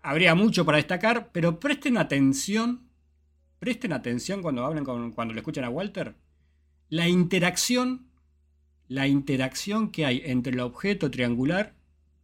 Habría 0.00 0.36
mucho 0.36 0.64
para 0.64 0.76
destacar, 0.76 1.30
pero 1.32 1.58
presten 1.58 1.96
atención, 1.98 2.88
presten 3.62 3.92
atención 3.92 4.42
cuando 4.42 4.66
hablen 4.66 4.84
cuando 4.84 5.32
le 5.32 5.38
escuchan 5.38 5.62
a 5.62 5.70
Walter, 5.70 6.16
la 6.88 7.06
interacción, 7.06 8.08
la 8.88 9.06
interacción 9.06 9.92
que 9.92 10.04
hay 10.04 10.20
entre 10.24 10.52
el 10.52 10.58
objeto 10.58 11.12
triangular 11.12 11.72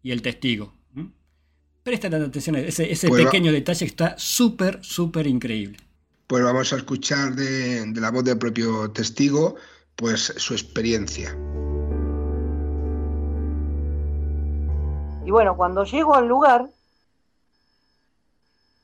y 0.03 0.11
el 0.11 0.21
testigo. 0.21 0.73
Presten 1.85 2.13
atención 2.13 2.57
a 2.57 2.59
ese, 2.59 2.89
pues 3.07 3.25
pequeño 3.25 3.53
detalle 3.53 3.79
que 3.79 3.91
está 3.91 4.19
súper, 4.19 4.83
súper 4.83 5.29
increíble. 5.29 5.79
Pues 6.27 6.43
vamos 6.43 6.73
a 6.73 6.77
escuchar 6.77 7.37
de, 7.37 7.87
de 7.87 8.01
la 8.01 8.11
voz 8.11 8.25
del 8.25 8.37
propio 8.37 8.91
testigo 8.91 9.55
pues 9.95 10.35
su 10.39 10.55
experiencia. 10.55 11.31
Y 15.25 15.31
bueno, 15.31 15.57
cuando 15.57 15.85
llego 15.85 16.17
al 16.17 16.27
lugar, 16.27 16.69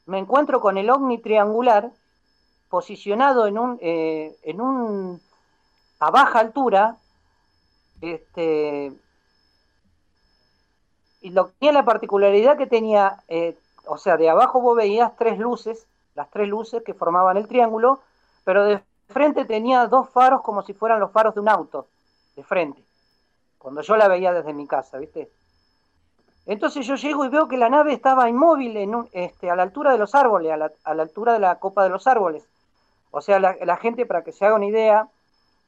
me 0.06 0.20
encuentro 0.20 0.60
con 0.60 0.78
el 0.78 0.88
ovni 0.88 1.18
triangular 1.20 1.90
posicionado 2.74 3.46
en 3.46 3.56
un, 3.56 3.78
eh, 3.80 4.36
en 4.42 4.60
un 4.60 5.20
a 6.00 6.10
baja 6.10 6.40
altura, 6.40 6.96
este, 8.00 8.92
y 11.20 11.30
lo 11.30 11.50
tenía 11.50 11.70
la 11.70 11.84
particularidad 11.84 12.58
que 12.58 12.66
tenía, 12.66 13.22
eh, 13.28 13.56
o 13.86 13.96
sea, 13.96 14.16
de 14.16 14.28
abajo 14.28 14.60
vos 14.60 14.76
veías 14.76 15.16
tres 15.16 15.38
luces, 15.38 15.86
las 16.16 16.28
tres 16.30 16.48
luces 16.48 16.82
que 16.82 16.94
formaban 16.94 17.36
el 17.36 17.46
triángulo, 17.46 18.00
pero 18.42 18.64
de 18.64 18.82
frente 19.08 19.44
tenía 19.44 19.86
dos 19.86 20.10
faros 20.10 20.42
como 20.42 20.62
si 20.62 20.72
fueran 20.74 20.98
los 20.98 21.12
faros 21.12 21.36
de 21.36 21.42
un 21.42 21.48
auto, 21.48 21.86
de 22.34 22.42
frente, 22.42 22.82
cuando 23.56 23.82
yo 23.82 23.96
la 23.96 24.08
veía 24.08 24.32
desde 24.32 24.52
mi 24.52 24.66
casa, 24.66 24.98
¿viste? 24.98 25.30
Entonces 26.46 26.84
yo 26.84 26.96
llego 26.96 27.24
y 27.24 27.28
veo 27.28 27.46
que 27.46 27.56
la 27.56 27.68
nave 27.68 27.92
estaba 27.92 28.28
inmóvil 28.28 28.76
en 28.76 29.08
este, 29.12 29.48
a 29.48 29.54
la 29.54 29.62
altura 29.62 29.92
de 29.92 29.98
los 29.98 30.12
árboles, 30.16 30.50
a 30.52 30.56
la, 30.56 31.02
altura 31.02 31.34
de 31.34 31.38
la 31.38 31.54
copa 31.60 31.84
de 31.84 31.90
los 31.90 32.08
árboles. 32.08 32.48
O 33.16 33.20
sea, 33.20 33.38
la, 33.38 33.76
gente, 33.76 34.06
para 34.06 34.24
que 34.24 34.32
se 34.32 34.44
haga 34.44 34.56
una 34.56 34.66
idea, 34.66 35.08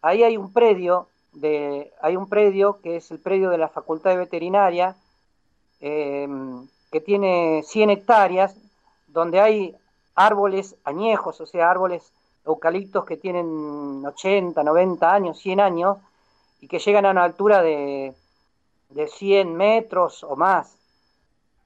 ahí 0.02 0.24
hay 0.24 0.36
un 0.36 0.52
predio, 0.52 1.06
de, 1.32 1.92
hay 2.02 2.16
un 2.16 2.28
predio 2.28 2.80
que 2.80 2.96
es 2.96 3.08
el 3.12 3.20
predio 3.20 3.50
de 3.50 3.56
la 3.56 3.68
Facultad 3.68 4.10
de 4.10 4.16
Veterinaria, 4.16 4.96
em, 5.78 6.66
que 6.90 7.00
tiene 7.00 7.62
100 7.62 7.90
hectáreas, 7.90 8.56
donde 9.06 9.38
hay 9.40 9.76
árboles 10.16 10.74
añejos, 10.82 11.40
o 11.40 11.46
sea, 11.46 11.70
árboles 11.70 12.10
eucaliptos 12.44 13.04
que 13.04 13.16
tienen 13.16 14.02
80, 14.04 14.64
90 14.64 15.14
años, 15.14 15.38
100 15.38 15.60
años, 15.60 15.98
y 16.60 16.66
que 16.66 16.80
llegan 16.80 17.06
a 17.06 17.12
una 17.12 17.22
altura 17.22 17.62
de, 17.62 18.12
de 18.88 19.06
100 19.06 19.54
metros 19.54 20.24
o 20.24 20.34
más. 20.34 20.76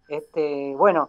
Este, 0.09 0.74
bueno, 0.76 1.09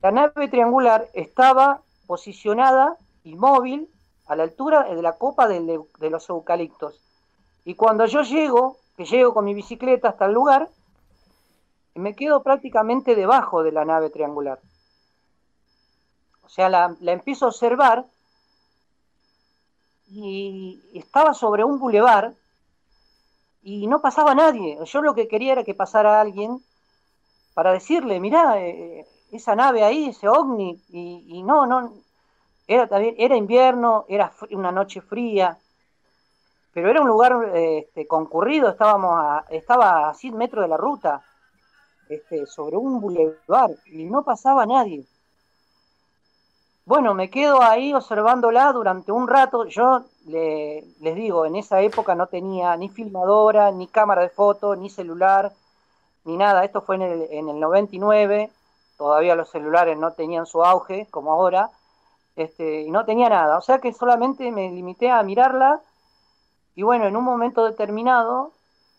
la 0.00 0.10
nave 0.12 0.46
triangular 0.46 1.08
estaba 1.12 1.82
posicionada 2.06 2.96
inmóvil 3.24 3.88
a 4.26 4.36
la 4.36 4.44
altura 4.44 4.84
de 4.84 5.02
la 5.02 5.16
copa 5.18 5.48
de, 5.48 5.60
los 6.10 6.28
eucaliptos. 6.28 7.00
Y 7.64 7.74
cuando 7.74 8.06
yo 8.06 8.22
llego, 8.22 8.76
que 8.96 9.04
llego 9.04 9.34
con 9.34 9.44
mi 9.44 9.54
bicicleta 9.54 10.08
hasta 10.08 10.26
el 10.26 10.32
lugar, 10.32 10.68
me 11.94 12.14
quedo 12.14 12.42
prácticamente 12.42 13.14
debajo 13.14 13.62
de 13.62 13.72
la 13.72 13.84
nave 13.84 14.10
triangular. 14.10 14.60
O 16.44 16.48
sea, 16.48 16.68
la, 16.68 16.94
empiezo 17.00 17.46
a 17.46 17.48
observar 17.48 18.04
y 20.08 20.80
estaba 20.94 21.34
sobre 21.34 21.64
un 21.64 21.78
bulevar 21.78 22.34
y 23.62 23.86
no 23.88 24.00
pasaba 24.00 24.34
nadie. 24.34 24.78
Yo 24.84 25.02
lo 25.02 25.14
que 25.14 25.26
quería 25.26 25.52
era 25.52 25.64
que 25.64 25.74
pasara 25.74 26.20
alguien 26.20 26.62
para 27.54 27.72
decirle, 27.72 28.20
mirá, 28.20 28.60
eh, 28.60 29.06
esa 29.32 29.54
nave 29.54 29.84
ahí, 29.84 30.08
ese 30.08 30.28
ovni, 30.28 30.80
y, 30.88 31.42
no, 31.42 31.66
no, 31.66 31.92
era 32.66 32.86
también, 32.86 33.14
era 33.18 33.36
invierno, 33.36 34.04
era 34.08 34.32
una 34.50 34.72
noche 34.72 35.00
fría, 35.00 35.58
pero 36.72 36.90
era 36.90 37.00
un 37.00 37.08
lugar 37.08 37.50
este, 37.54 38.06
concurrido, 38.06 38.68
estábamos 38.68 39.14
a, 39.18 39.44
estaba 39.50 40.10
a 40.10 40.14
100 40.14 40.36
metros 40.36 40.62
de 40.62 40.68
la 40.68 40.76
ruta, 40.76 41.22
este, 42.08 42.46
sobre 42.46 42.76
un 42.76 43.00
bulevar, 43.00 43.70
y 43.86 44.04
no 44.04 44.22
pasaba 44.22 44.66
nadie. 44.66 45.04
Bueno, 46.86 47.14
me 47.14 47.30
quedo 47.30 47.60
ahí 47.62 47.92
observándola 47.92 48.72
durante 48.72 49.10
un 49.10 49.26
rato. 49.26 49.66
Yo 49.66 50.04
les 50.26 51.14
digo, 51.16 51.44
en 51.44 51.56
esa 51.56 51.80
época 51.80 52.14
no 52.14 52.28
tenía 52.28 52.76
ni 52.76 52.88
filmadora, 52.88 53.72
ni 53.72 53.88
cámara 53.88 54.22
de 54.22 54.28
foto, 54.28 54.76
ni 54.76 54.88
celular, 54.88 55.52
ni 56.24 56.36
nada. 56.36 56.64
Esto 56.64 56.82
fue 56.82 56.94
en 56.94 57.02
el, 57.02 57.22
en 57.30 57.48
el 57.48 57.58
99. 57.58 58.50
Todavía 58.96 59.34
los 59.34 59.50
celulares 59.50 59.98
no 59.98 60.12
tenían 60.12 60.46
su 60.46 60.64
auge 60.64 61.06
como 61.10 61.32
ahora. 61.32 61.70
Este, 62.36 62.82
y 62.82 62.90
no 62.90 63.04
tenía 63.04 63.28
nada. 63.28 63.58
O 63.58 63.60
sea 63.60 63.78
que 63.78 63.92
solamente 63.92 64.50
me 64.50 64.70
limité 64.70 65.10
a 65.10 65.22
mirarla. 65.22 65.80
Y 66.74 66.82
bueno, 66.82 67.06
en 67.06 67.16
un 67.16 67.24
momento 67.24 67.64
determinado, 67.64 68.52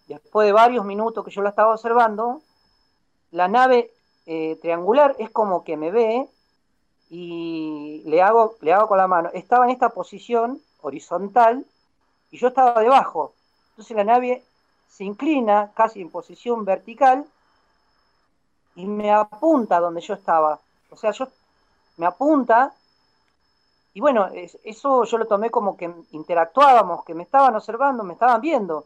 después 0.08 0.48
de 0.48 0.54
varios 0.54 0.86
minutos 0.86 1.24
que 1.24 1.32
yo 1.32 1.42
la 1.42 1.50
estaba 1.50 1.74
observando, 1.74 2.42
la 3.32 3.48
nave 3.48 3.92
eh, 4.26 4.58
triangular 4.62 5.16
es 5.20 5.30
como 5.30 5.64
que 5.64 5.78
me 5.78 5.92
ve 5.92 6.28
y 7.10 8.04
le 8.06 8.22
hago, 8.22 8.56
le 8.62 8.74
hago 8.74 8.88
con 8.88 8.98
la 8.98 9.08
mano. 9.08 9.30
Estaba 9.34 9.66
en 9.66 9.72
esta 9.72 9.90
posición 9.90 10.62
horizontal 10.82 11.66
y 12.32 12.38
yo 12.38 12.50
estaba 12.50 12.82
debajo. 12.82 13.34
Entonces 13.72 13.96
la 13.96 14.04
nave 14.04 14.44
se 14.88 15.04
inclina 15.04 15.72
casi 15.76 16.02
en 16.02 16.10
posición 16.10 16.66
vertical 16.66 17.26
y 18.78 18.86
me 18.86 19.12
apunta 19.12 19.80
donde 19.80 20.02
yo 20.02 20.14
estaba. 20.14 20.60
O 20.92 20.96
sea, 20.96 21.12
yo 21.12 21.28
me 21.98 22.06
apunta 22.06 22.74
y 23.94 24.00
bueno, 24.00 24.30
eso 24.64 25.04
yo 25.06 25.18
lo 25.18 25.26
tomé 25.26 25.50
como 25.50 25.76
que 25.76 25.92
interactuábamos, 26.12 27.04
que 27.04 27.16
me 27.16 27.24
estaban 27.24 27.56
observando, 27.56 28.04
me 28.04 28.14
estaban 28.14 28.40
viendo. 28.40 28.86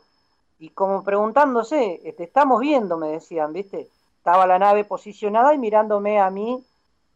Y 0.58 0.70
como 0.70 1.04
preguntándose, 1.04 2.00
te 2.02 2.10
este, 2.10 2.24
estamos 2.24 2.62
viendo, 2.62 2.96
me 2.96 3.10
decían, 3.10 3.52
¿viste? 3.52 3.89
Estaba 4.18 4.48
la 4.48 4.58
nave 4.58 4.86
posicionada 4.86 5.54
y 5.54 5.58
mirándome 5.58 6.22
a 6.22 6.30
mí 6.30 6.64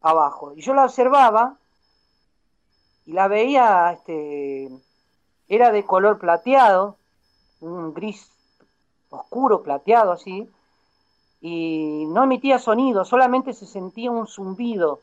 abajo. 0.02 0.52
Y 0.54 0.62
yo 0.62 0.74
la 0.74 0.84
observaba 0.84 1.56
y 3.06 3.14
la 3.14 3.30
veía, 3.30 3.94
este, 3.94 4.70
era 5.48 5.72
de 5.72 5.86
color 5.86 6.20
plateado, 6.20 6.98
un 7.62 7.94
gris 7.94 8.30
oscuro 9.10 9.64
plateado 9.64 10.12
así, 10.12 10.50
y 11.48 12.08
no 12.08 12.24
emitía 12.24 12.58
sonido, 12.58 13.06
solamente 13.06 13.54
se 13.54 13.68
sentía 13.68 14.10
un 14.10 14.26
zumbido. 14.26 15.02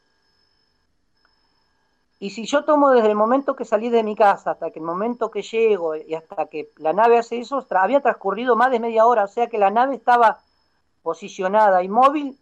Y 2.19 2.31
si 2.31 2.47
yo 2.47 2.65
tomo 2.65 2.91
desde 2.91 3.11
el 3.11 3.15
momento 3.15 3.55
que 3.55 3.65
salí 3.65 3.91
de 3.91 4.03
mi 4.03 4.17
casa 4.17 4.51
hasta 4.51 4.73
que 4.73 4.81
el 4.81 4.85
momento 4.85 5.31
que 5.31 5.43
llego 5.43 5.95
y 5.95 6.17
hasta 6.17 6.47
que 6.47 6.73
la 6.79 6.93
nave 6.93 7.17
hace 7.19 7.39
eso, 7.39 7.65
había 7.71 8.01
transcurrido 8.01 8.57
más 8.57 8.73
de 8.73 8.81
media 8.81 9.07
hora, 9.07 9.23
o 9.23 9.29
sea 9.29 9.47
que 9.47 9.57
la 9.57 9.71
nave 9.71 9.95
estaba 9.95 10.41
posicionada 11.05 11.85
inmóvil 11.85 12.37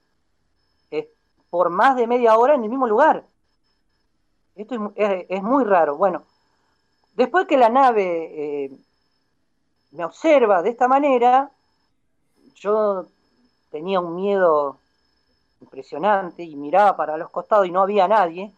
eh, 0.91 1.11
por 1.51 1.69
más 1.69 1.95
de 1.95 2.07
media 2.07 2.39
hora 2.39 2.55
en 2.55 2.65
el 2.65 2.71
mismo 2.71 2.87
lugar. 2.87 3.25
Esto 4.57 4.95
es, 4.97 5.43
muy 5.43 5.65
raro. 5.65 5.99
Bueno, 5.99 6.23
después 7.17 7.47
que 7.47 7.59
la 7.59 7.69
nave 7.69 8.65
eh, 8.65 8.71
me 9.91 10.07
observa 10.07 10.63
de 10.63 10.71
esta 10.71 10.89
manera, 10.89 11.51
yo 12.55 13.05
tenía 13.71 14.01
un 14.01 14.17
miedo 14.17 14.79
impresionante 15.61 16.43
y 16.43 16.57
miraba 16.57 16.97
para 16.97 17.17
los 17.17 17.31
costados 17.31 17.67
y 17.67 17.71
no 17.71 17.83
había 17.83 18.09
nadie. 18.09 18.53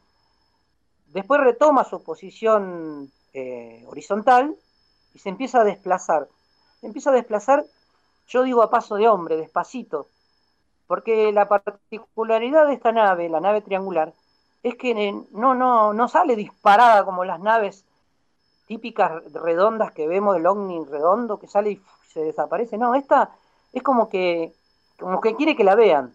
Después 1.08 1.40
retoma 1.40 1.84
su 1.84 2.02
posición 2.02 3.10
eh, 3.34 3.84
horizontal 3.86 4.54
y 5.14 5.18
se 5.18 5.28
empieza 5.28 5.60
a 5.60 5.64
desplazar. 5.64 6.28
Se 6.80 6.86
empieza 6.86 7.10
a 7.10 7.14
desplazar, 7.14 7.64
yo 8.28 8.42
digo 8.42 8.62
a 8.62 8.70
paso 8.70 8.96
de 8.96 9.08
hombre, 9.08 9.36
despacito, 9.36 10.08
porque 10.86 11.32
la 11.32 11.48
particularidad 11.48 12.66
de 12.66 12.74
esta 12.74 12.92
nave, 12.92 13.28
la 13.28 13.40
nave 13.40 13.60
triangular, 13.60 14.12
es 14.62 14.76
que 14.76 15.12
no, 15.32 15.54
no, 15.54 15.92
no 15.92 16.08
sale 16.08 16.36
disparada 16.36 17.04
como 17.04 17.24
las 17.24 17.40
naves 17.40 17.84
típicas 18.66 19.22
redondas 19.32 19.92
que 19.92 20.06
vemos, 20.06 20.36
el 20.36 20.46
ovni 20.46 20.84
redondo 20.84 21.38
que 21.38 21.48
sale 21.48 21.72
y 21.72 21.82
se 22.12 22.20
desaparece. 22.20 22.78
No, 22.78 22.94
esta 22.94 23.30
es 23.72 23.82
como 23.82 24.08
que, 24.08 24.54
como 25.03 25.20
que 25.20 25.34
quiere 25.34 25.57
que 25.57 25.64
la 25.64 25.74
vean. 25.74 26.14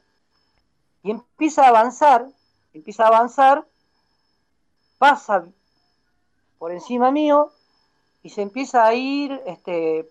Y 1.03 1.11
empieza 1.11 1.65
a 1.65 1.67
avanzar, 1.67 2.25
empieza 2.73 3.03
a 3.03 3.07
avanzar, 3.07 3.65
pasa 4.97 5.45
por 6.57 6.71
encima 6.71 7.11
mío 7.11 7.51
y 8.23 8.29
se 8.29 8.41
empieza 8.41 8.85
a 8.85 8.93
ir 8.93 9.41
este, 9.45 10.09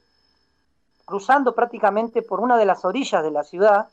cruzando 1.06 1.54
prácticamente 1.54 2.20
por 2.20 2.40
una 2.40 2.58
de 2.58 2.66
las 2.66 2.84
orillas 2.84 3.22
de 3.22 3.30
la 3.30 3.44
ciudad. 3.44 3.88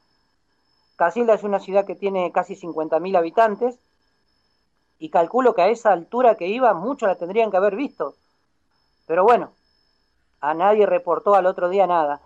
Casilda 0.98 1.34
es 1.34 1.44
una 1.44 1.62
ciudad 1.62 1.86
que 1.86 1.96
tiene 1.96 2.32
casi 2.34 2.56
50.000 2.56 3.18
habitantes 3.18 3.80
y 5.00 5.10
calculo 5.10 5.56
que 5.56 5.62
a 5.62 5.70
esa 5.70 5.94
altura 5.94 6.36
que 6.36 6.48
iba 6.48 6.74
muchos 6.74 7.08
la 7.08 7.16
tendrían 7.16 7.52
que 7.52 7.58
haber 7.58 7.78
visto. 7.78 8.16
Pero 9.08 9.24
bueno, 9.24 9.52
a 10.42 10.54
nadie 10.54 10.86
reportó 10.86 11.36
al 11.36 11.46
otro 11.46 11.70
día 11.70 11.88
nada. 11.88 12.20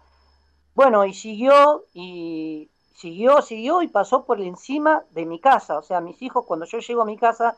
Bueno, 0.77 1.05
y 1.05 1.13
siguió 1.15 1.85
y 1.95 2.69
siguió, 2.93 3.41
siguió 3.41 3.81
y 3.81 3.87
pasó 3.87 4.25
por 4.25 4.39
encima 4.39 5.03
de 5.09 5.25
mi 5.25 5.39
casa. 5.39 5.79
O 5.79 5.81
sea, 5.81 6.01
mis 6.01 6.21
hijos, 6.21 6.45
cuando 6.45 6.67
yo 6.67 6.77
llego 6.77 7.01
a 7.01 7.05
mi 7.05 7.17
casa, 7.17 7.57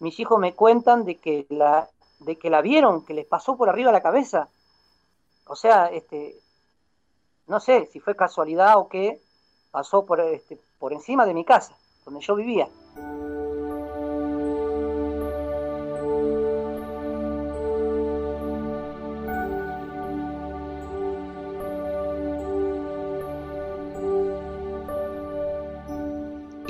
mis 0.00 0.18
hijos 0.18 0.38
me 0.38 0.54
cuentan 0.54 1.04
de 1.04 1.16
que 1.16 1.44
la, 1.50 1.90
de 2.20 2.38
que 2.38 2.48
la 2.48 2.62
vieron, 2.62 3.04
que 3.04 3.12
les 3.12 3.26
pasó 3.26 3.58
por 3.58 3.68
arriba 3.68 3.92
la 3.92 4.00
cabeza. 4.00 4.48
O 5.46 5.54
sea, 5.54 5.88
este, 5.88 6.40
no 7.48 7.60
sé 7.60 7.90
si 7.92 8.00
fue 8.00 8.16
casualidad 8.16 8.78
o 8.78 8.88
qué, 8.88 9.20
pasó 9.70 10.06
por, 10.06 10.18
este, 10.22 10.58
por 10.78 10.94
encima 10.94 11.26
de 11.26 11.34
mi 11.34 11.44
casa, 11.44 11.76
donde 12.06 12.22
yo 12.22 12.34
vivía. 12.34 12.66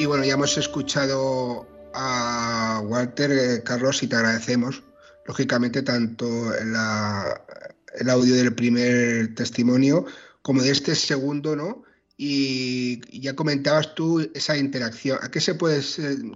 Y 0.03 0.07
bueno, 0.07 0.25
ya 0.25 0.33
hemos 0.33 0.59
escuchado 0.59 1.65
a 1.95 2.83
Walter, 2.85 3.31
eh, 3.31 3.63
Carlos, 3.63 4.03
y 4.03 4.09
te 4.09 4.17
agradecemos, 4.17 4.83
lógicamente, 5.29 5.83
tanto 5.83 6.53
el 6.57 8.11
audio 8.11 8.35
del 8.35 8.53
primer 8.53 9.33
testimonio 9.37 10.05
como 10.43 10.61
de 10.61 10.73
este 10.73 10.97
segundo, 10.97 11.55
¿no? 11.55 11.85
Y 12.17 13.01
ya 13.21 13.37
comentabas 13.37 13.95
tú 13.95 14.29
esa 14.35 14.57
interacción. 14.57 15.21
¿A 15.23 15.31
qué 15.31 15.41
se 15.41 15.55
puede 15.55 15.81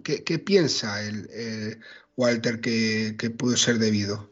qué, 0.04 0.38
piensa 0.38 1.02
el, 1.02 1.80
Walter 2.16 2.60
que, 2.60 3.16
que 3.18 3.30
pudo 3.30 3.56
ser 3.56 3.80
debido? 3.80 4.30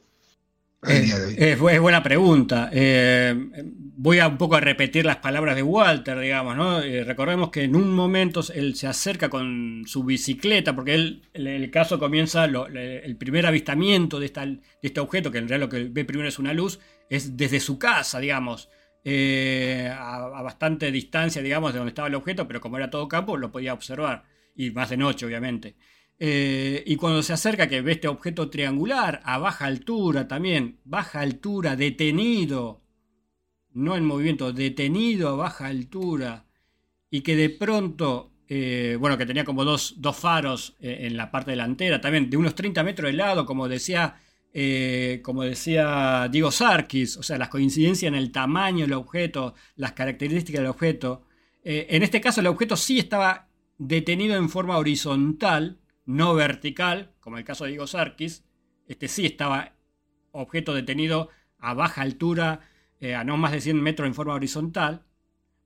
Es, 0.87 1.59
buena 1.59 2.03
pregunta. 2.03 2.70
Eh, 2.72 3.35
voy 3.97 4.18
a 4.18 4.28
un 4.28 4.39
poco 4.39 4.57
a 4.57 4.61
repetir 4.61 5.05
las 5.05 5.16
palabras 5.16 5.57
de 5.57 5.62
Walter, 5.62 6.18
digamos, 6.18 6.57
¿no? 6.57 6.80
Eh, 6.82 7.05
recordemos 7.05 7.51
que 7.51 7.64
en 7.64 7.76
un 7.76 7.93
momento 7.93 8.41
él 8.55 8.74
se 8.74 8.87
acerca 8.87 9.28
con 9.28 9.85
su 9.87 10.05
bicicleta, 10.05 10.74
porque 10.74 10.95
él, 10.95 11.22
el, 11.32 11.70
caso 11.70 11.99
comienza, 11.99 12.45
el 12.45 13.16
primer 13.16 13.47
avistamiento 13.47 14.18
de, 14.18 14.26
esta, 14.26 14.45
de, 14.45 14.61
este 14.82 15.01
objeto, 15.01 15.30
que 15.30 15.39
en 15.39 15.49
realidad 15.49 15.66
lo 15.66 15.70
que 15.70 15.85
ve 15.89 16.05
primero 16.05 16.28
es 16.28 16.39
una 16.39 16.53
luz, 16.53 16.80
es 17.09 17.37
desde 17.37 17.61
su 17.61 17.78
casa, 17.78 18.20
digamos, 18.20 18.68
eh, 19.05 19.91
a, 19.93 20.16
a, 20.16 20.43
bastante 20.43 20.91
distancia, 20.91 21.43
digamos, 21.43 21.72
de 21.72 21.78
donde 21.78 21.91
estaba 21.91 22.09
el 22.09 22.14
objeto, 22.14 22.47
pero 22.47 22.61
como 22.61 22.76
era 22.76 22.91
todo 22.91 23.09
campo, 23.09 23.37
lo 23.37 23.53
podía 23.53 23.72
observar, 23.72 24.24
y 24.57 24.70
más 24.70 24.91
de 24.91 24.97
noche, 24.97 25.26
obviamente. 25.26 25.76
Eh, 26.19 26.83
y 26.87 26.97
cuando 26.97 27.23
se 27.23 27.33
acerca 27.33 27.69
que 27.69 27.81
ve 27.81 27.93
este 27.93 28.09
objeto 28.09 28.49
triangular 28.49 29.21
a 29.25 29.39
baja 29.39 29.67
altura 29.67 30.29
también, 30.29 30.79
baja 30.85 31.21
altura, 31.21 31.77
detenido, 31.77 32.83
no 33.73 33.97
en 33.97 34.05
movimiento, 34.05 34.53
detenido 34.53 35.29
a 35.31 35.37
baja 35.37 35.67
altura, 35.67 36.47
y 37.11 37.23
que 37.23 37.37
de 37.37 37.51
pronto, 37.51 38.33
eh, 38.49 38.97
bueno, 38.99 39.19
que 39.19 39.27
tenía 39.27 39.45
como 39.45 39.65
dos, 39.65 39.97
faros 40.15 40.77
eh, 40.81 40.99
en 41.03 41.17
la 41.17 41.31
parte 41.31 41.51
delantera, 41.51 42.01
también 42.01 42.31
de 42.31 42.37
unos 42.37 42.55
30 42.55 42.83
metros 42.85 43.11
de 43.11 43.17
lado, 43.17 43.45
como 43.45 43.69
decía, 43.69 44.21
como 45.23 45.43
decía 45.43 46.29
Diego 46.31 46.53
Sarkis, 46.53 47.17
o 47.17 47.25
sea, 47.25 47.39
las 47.39 47.49
coincidencias 47.49 48.09
en 48.09 48.15
el 48.15 48.31
tamaño 48.31 48.85
del 48.85 48.93
objeto, 48.93 49.55
las 49.75 49.93
características 49.93 50.61
del 50.61 50.71
objeto. 50.71 51.25
en 51.65 52.05
este 52.05 52.21
caso, 52.21 52.41
el 52.41 52.47
objeto 52.47 52.77
sí 52.77 53.01
estaba 53.01 53.49
detenido 53.79 54.37
en 54.37 54.49
forma 54.49 54.79
horizontal, 54.79 55.81
no 56.07 56.35
vertical, 56.35 57.15
como 57.21 57.39
el 57.39 57.45
caso 57.45 57.65
de 57.65 57.71
Diego 57.71 57.87
Sarkis. 57.87 58.45
Este 58.87 59.09
sí 59.09 59.27
estaba 59.27 59.73
objeto 60.33 60.75
detenido 60.75 61.31
a 61.59 61.75
baja 61.75 62.03
altura, 62.03 62.61
eh, 63.01 63.15
a 63.15 63.25
no 63.25 63.37
más 63.37 63.53
de 63.53 63.61
100 63.61 63.81
metros 63.81 64.07
en 64.07 64.15
forma 64.15 64.35
horizontal, 64.35 65.07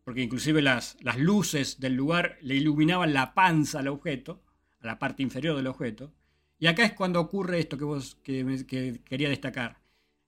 porque 0.05 0.23
inclusive 0.23 0.63
las, 0.63 0.97
las 1.01 1.19
luces 1.19 1.81
del 1.81 1.95
lugar 1.95 2.39
le 2.41 2.55
iluminaban 2.55 3.13
la 3.13 3.35
panza 3.35 3.81
al 3.81 3.89
objeto, 3.89 4.43
a 4.81 4.87
la 4.87 4.99
parte 4.99 5.23
inferior 5.23 5.57
del 5.57 5.67
objeto. 5.67 6.13
Y 6.59 6.67
acá 6.67 6.85
es 6.85 6.93
cuando 6.93 7.21
ocurre 7.21 7.61
esto 7.61 7.79
que 7.79 7.85
vos 7.85 8.17
que, 8.23 9.01
quería 9.05 9.29
destacar, 9.29 9.81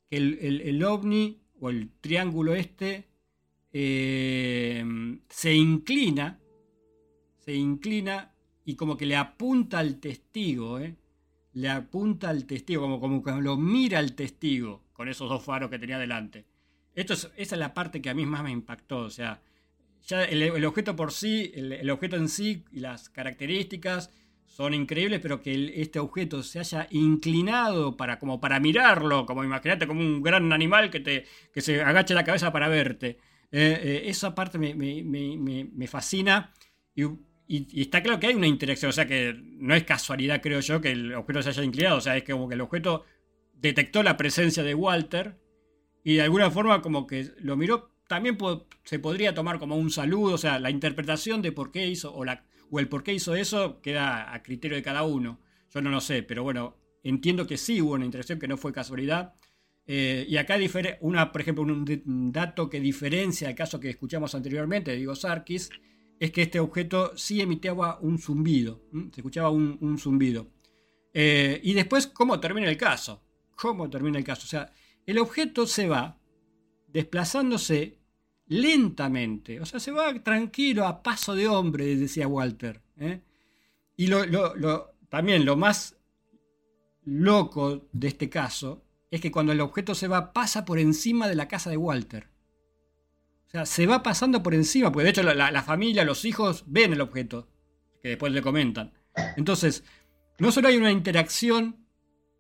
que 0.08 0.16
el, 0.16 0.84
ovni 0.84 1.42
o 1.60 1.70
el 1.70 1.90
triángulo 2.00 2.54
este 2.54 3.08
eh, 3.72 4.84
se 5.28 5.54
inclina, 5.54 6.40
se 7.38 7.54
inclina 7.54 8.29
y 8.70 8.76
como 8.76 8.96
que 8.96 9.04
le 9.04 9.16
apunta 9.16 9.80
al 9.80 9.98
testigo, 9.98 10.78
¿eh? 10.78 10.94
le 11.54 11.68
apunta 11.68 12.28
al 12.30 12.46
testigo, 12.46 12.82
como, 12.82 13.00
como 13.00 13.20
que 13.20 13.32
lo 13.32 13.56
mira 13.56 13.98
al 13.98 14.14
testigo 14.14 14.84
con 14.92 15.08
esos 15.08 15.28
dos 15.28 15.42
faros 15.42 15.70
que 15.70 15.80
tenía 15.80 15.98
delante. 15.98 16.44
Esto 16.94 17.14
es, 17.14 17.28
esa 17.36 17.56
es 17.56 17.58
la 17.58 17.74
parte 17.74 18.00
que 18.00 18.10
a 18.10 18.14
mí 18.14 18.24
más 18.26 18.44
me 18.44 18.52
impactó, 18.52 18.98
o 18.98 19.10
sea, 19.10 19.42
ya 20.06 20.22
el, 20.22 20.64
objeto 20.64 20.94
por 20.94 21.10
sí, 21.10 21.50
el, 21.52 21.90
objeto 21.90 22.14
en 22.14 22.28
sí 22.28 22.64
y 22.70 22.78
las 22.78 23.08
características 23.08 24.12
son 24.46 24.72
increíbles, 24.72 25.18
pero 25.20 25.42
que 25.42 25.72
este 25.82 25.98
objeto 25.98 26.44
se 26.44 26.60
haya 26.60 26.86
inclinado 26.92 27.96
para, 27.96 28.20
como 28.20 28.40
para 28.40 28.60
mirarlo, 28.60 29.26
como 29.26 29.42
imagínate 29.42 29.88
como 29.88 30.00
un 30.00 30.22
gran 30.22 30.52
animal 30.52 30.90
que, 30.90 31.00
te, 31.00 31.26
que 31.52 31.60
se 31.60 31.82
agache 31.82 32.14
la 32.14 32.22
cabeza 32.22 32.52
para 32.52 32.68
verte. 32.68 33.18
Eh, 33.50 33.80
eh, 33.82 34.02
esa 34.04 34.32
parte 34.32 34.58
me, 34.58 34.74
me, 34.76 35.02
me, 35.02 35.64
me 35.64 35.86
fascina 35.88 36.52
y, 37.52 37.80
está 37.80 38.00
claro 38.00 38.20
que 38.20 38.28
hay 38.28 38.34
una 38.34 38.46
interacción, 38.46 38.90
o 38.90 38.92
sea 38.92 39.08
que 39.08 39.34
no 39.42 39.74
es 39.74 39.82
casualidad, 39.82 40.40
creo 40.40 40.60
yo, 40.60 40.80
que 40.80 40.92
el 40.92 41.14
objeto 41.14 41.42
se 41.42 41.48
haya 41.48 41.64
inclinado, 41.64 41.96
o 41.96 42.00
sea, 42.00 42.16
es 42.16 42.22
que 42.22 42.32
como 42.32 42.48
que 42.48 42.54
el 42.54 42.60
objeto 42.60 43.04
detectó 43.54 44.04
la 44.04 44.16
presencia 44.16 44.62
de 44.62 44.74
Walter 44.74 45.36
y 46.04 46.14
de 46.14 46.22
alguna 46.22 46.52
forma 46.52 46.80
como 46.80 47.08
que 47.08 47.32
lo 47.38 47.56
miró, 47.56 47.90
también 48.06 48.38
se 48.84 49.00
podría 49.00 49.34
tomar 49.34 49.58
como 49.58 49.76
un 49.76 49.90
saludo, 49.90 50.34
o 50.34 50.38
sea, 50.38 50.60
la 50.60 50.70
interpretación 50.70 51.42
de 51.42 51.50
por 51.50 51.72
qué 51.72 51.88
hizo 51.88 52.14
o, 52.14 52.24
la, 52.24 52.44
o 52.70 52.78
el 52.78 52.88
por 52.88 53.02
qué 53.02 53.14
hizo 53.14 53.34
eso 53.34 53.80
queda 53.80 54.32
a 54.32 54.42
criterio 54.44 54.76
de 54.76 54.82
cada 54.82 55.02
uno. 55.02 55.40
Yo 55.72 55.80
no 55.82 55.90
lo 55.90 56.00
sé, 56.00 56.22
pero 56.22 56.42
bueno, 56.44 56.76
entiendo 57.02 57.46
que 57.46 57.56
sí 57.56 57.80
hubo 57.80 57.94
una 57.94 58.04
interacción 58.04 58.38
que 58.38 58.48
no 58.48 58.56
fue 58.56 58.72
casualidad. 58.72 59.34
Eh, 59.86 60.24
y 60.28 60.36
acá, 60.36 60.56
una, 61.00 61.32
por 61.32 61.40
ejemplo, 61.40 61.64
un, 61.64 62.32
dato 62.32 62.70
que 62.70 62.80
diferencia 62.80 63.48
el 63.48 63.54
caso 63.54 63.80
que 63.80 63.90
escuchamos 63.90 64.34
anteriormente 64.34 64.92
de 64.92 64.98
Diego 64.98 65.16
Sarkis, 65.16 65.70
es 66.20 66.30
que 66.32 66.42
este 66.42 66.60
objeto 66.60 67.16
sí 67.16 67.40
emitía 67.40 67.72
un 67.72 68.18
zumbido, 68.18 68.82
se 69.10 69.20
escuchaba 69.20 69.48
un, 69.50 69.98
zumbido. 69.98 70.48
Eh, 71.14 71.58
y 71.64 71.72
después, 71.72 72.06
¿cómo 72.06 72.38
termina 72.38 72.68
el 72.68 72.76
caso? 72.76 73.22
¿Cómo 73.56 73.88
termina 73.88 74.18
el 74.18 74.24
caso? 74.24 74.42
O 74.44 74.48
sea, 74.48 74.70
el 75.06 75.18
objeto 75.18 75.66
se 75.66 75.88
va 75.88 76.20
desplazándose 76.88 77.98
lentamente, 78.46 79.60
o 79.60 79.66
sea, 79.66 79.80
se 79.80 79.92
va 79.92 80.12
tranquilo, 80.22 80.86
a 80.86 81.02
paso 81.02 81.34
de 81.34 81.48
hombre, 81.48 81.96
decía 81.96 82.28
Walter. 82.28 82.82
¿eh? 82.98 83.22
Y 83.96 84.10
también 85.08 85.46
lo 85.46 85.56
más 85.56 85.96
loco 87.04 87.88
de 87.92 88.08
este 88.08 88.28
caso 88.28 88.84
es 89.10 89.22
que 89.22 89.32
cuando 89.32 89.52
el 89.52 89.60
objeto 89.60 89.94
se 89.94 90.06
va, 90.06 90.34
pasa 90.34 90.66
por 90.66 90.78
encima 90.78 91.28
de 91.28 91.34
la 91.34 91.48
casa 91.48 91.70
de 91.70 91.78
Walter. 91.78 92.29
O 93.50 93.52
sea, 93.52 93.66
se 93.66 93.84
va 93.84 94.04
pasando 94.04 94.44
por 94.44 94.54
encima, 94.54 94.92
porque 94.92 95.04
de 95.04 95.10
hecho 95.10 95.22
la, 95.24 95.62
familia, 95.64 96.04
los 96.04 96.24
hijos 96.24 96.62
ven 96.68 96.92
el 96.92 97.00
objeto, 97.00 97.48
que 98.00 98.10
después 98.10 98.32
le 98.32 98.42
comentan. 98.42 98.92
Entonces, 99.36 99.82
no 100.38 100.52
solo 100.52 100.68
hay 100.68 100.76
una 100.76 100.92
interacción 100.92 101.84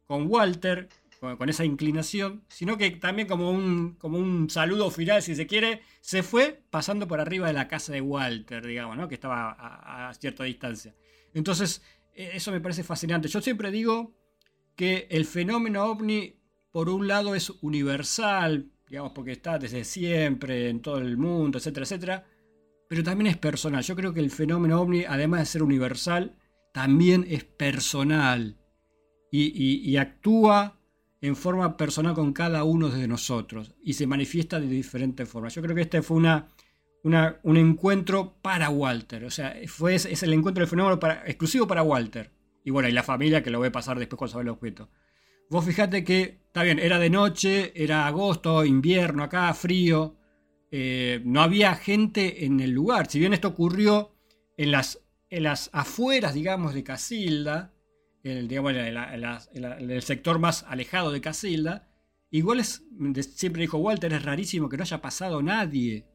con 0.06 0.28
Walter, 0.28 0.88
con, 1.18 1.48
esa 1.48 1.64
inclinación, 1.64 2.44
sino 2.46 2.78
que 2.78 2.92
también 2.92 3.26
como 3.26 3.50
un, 3.50 3.96
como 3.96 4.18
un 4.18 4.48
saludo 4.50 4.88
final, 4.92 5.20
si 5.20 5.34
se 5.34 5.48
quiere, 5.48 5.82
se 6.00 6.22
fue 6.22 6.62
pasando 6.70 7.08
por 7.08 7.20
arriba 7.20 7.48
de 7.48 7.54
la 7.54 7.66
casa 7.66 7.92
de 7.92 8.00
Walter, 8.00 8.64
digamos, 8.64 8.96
¿no? 8.96 9.08
que 9.08 9.16
estaba 9.16 9.50
a, 9.50 10.10
a 10.10 10.14
cierta 10.14 10.44
distancia. 10.44 10.94
Entonces, 11.34 11.82
e, 12.14 12.36
eso 12.36 12.52
me 12.52 12.60
parece 12.60 12.84
fascinante. 12.84 13.26
Yo 13.26 13.40
siempre 13.40 13.72
digo 13.72 14.14
que 14.76 15.08
el 15.10 15.24
fenómeno 15.24 15.86
ovni, 15.86 16.40
por 16.70 16.88
un 16.88 17.08
lado, 17.08 17.34
es 17.34 17.50
universal, 17.62 18.70
digamos, 18.90 19.12
porque 19.12 19.32
está 19.32 19.56
desde 19.56 19.84
siempre 19.84 20.68
en 20.68 20.80
todo 20.80 20.98
el 20.98 21.16
mundo, 21.16 21.58
etcétera, 21.58 21.84
etcétera, 21.84 22.26
pero 22.88 23.04
también 23.04 23.28
es 23.28 23.36
personal. 23.36 23.84
Yo 23.84 23.94
creo 23.94 24.12
que 24.12 24.18
el 24.18 24.32
fenómeno 24.32 24.80
ovni, 24.80 25.04
además 25.04 25.40
de 25.40 25.46
ser 25.46 25.62
universal, 25.62 26.36
también 26.74 27.24
es 27.28 27.44
personal 27.44 28.58
y, 29.30 29.96
actúa 29.96 30.80
en 31.20 31.36
forma 31.36 31.76
personal 31.76 32.14
con 32.14 32.32
cada 32.32 32.64
uno 32.64 32.88
de 32.88 33.06
nosotros 33.06 33.74
y 33.80 33.92
se 33.92 34.08
manifiesta 34.08 34.58
de 34.58 34.66
diferentes 34.66 35.28
formas. 35.28 35.54
Yo 35.54 35.62
creo 35.62 35.76
que 35.76 35.82
este 35.82 36.02
fue 36.02 36.16
una, 36.16 36.48
un 37.04 37.56
encuentro 37.56 38.34
para 38.42 38.70
Walter, 38.70 39.24
o 39.24 39.30
sea, 39.30 39.54
fue, 39.68 39.94
es 39.94 40.22
el 40.24 40.32
encuentro 40.32 40.62
del 40.62 40.68
fenómeno 40.68 40.98
para, 40.98 41.22
exclusivo 41.26 41.68
para 41.68 41.84
Walter. 41.84 42.32
Y 42.64 42.70
bueno, 42.70 42.88
y 42.88 42.92
la 42.92 43.04
familia 43.04 43.42
que 43.42 43.50
lo 43.50 43.60
ve 43.60 43.70
pasar 43.70 44.00
después 44.00 44.18
cuando 44.18 44.32
sabe 44.32 44.42
el 44.42 44.48
objeto. 44.48 44.90
Vos 45.50 45.64
fijate 45.64 46.04
que, 46.04 46.38
está 46.46 46.62
bien, 46.62 46.78
era 46.78 47.00
de 47.00 47.10
noche, 47.10 47.72
era 47.74 48.06
agosto, 48.06 48.64
invierno 48.64 49.24
acá, 49.24 49.52
frío. 49.52 50.14
Eh, 50.70 51.20
no 51.24 51.42
había 51.42 51.74
gente 51.74 52.44
en 52.44 52.60
el 52.60 52.70
lugar. 52.70 53.10
Si 53.10 53.18
bien 53.18 53.32
esto 53.32 53.48
ocurrió 53.48 54.14
en 54.56 54.70
las, 54.70 55.02
en 55.28 55.42
las 55.42 55.68
afueras, 55.72 56.34
digamos, 56.34 56.72
de 56.72 56.84
Casilda, 56.84 57.74
en, 58.22 58.46
digamos, 58.46 58.74
en, 58.74 59.90
el 59.90 60.02
sector 60.02 60.38
más 60.38 60.62
alejado 60.68 61.10
de 61.10 61.20
Casilda, 61.20 61.88
igual 62.30 62.60
es, 62.60 62.84
siempre 63.34 63.62
dijo 63.62 63.78
Walter, 63.78 64.12
es 64.12 64.22
rarísimo 64.22 64.68
que 64.68 64.76
no 64.76 64.84
haya 64.84 65.02
pasado 65.02 65.42
nadie. 65.42 66.06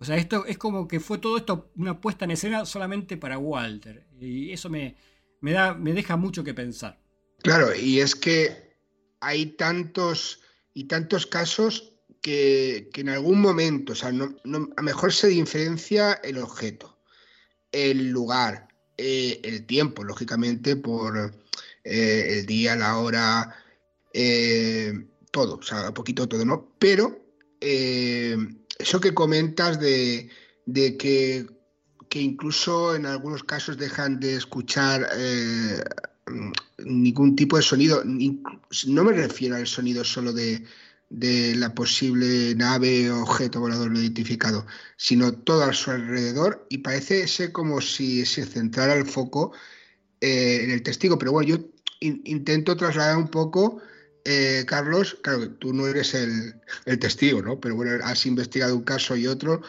O 0.00 0.04
sea, 0.06 0.16
esto 0.16 0.46
es 0.46 0.56
como 0.56 0.88
que 0.88 0.98
fue 0.98 1.18
todo 1.18 1.36
esto 1.36 1.70
una 1.76 2.00
puesta 2.00 2.24
en 2.24 2.30
escena 2.30 2.64
solamente 2.64 3.18
para 3.18 3.36
Walter. 3.36 4.06
Y 4.18 4.50
eso 4.50 4.70
me, 4.70 4.96
me, 5.42 5.52
da, 5.52 5.74
me 5.74 5.92
deja 5.92 6.16
mucho 6.16 6.42
que 6.42 6.54
pensar. 6.54 7.01
Claro, 7.42 7.74
y 7.74 8.00
es 8.00 8.14
que 8.14 8.76
hay 9.20 9.46
tantos 9.46 10.40
y 10.74 10.84
tantos 10.84 11.26
casos 11.26 11.92
que, 12.20 12.88
en 12.94 13.08
algún 13.08 13.40
momento, 13.40 13.92
o 13.92 13.96
sea, 13.96 14.12
no, 14.12 14.36
a 14.76 14.82
mejor 14.82 15.12
se 15.12 15.26
diferencia 15.26 16.14
el 16.22 16.38
objeto, 16.38 16.96
el 17.72 18.10
lugar, 18.10 18.68
eh, 18.96 19.40
el 19.42 19.66
tiempo, 19.66 20.04
lógicamente, 20.04 20.76
por 20.76 21.34
eh, 21.82 22.38
el 22.38 22.46
día, 22.46 22.76
la 22.76 22.98
hora, 22.98 23.56
eh, 24.14 24.92
todo, 25.32 25.56
o 25.56 25.62
sea, 25.62 25.92
poquito 25.92 26.28
todo, 26.28 26.44
¿no? 26.44 26.76
Pero 26.78 27.20
eso 27.60 29.00
que 29.00 29.14
comentas 29.14 29.80
de, 29.80 30.28
que 30.66 31.46
incluso 32.20 32.94
en 32.94 33.06
algunos 33.06 33.42
casos 33.42 33.78
dejan 33.78 34.20
de 34.20 34.36
escuchar 34.36 35.08
ningún 36.78 37.36
tipo 37.36 37.56
de 37.56 37.62
sonido. 37.62 38.02
No 38.04 39.04
me 39.04 39.12
refiero 39.12 39.56
al 39.56 39.66
sonido 39.66 40.04
solo 40.04 40.32
de, 40.32 40.64
la 41.10 41.74
posible 41.74 42.54
nave 42.54 43.10
o 43.10 43.22
objeto 43.22 43.60
volador 43.60 43.90
no 43.90 44.00
identificado, 44.00 44.66
sino 44.96 45.32
todo 45.32 45.64
a 45.64 45.72
su 45.72 45.90
alrededor 45.90 46.66
y 46.70 46.78
parece 46.78 47.28
ser 47.28 47.52
como 47.52 47.82
si 47.82 48.24
se 48.24 48.46
centrara 48.46 48.94
el 48.94 49.06
foco 49.06 49.52
eh, 50.20 50.60
en 50.64 50.70
el 50.70 50.82
testigo. 50.82 51.18
Pero 51.18 51.32
bueno, 51.32 51.48
yo 51.48 51.58
intento 52.00 52.76
trasladar 52.76 53.18
un 53.18 53.28
poco, 53.28 53.82
eh, 54.24 54.64
Carlos, 54.66 55.18
claro, 55.22 55.50
tú 55.50 55.74
no 55.74 55.86
eres 55.86 56.14
el, 56.14 56.54
testigo, 56.98 57.42
¿no? 57.42 57.60
Pero 57.60 57.76
bueno, 57.76 58.04
has 58.04 58.24
investigado 58.24 58.74
un 58.74 58.84
caso 58.84 59.14
y 59.16 59.26
otro 59.26 59.60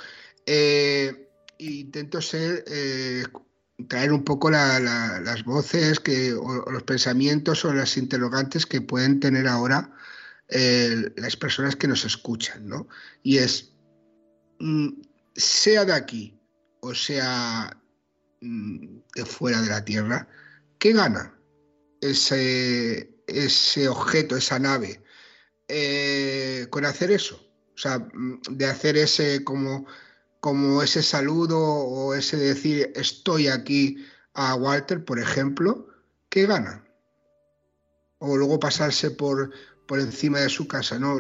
intento 1.58 2.22
ser, 2.22 2.64
eh, 2.68 3.24
traer 3.88 4.12
un 4.14 4.24
poco 4.24 4.52
las 4.52 5.44
voces 5.44 6.00
que, 6.00 6.34
o, 6.34 6.72
los 6.72 6.84
pensamientos 6.84 7.66
o 7.66 7.74
las 7.74 7.98
interrogantes 7.98 8.66
que 8.66 8.82
pueden 8.82 9.20
tener 9.20 9.48
ahora 9.48 9.92
eh, 10.50 11.12
las 11.16 11.36
personas 11.36 11.76
que 11.76 11.88
nos 11.88 12.06
escuchan, 12.06 12.68
¿no? 12.68 12.88
Y 13.24 13.38
es, 13.38 13.74
mm, 14.60 14.90
sea 15.36 15.86
de 15.86 15.94
aquí 15.94 16.40
o 16.82 16.94
sea 16.94 17.76
mm, 18.42 18.98
de 19.16 19.26
fuera 19.26 19.62
de 19.62 19.70
la 19.70 19.84
Tierra, 19.86 20.28
¿qué 20.78 20.94
gana 20.94 21.34
ese, 22.02 23.16
ese 23.26 23.88
objeto, 23.88 24.36
esa 24.36 24.60
nave, 24.60 25.02
eh, 25.70 26.68
con 26.70 26.86
hacer 26.86 27.12
eso? 27.12 27.36
O 27.74 27.78
sea, 27.78 28.00
mm, 28.00 28.42
de 28.52 28.66
hacer 28.66 28.98
ese 28.98 29.44
como 29.44 29.88
como 30.44 30.84
ese 30.84 31.02
saludo 31.02 31.58
o 31.58 32.14
ese 32.14 32.36
decir 32.36 32.92
estoy 32.98 33.48
aquí 33.48 34.04
a 34.34 34.56
Walter, 34.56 35.06
por 35.06 35.18
ejemplo, 35.18 35.88
¿qué 36.28 36.46
gana? 36.46 36.84
O 38.18 38.36
luego 38.36 38.60
pasarse 38.60 39.12
por, 39.12 39.54
por 39.88 40.02
encima 40.02 40.42
de 40.42 40.50
su 40.50 40.68
casa, 40.68 41.00
¿no? 41.00 41.18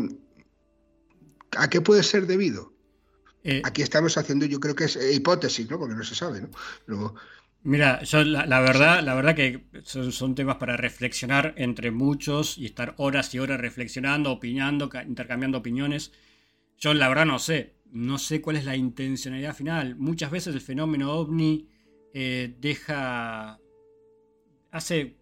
¿A 1.51 1.69
qué 1.69 1.79
puede 1.79 2.03
ser 2.03 2.27
debido? 2.27 2.73
Eh, 3.45 3.61
aquí 3.63 3.81
estamos 3.81 4.17
haciendo, 4.17 4.45
yo 4.45 4.59
creo 4.59 4.75
que 4.75 4.83
es 4.83 4.99
hipótesis, 5.15 5.69
¿no? 5.69 5.79
Porque 5.79 5.95
no 5.95 6.03
se 6.03 6.15
sabe, 6.15 6.45
¿no? 6.87 7.15
Mira, 7.63 8.03
yo 8.03 8.25
la, 8.25 8.59
verdad, 8.59 9.01
la 9.03 9.15
verdad 9.15 9.37
que 9.37 9.63
son, 9.85 10.11
son, 10.11 10.35
temas 10.35 10.57
para 10.57 10.75
reflexionar 10.75 11.53
entre 11.55 11.91
muchos 11.91 12.57
y 12.57 12.65
estar 12.65 12.93
horas 12.97 13.33
y 13.33 13.39
horas 13.39 13.61
reflexionando, 13.61 14.33
opinando, 14.33 14.89
intercambiando 15.07 15.59
opiniones. 15.59 16.11
Yo 16.77 16.93
la 16.93 17.07
verdad 17.07 17.25
no 17.25 17.39
sé 17.39 17.82
no 17.93 18.17
sé 18.17 18.41
cuál 18.41 18.55
es 18.55 18.65
la 18.65 18.75
intencionalidad 18.75 19.55
final. 19.55 19.95
Muchas 19.95 20.31
veces 20.31 20.53
el 20.55 20.61
fenómeno 20.61 21.13
ovni 21.13 21.69
eh, 22.13 22.55
deja. 22.59 23.59
hace. 24.71 25.17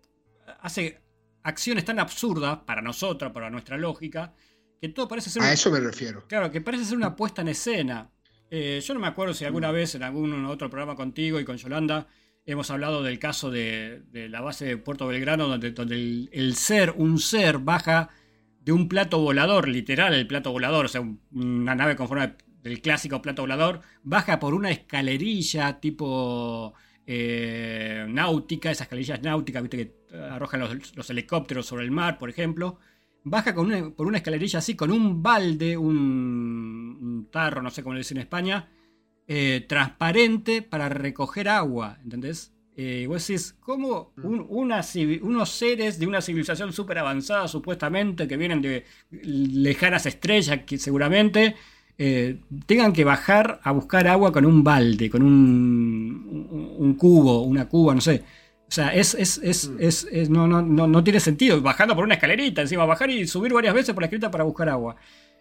hace 0.61 1.01
acciones 1.43 1.83
tan 1.83 1.99
absurdas 1.99 2.59
para 2.65 2.81
nosotros, 2.81 3.31
para 3.33 3.49
nuestra 3.49 3.77
lógica, 3.77 4.33
que 4.79 4.87
todo 4.89 5.07
parece 5.07 5.29
ser. 5.29 5.43
A 5.43 5.51
eso 5.51 5.69
me 5.69 5.81
refiero. 5.81 6.25
Claro, 6.27 6.49
que 6.49 6.61
parece 6.61 6.85
ser 6.85 6.95
una 6.95 7.15
puesta 7.15 7.41
en 7.41 7.49
escena. 7.49 8.09
Eh, 8.49 8.81
yo 8.81 8.93
no 8.93 8.99
me 9.01 9.07
acuerdo 9.07 9.33
si 9.33 9.43
alguna 9.43 9.71
vez 9.71 9.95
en 9.95 10.03
algún 10.03 10.45
otro 10.45 10.69
programa 10.69 10.95
contigo 10.95 11.39
y 11.39 11.45
con 11.45 11.57
Yolanda 11.57 12.07
hemos 12.45 12.71
hablado 12.71 13.03
del 13.03 13.19
caso 13.19 13.51
de, 13.51 14.03
la 14.13 14.41
base 14.41 14.65
de 14.65 14.77
Puerto 14.77 15.07
Belgrano, 15.07 15.47
donde, 15.47 15.71
donde 15.71 16.29
el, 16.31 16.55
ser, 16.55 16.91
un 16.97 17.19
ser, 17.19 17.59
baja 17.59 18.09
de 18.59 18.71
un 18.71 18.87
plato 18.87 19.19
volador, 19.19 19.67
literal 19.67 20.13
el 20.13 20.27
plato 20.27 20.51
volador, 20.51 20.85
o 20.85 20.87
sea, 20.87 21.01
una 21.31 21.75
nave 21.75 21.95
con 21.95 22.07
forma 22.07 22.27
de 22.27 22.35
del 22.63 22.81
clásico 22.81 23.21
plato 23.21 23.43
volador, 23.43 23.81
baja 24.03 24.39
por 24.39 24.53
una 24.53 24.71
escalerilla 24.71 25.79
tipo 25.79 26.73
eh, 27.05 28.05
náutica, 28.07 28.71
esas 28.71 28.85
escalerillas 28.85 29.21
náuticas 29.21 29.63
¿viste? 29.63 29.77
que 29.77 30.15
arrojan 30.17 30.61
los, 30.95 31.09
helicópteros 31.09 31.65
sobre 31.65 31.85
el 31.85 31.91
mar, 31.91 32.17
por 32.17 32.29
ejemplo. 32.29 32.77
Baja 33.23 33.53
con 33.53 33.93
por 33.93 34.07
una 34.07 34.17
escalerilla 34.17 34.59
así, 34.59 34.75
con 34.75 34.91
un 34.91 35.21
balde, 35.21 35.77
un, 35.77 37.27
tarro, 37.31 37.61
no 37.61 37.69
sé 37.69 37.83
cómo 37.83 37.93
le 37.93 37.99
dicen 37.99 38.17
en 38.17 38.23
España, 38.23 38.69
eh, 39.27 39.65
transparente 39.67 40.63
para 40.63 40.89
recoger 40.89 41.47
agua, 41.47 41.99
¿entendés? 42.03 42.51
eh, 42.75 43.05
vos 43.07 43.27
decís, 43.27 43.55
¿cómo 43.59 44.13
mm. 44.15 44.45
unos 44.49 45.49
seres 45.49 45.99
de 45.99 46.07
una 46.07 46.21
civilización 46.21 46.71
súper 46.73 46.97
avanzada, 46.97 47.47
supuestamente, 47.47 48.27
que 48.27 48.37
vienen 48.37 48.61
de 48.61 48.85
lejanas 49.11 50.05
estrellas, 50.05 50.61
que 50.65 50.77
seguramente 50.77 51.55
eh, 52.03 52.39
tengan 52.65 52.93
que 52.93 53.03
bajar 53.03 53.59
a 53.61 53.71
buscar 53.71 54.07
agua 54.07 54.31
con 54.31 54.43
un 54.43 54.63
balde, 54.63 55.07
con 55.07 55.21
un, 55.21 56.95
cubo, 56.97 57.43
una 57.43 57.69
cuba, 57.69 57.93
no 57.93 58.01
sé? 58.01 58.23
O 58.67 58.71
sea, 58.71 58.91
es, 58.95 59.13
es, 59.13 59.69
mm. 59.69 60.33
no, 60.33 60.47
no, 60.47 60.63
no, 60.63 61.03
tiene 61.03 61.19
sentido. 61.19 61.61
Bajando 61.61 61.93
por 61.93 62.03
una 62.03 62.15
escalerita, 62.15 62.63
encima, 62.63 62.85
bajar 62.85 63.11
y 63.11 63.27
subir 63.27 63.53
varias 63.53 63.75
veces 63.75 63.93
por 63.93 64.01
la 64.01 64.07
escrita 64.07 64.31
para 64.31 64.43
buscar 64.43 64.69
agua. 64.69 64.95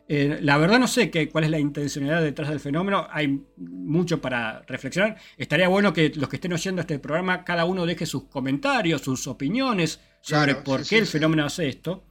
Eh, 0.07 0.39
la 0.43 0.59
verdad 0.59 0.79
no 0.79 0.87
sé 0.87 1.11
qué, 1.11 1.31
cuál 1.31 1.45
es 1.45 1.51
la 1.51 1.59
intencionalidad 1.59 2.21
detrás 2.21 2.51
del 2.51 2.61
fenómeno, 2.61 3.07
hay 3.11 3.41
mucho 3.57 4.21
para 4.21 4.61
reflexionar. 4.69 5.17
Estaría 5.39 5.69
bueno 5.69 5.95
que 5.95 6.13
los 6.15 6.29
que 6.29 6.37
estén 6.37 6.53
oyendo 6.53 6.83
este 6.83 6.99
programa, 6.99 7.43
cada 7.43 7.65
uno 7.65 7.87
deje 7.87 8.05
sus 8.05 8.25
comentarios, 8.25 9.01
sus 9.01 9.27
opiniones 9.29 9.99
sobre 10.21 10.57
por 10.57 10.87
qué 10.87 10.99
el 10.99 11.07
fenómeno 11.07 11.47
hace 11.47 11.69
esto. 11.69 12.05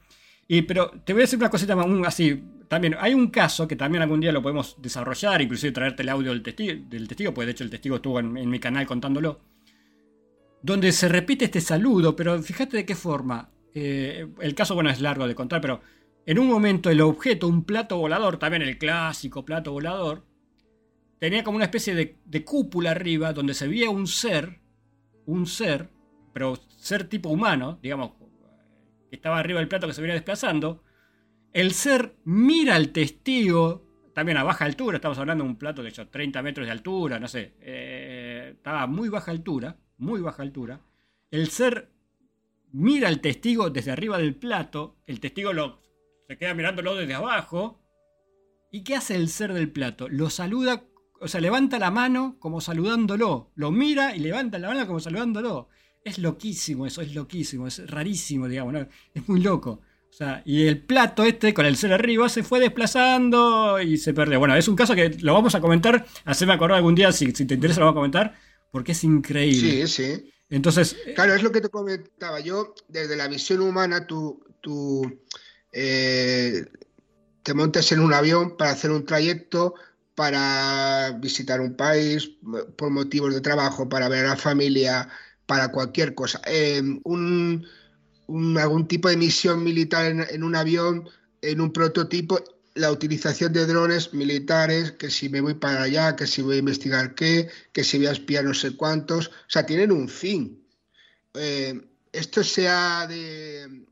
Y, 0.52 0.64
pero 0.64 0.89
te 1.06 1.14
voy 1.14 1.22
a 1.22 1.26
decir 1.26 1.38
una 1.38 1.52
cosita 1.52 1.76
más, 1.76 1.86
así, 2.08 2.43
también 2.68 2.95
hay 3.00 3.14
un 3.14 3.28
caso 3.28 3.68
que 3.68 3.76
también 3.76 4.02
algún 4.02 4.20
día 4.20 4.32
lo 4.32 4.41
podemos 4.41 4.76
desarrollar, 4.82 5.43
inclusive 5.43 5.72
traerte 5.72 6.02
el 6.02 6.10
audio 6.10 6.32
del 6.32 6.41
testigo, 6.41 6.86
del 6.89 7.08
testigo 7.08 7.36
pues 7.36 7.45
de 7.45 7.52
hecho 7.52 7.64
el 7.64 7.70
testigo 7.70 7.97
estuvo 7.97 8.20
en, 8.20 8.50
mi 8.50 8.60
canal 8.60 8.88
contándolo, 8.88 9.41
donde 10.64 10.91
se 10.91 11.08
repite 11.08 11.45
este 11.45 11.62
saludo, 11.62 12.16
pero 12.16 12.41
fíjate 12.41 12.78
de 12.78 12.86
qué 12.86 12.95
forma. 12.95 13.52
Eh, 13.76 14.28
el 14.41 14.56
caso, 14.56 14.74
bueno, 14.74 14.89
es 14.89 15.00
largo 15.00 15.28
de 15.28 15.36
contar, 15.36 15.62
pero 15.62 15.82
en 16.26 16.39
un 16.39 16.47
momento 16.47 16.89
el 16.89 17.02
objeto, 17.02 17.47
un 17.47 17.64
plato 17.64 17.97
volador, 17.97 18.38
también 18.38 18.64
el 18.64 18.80
clásico 18.80 19.45
plato 19.45 19.72
volador, 19.72 20.26
tenía 21.20 21.43
como 21.43 21.58
una 21.58 21.66
especie 21.66 21.93
de, 21.93 22.43
cúpula 22.43 22.89
arriba 22.89 23.34
donde 23.34 23.54
se 23.54 23.68
veía 23.68 23.91
un 23.91 24.08
ser, 24.08 24.62
un 25.28 25.45
ser, 25.45 25.91
pero 26.34 26.58
ser 26.78 27.04
tipo 27.04 27.30
humano, 27.30 27.78
digamos, 27.84 28.14
que 29.10 29.16
estaba 29.16 29.39
arriba 29.39 29.60
del 29.60 29.68
plato 29.68 29.88
que 29.88 29.93
se 29.93 30.01
venía 30.01 30.16
desplazando. 30.16 30.84
El 31.51 31.74
ser 31.74 32.16
mira 32.26 32.76
al 32.76 32.89
testigo, 32.89 34.12
también 34.14 34.38
a 34.38 34.43
baja 34.43 34.66
altura, 34.66 34.97
estamos 34.97 35.18
hablando 35.18 35.43
de 35.43 35.49
un 35.49 35.57
plato 35.57 35.82
de 35.82 35.89
hecho 35.89 36.07
30 36.07 36.41
metros 36.41 36.68
de 36.68 36.72
altura, 36.72 37.20
no 37.20 37.28
sé, 37.28 37.55
eh, 37.62 38.53
estaba 38.55 38.84
a 38.84 38.88
muy 38.88 39.10
baja 39.10 39.32
altura, 39.32 39.78
muy 39.97 40.22
baja 40.22 40.43
altura. 40.43 40.82
El 41.32 41.49
ser 41.49 41.91
mira 42.72 43.07
al 43.07 43.22
testigo 43.22 43.70
desde 43.70 43.91
arriba 43.91 44.18
del 44.18 44.36
plato, 44.36 44.97
el 45.07 45.20
testigo 45.20 45.53
lo 45.53 45.82
se 46.30 46.38
queda 46.38 46.53
mirándolo 46.53 46.95
desde 46.95 47.16
abajo. 47.16 47.82
¿Y 48.72 48.84
qué 48.84 48.95
hace 48.95 49.16
el 49.16 49.30
ser 49.30 49.51
del 49.51 49.72
plato? 49.72 50.07
Lo 50.10 50.30
saluda, 50.30 50.84
o 51.20 51.28
sea, 51.28 51.41
levanta 51.41 51.80
la 51.80 51.89
mano 51.89 52.38
como 52.39 52.62
saludándolo. 52.62 53.51
Lo 53.55 53.72
mira 53.72 54.16
y 54.16 54.20
levanta 54.20 54.60
la 54.60 54.68
mano 54.68 54.86
como 54.86 54.99
saludándolo. 54.99 55.70
Es 56.10 56.18
loquísimo 56.18 56.88
eso, 56.88 57.01
es 57.01 57.14
loquísimo, 57.14 57.68
es 57.68 57.88
rarísimo, 57.89 58.47
digamos, 58.47 58.88
es 59.14 59.28
muy 59.30 59.41
loco. 59.41 59.82
O 60.10 60.14
sea, 60.14 60.41
y 60.43 60.66
el 60.66 60.82
plato 60.82 61.24
este 61.24 61.53
con 61.53 61.66
el 61.68 61.78
ser 61.78 61.93
arriba 61.93 62.28
se 62.30 62.41
fue 62.41 62.60
desplazando 62.60 63.80
y 63.80 63.97
se 63.97 64.14
perdió. 64.14 64.39
Bueno, 64.39 64.55
es 64.55 64.68
un 64.68 64.76
caso 64.76 64.95
que 64.95 65.10
lo 65.22 65.34
vamos 65.34 65.53
a 65.53 65.62
comentar, 65.62 66.05
haceme 66.26 66.53
acordar 66.53 66.78
algún 66.78 66.95
día, 66.95 67.12
si, 67.12 67.32
te 67.32 67.53
interesa 67.53 67.80
lo 67.80 67.86
vamos 67.86 67.97
a 67.97 68.01
comentar, 68.01 68.39
porque 68.72 68.93
es 68.93 69.03
increíble. 69.03 69.88
Sí, 69.88 70.03
sí. 70.03 70.32
Entonces... 70.49 70.97
Claro, 71.14 71.36
es 71.36 71.43
lo 71.43 71.51
que 71.51 71.62
te 71.62 71.70
comentaba 71.70 72.39
yo, 72.39 72.74
desde 72.88 73.16
la 73.16 73.28
visión 73.28 73.62
humana, 73.62 74.07
tú, 74.07 74.43
tú 74.62 75.03
eh, 75.72 76.66
te 77.43 77.53
montes 77.53 77.91
en 77.91 77.99
un 77.99 78.14
avión 78.14 78.57
para 78.57 78.72
hacer 78.72 78.89
un 78.89 79.05
trayecto, 79.05 79.76
para 80.16 81.18
visitar 81.22 81.62
un 81.62 81.76
país, 81.76 82.32
por 82.76 82.89
motivos 82.89 83.34
de 83.34 83.41
trabajo, 83.41 83.88
para 83.88 84.10
ver 84.10 84.26
a 84.26 84.30
la 84.30 84.36
familia, 84.38 85.07
para 85.50 85.72
cualquier 85.72 86.14
cosa. 86.14 86.39
Un, 87.04 87.66
algún 88.60 88.88
tipo 88.88 89.10
de 89.10 89.18
misión 89.18 89.64
militar 89.64 90.06
en, 90.06 90.43
un 90.43 90.56
avión, 90.56 91.10
en 91.41 91.60
un 91.60 91.74
prototipo, 91.74 92.39
la 92.76 92.91
utilización 92.91 93.52
de 93.52 93.66
drones 93.66 94.14
militares, 94.14 94.91
que 94.91 95.10
si 95.10 95.28
me 95.28 95.41
voy 95.41 95.56
para 95.56 95.82
allá, 95.82 96.16
que 96.16 96.28
si 96.28 96.43
voy 96.43 96.58
a 96.58 96.60
investigar 96.60 97.16
qué, 97.16 97.50
que 97.74 97.84
si 97.84 97.97
voy 97.97 98.06
a 98.06 98.12
espiar 98.12 98.45
no 98.45 98.54
sé 98.54 98.76
cuántos, 98.76 99.30
o 99.30 99.32
sea, 99.47 99.66
tienen 99.66 99.91
un 99.91 100.08
fin. 100.08 100.64
Eh, 101.34 101.82
esto 102.12 102.43
sea 102.43 103.08
de, 103.08 103.86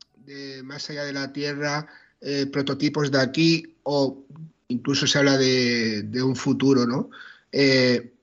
más 0.64 0.88
allá 0.92 1.06
de 1.06 1.14
la 1.14 1.34
Tierra, 1.34 1.88
eh, 2.22 2.46
prototipos 2.46 3.10
de 3.10 3.20
aquí 3.20 3.78
o 3.82 4.28
incluso 4.68 5.08
se 5.08 5.18
habla 5.18 5.40
de, 5.40 6.22
un 6.22 6.36
futuro, 6.36 6.86
¿no? 6.86 7.10
Eh, 7.52 8.14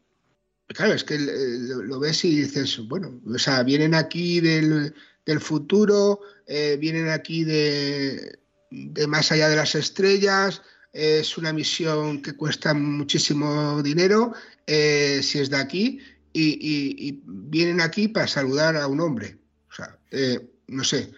claro, 0.75 0.93
es 0.93 1.05
que 1.05 1.15
eh, 1.15 1.59
lo, 1.69 1.99
ves 1.99 2.25
y 2.25 2.43
dices, 2.43 2.79
bueno, 2.87 3.21
o 3.27 3.39
sea, 3.39 3.63
vienen 3.63 3.95
aquí 3.95 4.41
del, 4.41 4.93
futuro, 5.41 6.21
vienen 6.47 7.09
aquí 7.09 7.45
de, 7.45 8.39
más 9.09 9.33
allá 9.33 9.49
de 9.49 9.57
las 9.57 9.75
estrellas, 9.75 10.63
es 10.93 11.39
una 11.39 11.53
misión 11.53 12.21
que 12.21 12.35
cuesta 12.35 12.75
muchísimo 12.75 13.83
dinero, 13.83 14.35
si 14.67 15.39
es 15.39 15.49
de 15.49 15.57
aquí, 15.57 16.01
y, 16.33 17.23
vienen 17.25 17.81
aquí 17.81 18.09
para 18.09 18.29
saludar 18.29 18.77
a 18.77 18.87
un 18.87 19.01
hombre. 19.01 19.39
O 19.71 19.75
sea, 19.75 19.99
no 20.67 20.85
sé, 20.85 21.11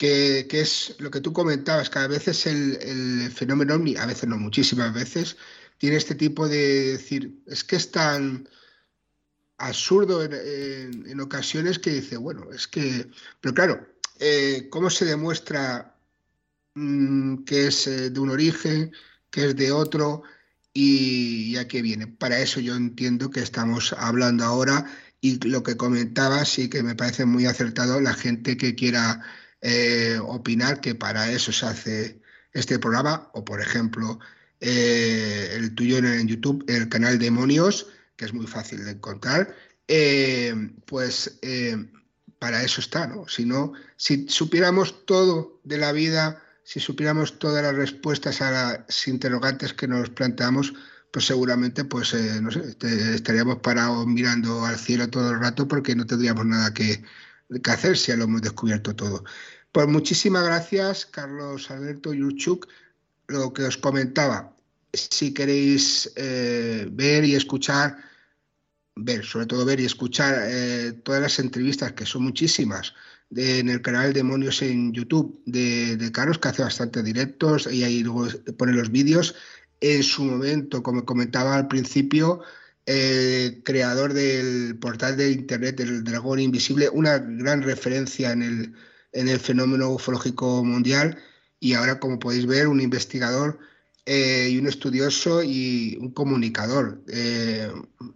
que, 0.00 0.46
es 0.50 0.96
lo 0.98 1.10
que 1.10 1.20
tú 1.20 1.34
comentabas, 1.34 1.90
que 1.90 1.98
a 1.98 2.06
veces 2.06 2.46
el, 2.46 2.78
el 2.80 3.30
fenómeno 3.30 3.74
a 3.74 4.06
veces 4.06 4.26
no, 4.26 4.38
muchísimas 4.38 4.94
veces, 4.94 5.36
tiene 5.76 5.96
este 5.96 6.14
tipo 6.14 6.48
de 6.48 6.92
decir, 6.92 7.42
es 7.46 7.64
que 7.64 7.76
es 7.76 7.90
tan 7.90 8.48
absurdo 9.60 10.22
en, 10.24 11.20
ocasiones 11.20 11.78
que 11.78 11.90
dice, 11.90 12.16
bueno, 12.16 12.50
es 12.52 12.66
que, 12.66 13.10
pero 13.40 13.54
claro, 13.54 13.86
eh, 14.18 14.68
¿cómo 14.70 14.90
se 14.90 15.04
demuestra 15.04 15.94
mm, 16.74 17.44
que 17.44 17.68
es 17.68 17.86
eh, 17.86 18.10
de 18.10 18.20
un 18.20 18.30
origen, 18.30 18.92
que 19.30 19.46
es 19.46 19.56
de 19.56 19.70
otro 19.72 20.22
y, 20.72 21.52
y 21.52 21.56
a 21.58 21.68
qué 21.68 21.82
viene? 21.82 22.06
Para 22.06 22.40
eso 22.40 22.60
yo 22.60 22.74
entiendo 22.74 23.30
que 23.30 23.40
estamos 23.40 23.92
hablando 23.92 24.44
ahora 24.44 24.86
y 25.20 25.38
lo 25.46 25.62
que 25.62 25.76
comentabas 25.76 26.48
sí 26.48 26.70
que 26.70 26.82
me 26.82 26.94
parece 26.94 27.26
muy 27.26 27.46
acertado 27.46 28.00
la 28.00 28.14
gente 28.14 28.56
que 28.56 28.74
quiera 28.74 29.22
eh, 29.60 30.18
opinar 30.22 30.80
que 30.80 30.94
para 30.94 31.30
eso 31.30 31.52
se 31.52 31.66
hace 31.66 32.22
este 32.52 32.78
programa, 32.78 33.30
o 33.34 33.44
por 33.44 33.60
ejemplo, 33.60 34.18
el 34.60 35.74
tuyo 35.74 35.98
en, 35.98 36.26
YouTube, 36.28 36.64
el 36.68 36.88
canal 36.88 37.18
Demonios, 37.18 37.86
que 38.20 38.26
es 38.26 38.34
muy 38.34 38.46
fácil 38.46 38.84
de 38.84 38.90
encontrar, 38.90 39.56
eh, 39.88 40.54
pues 40.84 41.40
para 42.38 42.62
eso 42.62 42.82
está, 42.82 43.06
¿no? 43.06 43.26
Si 43.26 43.46
no, 43.46 43.72
si 43.96 44.28
supiéramos 44.28 45.06
todo 45.06 45.58
de 45.64 45.78
la 45.78 45.92
vida, 45.92 46.42
si 46.64 46.80
supiéramos 46.80 47.38
todas 47.38 47.62
las 47.62 47.74
respuestas 47.74 48.42
a 48.42 48.50
las 48.50 49.08
interrogantes 49.08 49.72
que 49.72 49.88
nos 49.88 50.10
planteamos, 50.10 50.74
pues 51.10 51.24
seguramente, 51.24 51.86
pues, 51.86 52.12
no 52.42 52.50
sé, 52.50 52.76
estaríamos 53.14 53.60
parados 53.60 54.06
mirando 54.06 54.66
al 54.66 54.78
cielo 54.78 55.08
todo 55.08 55.30
el 55.30 55.40
rato 55.40 55.66
porque 55.66 55.96
no 55.96 56.04
tendríamos 56.04 56.44
nada 56.44 56.74
que, 56.74 57.02
que 57.62 57.70
hacer 57.70 57.96
si 57.96 58.08
ya 58.08 58.18
lo 58.18 58.24
hemos 58.24 58.42
descubierto 58.42 58.94
todo. 58.94 59.24
Pues 59.72 59.88
muchísimas 59.88 60.44
gracias, 60.44 61.06
Carlos 61.06 61.70
Alberto 61.70 62.12
Yurchuk. 62.12 62.68
Lo 63.28 63.54
que 63.54 63.62
os 63.62 63.78
comentaba, 63.78 64.54
si 64.92 65.32
queréis 65.32 66.12
eh, 66.16 66.86
ver 66.92 67.24
y 67.24 67.34
escuchar, 67.34 68.09
ver, 68.96 69.24
sobre 69.24 69.46
todo 69.46 69.64
ver 69.64 69.80
y 69.80 69.84
escuchar 69.84 70.34
eh, 70.48 70.92
todas 71.04 71.22
las 71.22 71.38
entrevistas, 71.38 71.92
que 71.92 72.06
son 72.06 72.24
muchísimas, 72.24 72.94
en 73.34 73.68
el 73.68 73.80
canal 73.82 74.12
Demonios 74.12 74.62
en 74.62 74.92
YouTube 74.92 75.40
de, 75.46 76.10
Carlos, 76.12 76.38
que 76.38 76.48
hace 76.48 76.62
bastante 76.62 77.02
directos 77.02 77.68
y 77.72 77.84
ahí 77.84 78.02
luego 78.02 78.28
pone 78.58 78.72
los 78.72 78.90
vídeos. 78.90 79.34
En 79.80 80.02
su 80.02 80.24
momento, 80.24 80.82
como 80.82 81.04
comentaba 81.04 81.54
al 81.56 81.68
principio, 81.68 82.40
creador 83.64 84.14
del 84.14 84.76
portal 84.78 85.16
de 85.16 85.30
internet 85.30 85.76
del 85.76 86.02
Dragón 86.02 86.40
Invisible, 86.40 86.88
una 86.90 87.18
gran 87.18 87.62
referencia 87.62 88.32
en 88.32 88.42
el, 88.42 88.74
en 89.12 89.28
el 89.28 89.38
fenómeno 89.38 89.90
ufológico 89.90 90.64
mundial 90.64 91.16
y 91.60 91.74
ahora, 91.74 92.00
como 92.00 92.18
podéis 92.18 92.46
ver, 92.46 92.66
un 92.68 92.80
investigador 92.80 93.58
eh, 94.12 94.48
y 94.50 94.58
un 94.58 94.66
estudioso 94.66 95.40
y 95.40 95.96
un 96.00 96.10
comunicador 96.10 97.00
eh, 97.06 97.70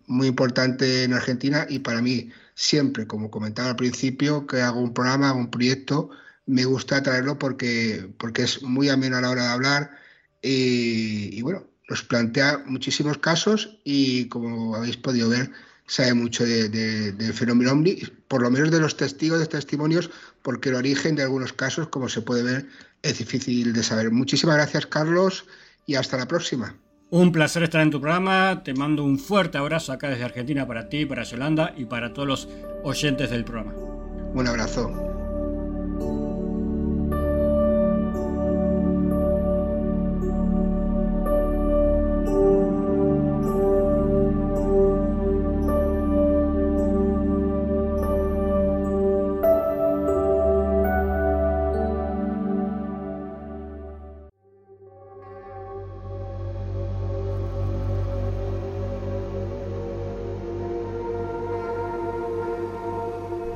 muy 0.09 0.27
importante 0.27 1.05
en 1.05 1.13
Argentina 1.13 1.69
y 1.69 1.79
para 1.79 2.03
mí 2.03 2.31
siempre, 2.57 3.07
como 3.07 3.31
comentaba 3.31 3.71
al 3.71 3.77
principio, 3.77 4.45
que 4.45 4.61
hago 4.61 4.81
un 4.81 4.93
programa, 4.93 5.33
un 5.33 5.53
proyecto, 5.53 6.11
me 6.47 6.65
gusta 6.65 7.01
traerlo 7.01 7.39
porque, 7.39 8.11
porque 8.19 8.43
es 8.43 8.63
muy 8.63 8.89
ameno 8.89 9.19
a 9.19 9.21
la 9.21 9.31
hora 9.31 9.45
de 9.45 9.51
hablar 9.51 9.91
y 10.43 11.41
bueno, 11.43 11.65
nos 11.89 12.03
plantea 12.03 12.65
muchísimos 12.67 13.19
casos 13.19 13.79
y 13.85 14.27
como 14.29 14.75
habéis 14.75 14.97
podido 14.97 15.29
ver, 15.29 15.53
sabe 15.87 16.15
mucho 16.15 16.45
del 16.45 17.33
fenómeno 17.35 17.71
OVNI, 17.71 18.03
por 18.27 18.43
lo 18.43 18.51
menos 18.51 18.73
de 18.73 18.81
los 18.81 18.97
testigos, 18.97 19.39
de 19.39 19.47
testimonios, 19.47 20.11
porque 20.43 20.71
el 20.71 20.75
origen 20.75 21.15
de 21.15 21.23
algunos 21.23 21.53
casos, 21.53 21.87
como 21.87 22.09
se 22.09 22.23
puede 22.23 22.43
ver, 22.43 22.67
es 23.03 23.19
difícil 23.19 23.73
de 23.73 23.83
saber. 23.85 24.11
Muchísimas 24.11 24.57
gracias, 24.57 24.87
Carlos, 24.87 25.47
y 25.87 25.95
hasta 25.95 26.17
la 26.17 26.27
próxima. 26.27 26.77
Un 27.11 27.31
placer 27.31 27.63
estar 27.63 27.81
en 27.81 27.91
tu 27.91 28.01
programa. 28.01 28.63
Te 28.65 28.75
mando 28.75 29.05
un 29.05 29.19
fuerte 29.19 29.59
abrazo 29.59 29.93
acá 29.93 30.09
desde 30.09 30.25
Argentina 30.25 30.67
para 30.67 30.89
ti, 30.89 31.07
para 31.07 31.23
Yolanda 31.23 31.73
y 31.77 31.85
para 31.85 32.13
todos 32.13 32.29
los 32.29 32.49
oyentes 32.83 33.31
del 33.31 33.45
programa. 33.45 33.73
Un 34.35 34.49
abrazo. 34.49 35.14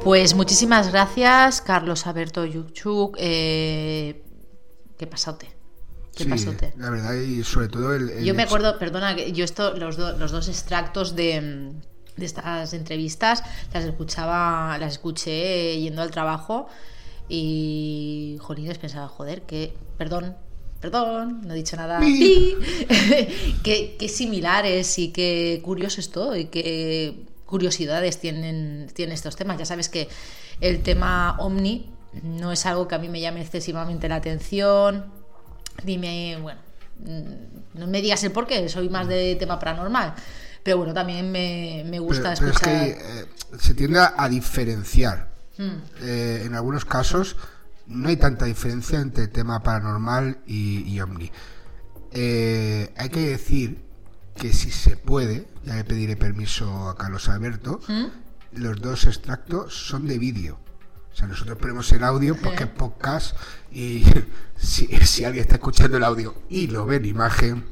Pues 0.09 0.35
muchísimas 0.35 0.91
gracias, 0.91 1.61
Carlos 1.61 2.07
Alberto 2.07 2.47
Yuchuk. 2.47 3.15
Eh, 3.21 4.23
¿Qué 4.97 5.07
pasote? 5.07 5.51
¿Qué 6.17 6.25
pasote? 6.25 6.73
La 6.79 6.89
verdad, 6.89 7.13
y 7.13 7.45
sobre 7.45 7.69
todo 7.69 7.95
el. 7.95 8.25
yo 8.25 8.33
me 8.33 8.45
acuerdo, 8.45 8.79
perdona, 8.79 9.15
yo 9.15 9.45
esto, 9.45 9.77
los, 9.77 9.99
los 9.99 10.31
dos 10.33 10.49
extractos 10.49 11.15
de, 11.15 11.75
de, 12.17 12.25
estas 12.25 12.73
entrevistas 12.73 13.43
las 13.75 13.85
escuchaba, 13.85 14.79
las 14.79 14.95
escuché 14.95 15.79
yendo 15.79 16.01
al 16.01 16.11
trabajo 16.11 16.69
y 17.29 18.39
Jolines 18.41 18.79
pensaba, 18.79 19.09
joder, 19.09 19.43
que. 19.43 19.75
Perdón, 19.99 20.39
perdón, 20.81 21.43
no 21.47 21.53
he 21.53 21.57
dicho 21.59 21.77
nada. 21.77 22.01
qué, 22.01 23.97
qué 23.99 24.09
similares 24.09 24.99
y 24.99 25.13
qué 25.13 25.61
curioso 25.63 26.01
es 26.01 26.11
todo 26.11 26.35
y 26.35 26.47
qué 26.47 27.28
curiosidades 27.49 28.21
tienen, 28.21 28.89
tienen 28.93 29.15
estos 29.15 29.35
temas. 29.35 29.59
Ya 29.59 29.65
sabes 29.65 29.89
que 29.89 30.09
el 30.61 30.83
tema 30.83 31.37
Omni 31.39 31.91
no 32.23 32.53
es 32.53 32.67
algo 32.67 32.87
que 32.87 32.95
a 32.95 32.99
mí 32.99 33.09
me 33.09 33.21
llame 33.21 33.41
excesivamente 33.41 34.09
la 34.09 34.17
atención. 34.17 35.07
Dime, 35.83 36.39
bueno, 36.41 36.61
mm, 37.01 37.79
no 37.79 37.87
me 37.87 38.03
digas 38.03 38.23
el 38.25 38.33
por 38.33 38.47
qué, 38.47 38.69
soy 38.69 38.89
más 38.89 39.09
de 39.09 39.35
tema 39.37 39.59
paranormal. 39.59 40.15
Pero 40.63 40.79
bueno, 40.79 40.93
también 40.93 41.33
me, 41.33 41.85
me 41.87 41.99
gusta 41.99 42.35
escuchar. 42.35 42.61
Pero 42.63 42.83
es 42.83 42.97
que 42.97 43.21
eh, 43.21 43.27
se 43.59 43.75
tiende 43.75 44.01
a 44.01 44.29
diferenciar. 44.29 45.33
Hmm. 45.57 45.79
Eh, 46.03 46.43
en 46.45 46.55
algunos 46.55 46.85
casos 46.85 47.37
no 47.87 48.09
hay 48.09 48.17
tanta 48.17 48.45
diferencia 48.45 49.01
entre 49.01 49.29
tema 49.29 49.63
paranormal 49.63 50.39
y, 50.47 51.01
Omni. 51.01 51.31
Eh, 52.13 52.93
hay 52.97 53.09
que 53.09 53.21
decir 53.21 53.83
que 54.37 54.53
si 54.53 54.71
se 54.71 54.97
puede, 54.97 55.47
ya 55.69 55.75
le 55.75 55.85
pediré 55.85 56.17
permiso 56.17 56.89
a 56.89 56.97
Carlos 56.97 57.29
Alberto, 57.29 57.81
¿Mm? 57.89 58.07
los 58.61 58.81
dos 58.81 59.05
extractos 59.05 59.75
son 59.75 60.07
de 60.07 60.19
vídeo. 60.19 60.59
O 61.13 61.15
sea, 61.15 61.27
nosotros 61.27 61.59
ponemos 61.59 61.93
el 61.93 62.05
audio 62.05 62.37
porque 62.37 62.65
es 62.65 62.71
podcast 62.71 63.37
y 63.71 64.03
si, 64.57 65.25
alguien 65.25 65.43
está 65.43 65.57
escuchando 65.57 65.99
el 65.99 66.05
audio 66.05 66.35
y 66.49 66.69
lo 66.69 66.87
ve 66.87 66.97
en 66.97 67.05
imagen, 67.05 67.65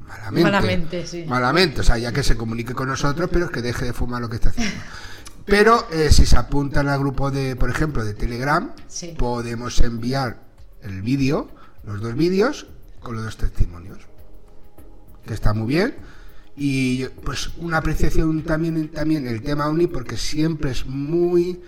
malamente. 0.00 0.50
Malamente, 0.50 1.06
sí. 1.06 1.24
Malamente, 1.24 1.80
o 1.82 1.84
sea, 1.84 1.98
ya 1.98 2.12
que 2.12 2.24
se 2.24 2.36
comunique 2.36 2.74
con 2.74 2.88
nosotros, 2.88 3.30
pero 3.32 3.44
es 3.44 3.50
que 3.52 3.62
deje 3.62 3.84
de 3.84 3.92
fumar 3.92 4.20
lo 4.20 4.28
que 4.28 4.36
está 4.36 4.48
haciendo. 4.48 4.74
Pero 5.44 5.86
eh, 5.92 6.10
si 6.10 6.26
se 6.26 6.36
apuntan 6.36 6.88
al 6.88 6.98
grupo 6.98 7.30
de, 7.30 7.54
por 7.54 7.70
ejemplo, 7.70 8.04
de 8.04 8.14
Telegram, 8.14 8.72
podemos 9.18 9.80
enviar 9.80 10.42
el 10.82 11.02
vídeo, 11.02 11.48
los 11.84 12.00
dos 12.00 12.14
vídeos, 12.14 12.66
con 13.00 13.14
los 13.14 13.24
dos 13.24 13.36
testimonios 13.36 14.10
que 15.26 15.34
está 15.34 15.54
muy 15.54 15.68
bien. 15.68 15.96
Y 16.62 17.06
pues 17.24 17.52
una 17.56 17.78
apreciación 17.78 18.42
también, 18.42 18.90
también 18.90 19.26
el 19.26 19.40
tema 19.40 19.66
OVNI, 19.68 19.86
porque 19.86 20.18
siempre 20.18 20.70
es 20.70 20.84
muy, 20.84 21.58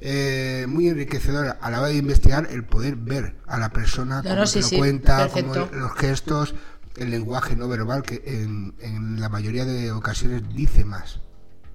eh, 0.00 0.66
muy 0.68 0.88
enriquecedor 0.88 1.56
a 1.60 1.70
la 1.70 1.78
hora 1.78 1.90
de 1.90 1.98
investigar 1.98 2.48
el 2.50 2.64
poder 2.64 2.96
ver 2.96 3.36
a 3.46 3.60
la 3.60 3.70
persona, 3.70 4.24
cómo 4.24 4.44
se 4.46 4.62
lo 4.62 4.78
cuenta, 4.78 5.28
como 5.28 5.54
los 5.54 5.94
gestos, 5.94 6.56
el 6.96 7.10
lenguaje 7.10 7.54
no 7.54 7.68
verbal, 7.68 8.02
que 8.02 8.20
en, 8.26 8.74
en 8.80 9.20
la 9.20 9.28
mayoría 9.28 9.64
de 9.64 9.92
ocasiones 9.92 10.42
dice 10.52 10.84
más 10.84 11.20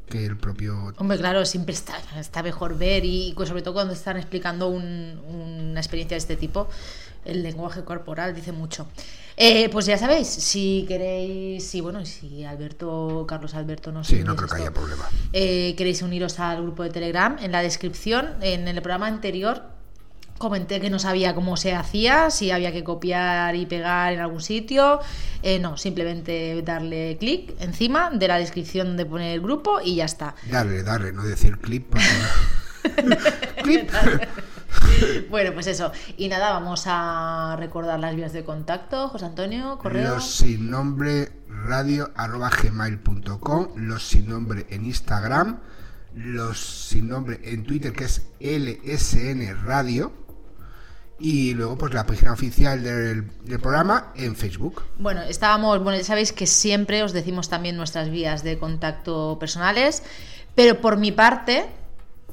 que 0.09 0.25
el 0.25 0.35
propio... 0.35 0.93
Hombre, 0.97 1.17
claro, 1.19 1.45
siempre 1.45 1.73
está, 1.73 1.93
está 2.19 2.43
mejor 2.43 2.77
ver 2.77 3.05
y 3.05 3.33
sobre 3.45 3.61
todo 3.61 3.75
cuando 3.75 3.93
están 3.93 4.17
explicando 4.17 4.67
una 4.67 5.79
experiencia 5.79 6.15
de 6.15 6.19
este 6.19 6.35
tipo, 6.35 6.67
el 7.23 7.43
lenguaje 7.43 7.85
corporal 7.85 8.35
dice 8.35 8.51
mucho. 8.51 8.89
Eh, 9.37 9.69
pues 9.69 9.85
ya 9.85 9.97
sabéis, 9.97 10.27
si 10.27 10.85
queréis, 10.87 11.65
si 11.65 11.81
bueno, 11.81 12.05
si 12.05 12.43
Alberto, 12.43 13.25
Carlos 13.27 13.53
Alberto 13.55 13.91
no 13.91 14.03
Sí, 14.03 14.23
no 14.23 14.35
creo 14.35 14.49
que 14.49 14.55
haya 14.55 14.71
problema. 14.71 15.09
Eh, 15.33 15.73
queréis 15.77 16.01
uniros 16.01 16.39
al 16.39 16.61
grupo 16.61 16.83
de 16.83 16.89
Telegram, 16.89 17.37
en 17.39 17.51
la 17.51 17.61
descripción, 17.61 18.35
en 18.41 18.67
el 18.67 18.81
programa 18.81 19.07
anterior 19.07 19.63
comenté 20.41 20.81
que 20.81 20.89
no 20.89 20.99
sabía 20.99 21.33
cómo 21.33 21.55
se 21.55 21.73
hacía, 21.73 22.31
si 22.31 22.51
había 22.51 22.73
que 22.73 22.83
copiar 22.83 23.55
y 23.55 23.65
pegar 23.67 24.11
en 24.11 24.19
algún 24.19 24.41
sitio. 24.41 24.99
Eh, 25.43 25.59
no, 25.59 25.77
simplemente 25.77 26.61
darle 26.63 27.15
clic 27.19 27.53
encima 27.59 28.09
de 28.09 28.27
la 28.27 28.37
descripción 28.37 28.87
donde 28.87 29.05
pone 29.05 29.33
el 29.33 29.39
grupo 29.39 29.79
y 29.81 29.95
ya 29.95 30.05
está. 30.05 30.35
Darle, 30.49 30.83
darle, 30.83 31.13
no 31.13 31.23
decir 31.23 31.59
clip. 31.59 31.95
clip. 33.63 33.91
bueno, 35.29 35.53
pues 35.53 35.67
eso. 35.67 35.91
Y 36.17 36.27
nada, 36.27 36.51
vamos 36.51 36.83
a 36.85 37.55
recordar 37.57 37.99
las 37.99 38.15
vías 38.15 38.33
de 38.33 38.43
contacto. 38.43 39.09
José 39.09 39.25
Antonio, 39.25 39.77
correo. 39.77 40.15
Los 40.15 40.29
sin 40.29 40.69
nombre 40.69 41.31
radio 41.47 42.11
arroba 42.15 42.49
gmail.com, 42.49 43.69
los 43.75 44.07
sin 44.07 44.29
nombre 44.29 44.65
en 44.69 44.85
Instagram, 44.85 45.59
los 46.15 46.59
sin 46.59 47.09
nombre 47.09 47.39
en 47.43 47.63
Twitter 47.63 47.93
que 47.93 48.05
es 48.05 48.27
LSN 48.39 49.65
Radio 49.65 50.13
y 51.19 51.53
luego 51.53 51.77
pues 51.77 51.93
la 51.93 52.05
página 52.05 52.33
oficial 52.33 52.83
del, 52.83 53.27
del, 53.43 53.59
programa 53.59 54.11
en 54.15 54.35
Facebook. 54.35 54.81
Bueno, 54.97 55.21
estábamos, 55.21 55.81
bueno, 55.83 55.99
ya 55.99 56.03
sabéis 56.03 56.33
que 56.33 56.47
siempre 56.47 57.03
os 57.03 57.13
decimos 57.13 57.47
también 57.47 57.77
nuestras 57.77 58.09
vías 58.09 58.43
de 58.43 58.57
contacto 58.57 59.37
personales, 59.39 60.01
pero 60.55 60.81
por 60.81 60.97
mi 60.97 61.11
parte, 61.11 61.67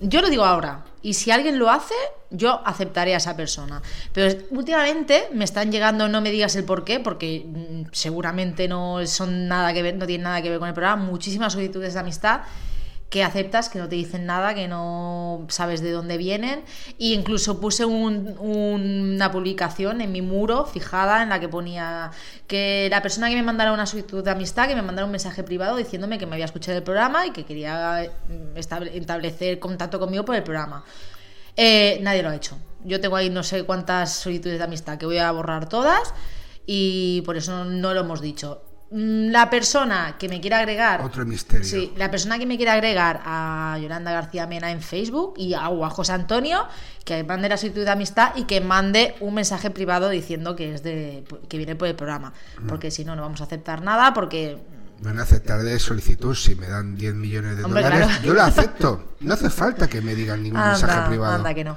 yo 0.00 0.20
lo 0.20 0.30
digo 0.30 0.44
ahora, 0.44 0.84
y 1.02 1.14
si 1.14 1.30
alguien 1.30 1.58
lo 1.58 1.70
hace, 1.70 1.94
yo 2.30 2.60
aceptaré 2.64 3.14
a 3.14 3.18
esa 3.18 3.36
persona. 3.36 3.82
Pero 4.12 4.38
últimamente 4.50 5.28
me 5.32 5.44
están 5.44 5.72
llegando, 5.72 6.08
no 6.08 6.20
me 6.20 6.30
digas 6.30 6.56
el 6.56 6.64
por 6.64 6.84
qué, 6.84 7.00
porque 7.00 7.44
mm, 7.46 7.90
seguramente 7.92 8.68
no 8.68 9.06
son 9.06 9.48
nada 9.48 9.72
que 9.72 9.82
ver, 9.82 9.96
no 9.96 10.06
tienen 10.06 10.24
nada 10.24 10.42
que 10.42 10.50
ver 10.50 10.58
con 10.58 10.68
el 10.68 10.74
programa, 10.74 11.02
muchísimas 11.04 11.52
solicitudes 11.52 11.94
de 11.94 12.00
amistad 12.00 12.40
que 13.10 13.24
aceptas, 13.24 13.68
que 13.70 13.78
no 13.78 13.88
te 13.88 13.96
dicen 13.96 14.26
nada, 14.26 14.54
que 14.54 14.68
no 14.68 15.46
sabes 15.48 15.80
de 15.80 15.92
dónde 15.92 16.18
vienen. 16.18 16.60
E 16.98 17.12
incluso 17.14 17.60
puse 17.60 17.84
una 17.84 19.32
publicación 19.32 20.00
en 20.00 20.12
mi 20.12 20.20
muro 20.20 20.66
fijada 20.66 21.22
en 21.22 21.30
la 21.30 21.40
que 21.40 21.48
ponía 21.48 22.10
que 22.46 22.88
la 22.90 23.00
persona 23.00 23.28
que 23.30 23.36
me 23.36 23.42
mandara 23.42 23.72
una 23.72 23.86
solicitud 23.86 24.22
de 24.22 24.30
amistad, 24.30 24.68
que 24.68 24.74
me 24.74 24.82
mandara 24.82 25.06
un 25.06 25.12
mensaje 25.12 25.42
privado 25.42 25.76
diciéndome 25.76 26.18
que 26.18 26.26
me 26.26 26.34
había 26.34 26.44
escuchado 26.44 26.76
el 26.76 26.84
programa 26.84 27.26
y 27.26 27.30
que 27.30 27.44
quería 27.44 28.10
mm, 28.28 28.56
establecer 28.56 29.58
contacto 29.58 29.98
conmigo 29.98 30.24
por 30.24 30.34
el 30.34 30.42
programa. 30.42 30.84
Eh, 31.56 31.98
nadie 32.02 32.22
lo 32.22 32.28
ha 32.28 32.36
hecho. 32.36 32.58
Yo 32.84 33.00
tengo 33.00 33.16
ahí 33.16 33.30
no 33.30 33.42
sé 33.42 33.64
cuántas 33.64 34.12
solicitudes 34.12 34.58
de 34.58 34.64
amistad 34.64 34.98
que 34.98 35.06
voy 35.06 35.18
a 35.18 35.32
borrar 35.32 35.68
todas 35.68 36.14
y 36.66 37.22
por 37.22 37.36
eso 37.36 37.64
no 37.64 37.94
lo 37.94 38.00
hemos 38.00 38.20
dicho. 38.20 38.67
Mm, 38.90 39.30
la 39.30 39.50
persona 39.50 40.16
que 40.18 40.28
me 40.28 40.40
quiera 40.40 40.58
agregar. 40.60 41.02
Otro 41.02 41.26
misterio. 41.26 41.64
Sí, 41.64 41.92
la 41.96 42.10
persona 42.10 42.38
que 42.38 42.46
me 42.46 42.56
quiera 42.56 42.72
agregar 42.72 43.20
a 43.24 43.78
Yolanda 43.82 44.12
García 44.12 44.46
Mena 44.46 44.70
en 44.70 44.80
Facebook 44.80 45.34
y 45.36 45.52
a, 45.52 45.66
a 45.66 45.90
José 45.90 46.12
Antonio, 46.12 46.66
que 47.04 47.22
mande 47.22 47.50
la 47.50 47.58
solicitud 47.58 47.84
de 47.84 47.90
amistad 47.90 48.34
y 48.34 48.44
que 48.44 48.62
mande 48.62 49.14
un 49.20 49.34
mensaje 49.34 49.70
privado 49.70 50.08
diciendo 50.08 50.56
que 50.56 50.74
es 50.74 50.82
de 50.82 51.24
que 51.48 51.58
viene 51.58 51.76
por 51.76 51.88
el 51.88 51.96
programa. 51.96 52.32
Mm. 52.62 52.66
Porque 52.66 52.90
si 52.90 53.04
no, 53.04 53.14
no 53.14 53.22
vamos 53.22 53.42
a 53.42 53.44
aceptar 53.44 53.82
nada, 53.82 54.14
porque. 54.14 54.58
Van 55.00 55.18
a 55.18 55.22
aceptar 55.22 55.62
de 55.62 55.78
solicitud 55.78 56.34
si 56.34 56.54
me 56.54 56.66
dan 56.66 56.96
10 56.96 57.14
millones 57.14 57.56
de 57.56 57.62
dólares. 57.62 58.08
Yo 58.22 58.32
lo 58.32 58.42
acepto. 58.42 59.14
No 59.20 59.34
hace 59.34 59.50
falta 59.50 59.86
que 59.86 60.00
me 60.00 60.14
digan 60.14 60.42
ningún 60.42 60.60
mensaje 60.60 61.08
privado. 61.08 61.34
Anda 61.34 61.54
que 61.54 61.62
no. 61.62 61.76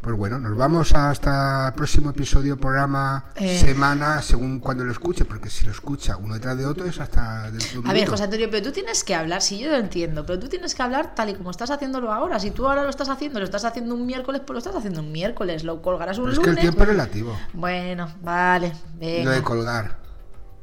Pues 0.00 0.14
bueno, 0.16 0.38
nos 0.38 0.56
vamos 0.56 0.94
hasta 0.94 1.68
el 1.68 1.74
próximo 1.74 2.10
episodio, 2.10 2.56
programa, 2.56 3.24
eh. 3.34 3.58
semana, 3.58 4.22
según 4.22 4.60
cuando 4.60 4.84
lo 4.84 4.92
escuche, 4.92 5.24
porque 5.24 5.50
si 5.50 5.64
lo 5.64 5.72
escucha 5.72 6.16
uno 6.16 6.34
detrás 6.34 6.56
de 6.58 6.66
otro 6.66 6.86
es 6.86 7.00
hasta 7.00 7.50
dentro 7.50 7.82
de 7.82 7.90
A 7.90 7.92
ver, 7.92 8.08
José 8.08 8.24
Antonio, 8.24 8.48
pero 8.50 8.66
tú 8.66 8.72
tienes 8.72 9.02
que 9.02 9.14
hablar, 9.14 9.42
si 9.42 9.58
yo 9.58 9.70
lo 9.70 9.76
entiendo, 9.76 10.24
pero 10.24 10.38
tú 10.38 10.48
tienes 10.48 10.74
que 10.74 10.82
hablar 10.82 11.14
tal 11.14 11.30
y 11.30 11.34
como 11.34 11.50
estás 11.50 11.70
haciéndolo 11.70 12.12
ahora. 12.12 12.38
Si 12.38 12.50
tú 12.50 12.68
ahora 12.68 12.84
lo 12.84 12.90
estás 12.90 13.08
haciendo, 13.08 13.40
lo 13.40 13.46
estás 13.46 13.64
haciendo 13.64 13.94
un 13.94 14.06
miércoles, 14.06 14.42
pues 14.46 14.54
lo 14.54 14.58
estás 14.58 14.76
haciendo 14.76 15.00
un 15.00 15.10
miércoles, 15.10 15.64
lo 15.64 15.82
colgarás 15.82 16.18
un 16.18 16.26
lunes. 16.26 16.38
Es 16.38 16.44
que 16.44 16.50
el 16.50 16.58
tiempo 16.58 16.82
es 16.82 16.88
relativo. 16.88 17.36
Bueno, 17.54 18.08
vale. 18.22 18.72
Lo 19.00 19.30
de 19.30 19.42
colgar. 19.42 19.98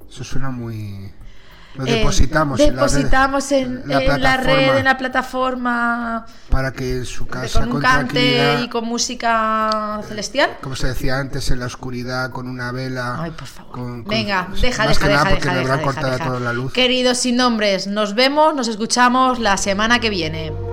Eso 0.07 0.23
suena 0.23 0.51
muy. 0.51 1.11
Lo 1.75 1.85
depositamos, 1.85 2.59
eh, 2.59 2.71
depositamos 2.71 3.51
en, 3.51 3.81
la, 3.87 3.99
red, 3.99 4.09
en, 4.11 4.21
la 4.21 4.37
red, 4.37 4.77
en 4.77 4.85
la 4.85 4.97
plataforma. 4.97 6.25
Para 6.49 6.71
que 6.71 6.97
en 6.97 7.05
su 7.05 7.25
casa. 7.25 7.61
Con 7.61 7.73
un 7.73 7.81
cante 7.81 8.61
y 8.63 8.69
con 8.69 8.85
música 8.85 10.01
celestial. 10.07 10.57
Como 10.61 10.75
se 10.75 10.87
decía 10.87 11.17
antes, 11.17 11.49
en 11.49 11.59
la 11.59 11.65
oscuridad, 11.65 12.29
con 12.29 12.47
una 12.47 12.71
vela. 12.71 13.21
Ay, 13.21 13.31
por 13.31 13.47
favor. 13.47 14.03
Venga, 14.05 14.49
deja, 14.61 14.87
deja, 14.87 15.07
deja, 15.07 15.23
deja, 15.29 15.77
deja, 15.77 16.09
deja, 16.09 16.39
la 16.39 16.53
luz. 16.53 16.73
Queridos 16.73 17.17
sin 17.17 17.37
nombres, 17.37 17.87
nos 17.87 18.13
vemos, 18.13 18.55
nos 18.55 18.67
escuchamos 18.67 19.39
la 19.39 19.57
semana 19.57 19.99
que 19.99 20.09
viene. 20.09 20.72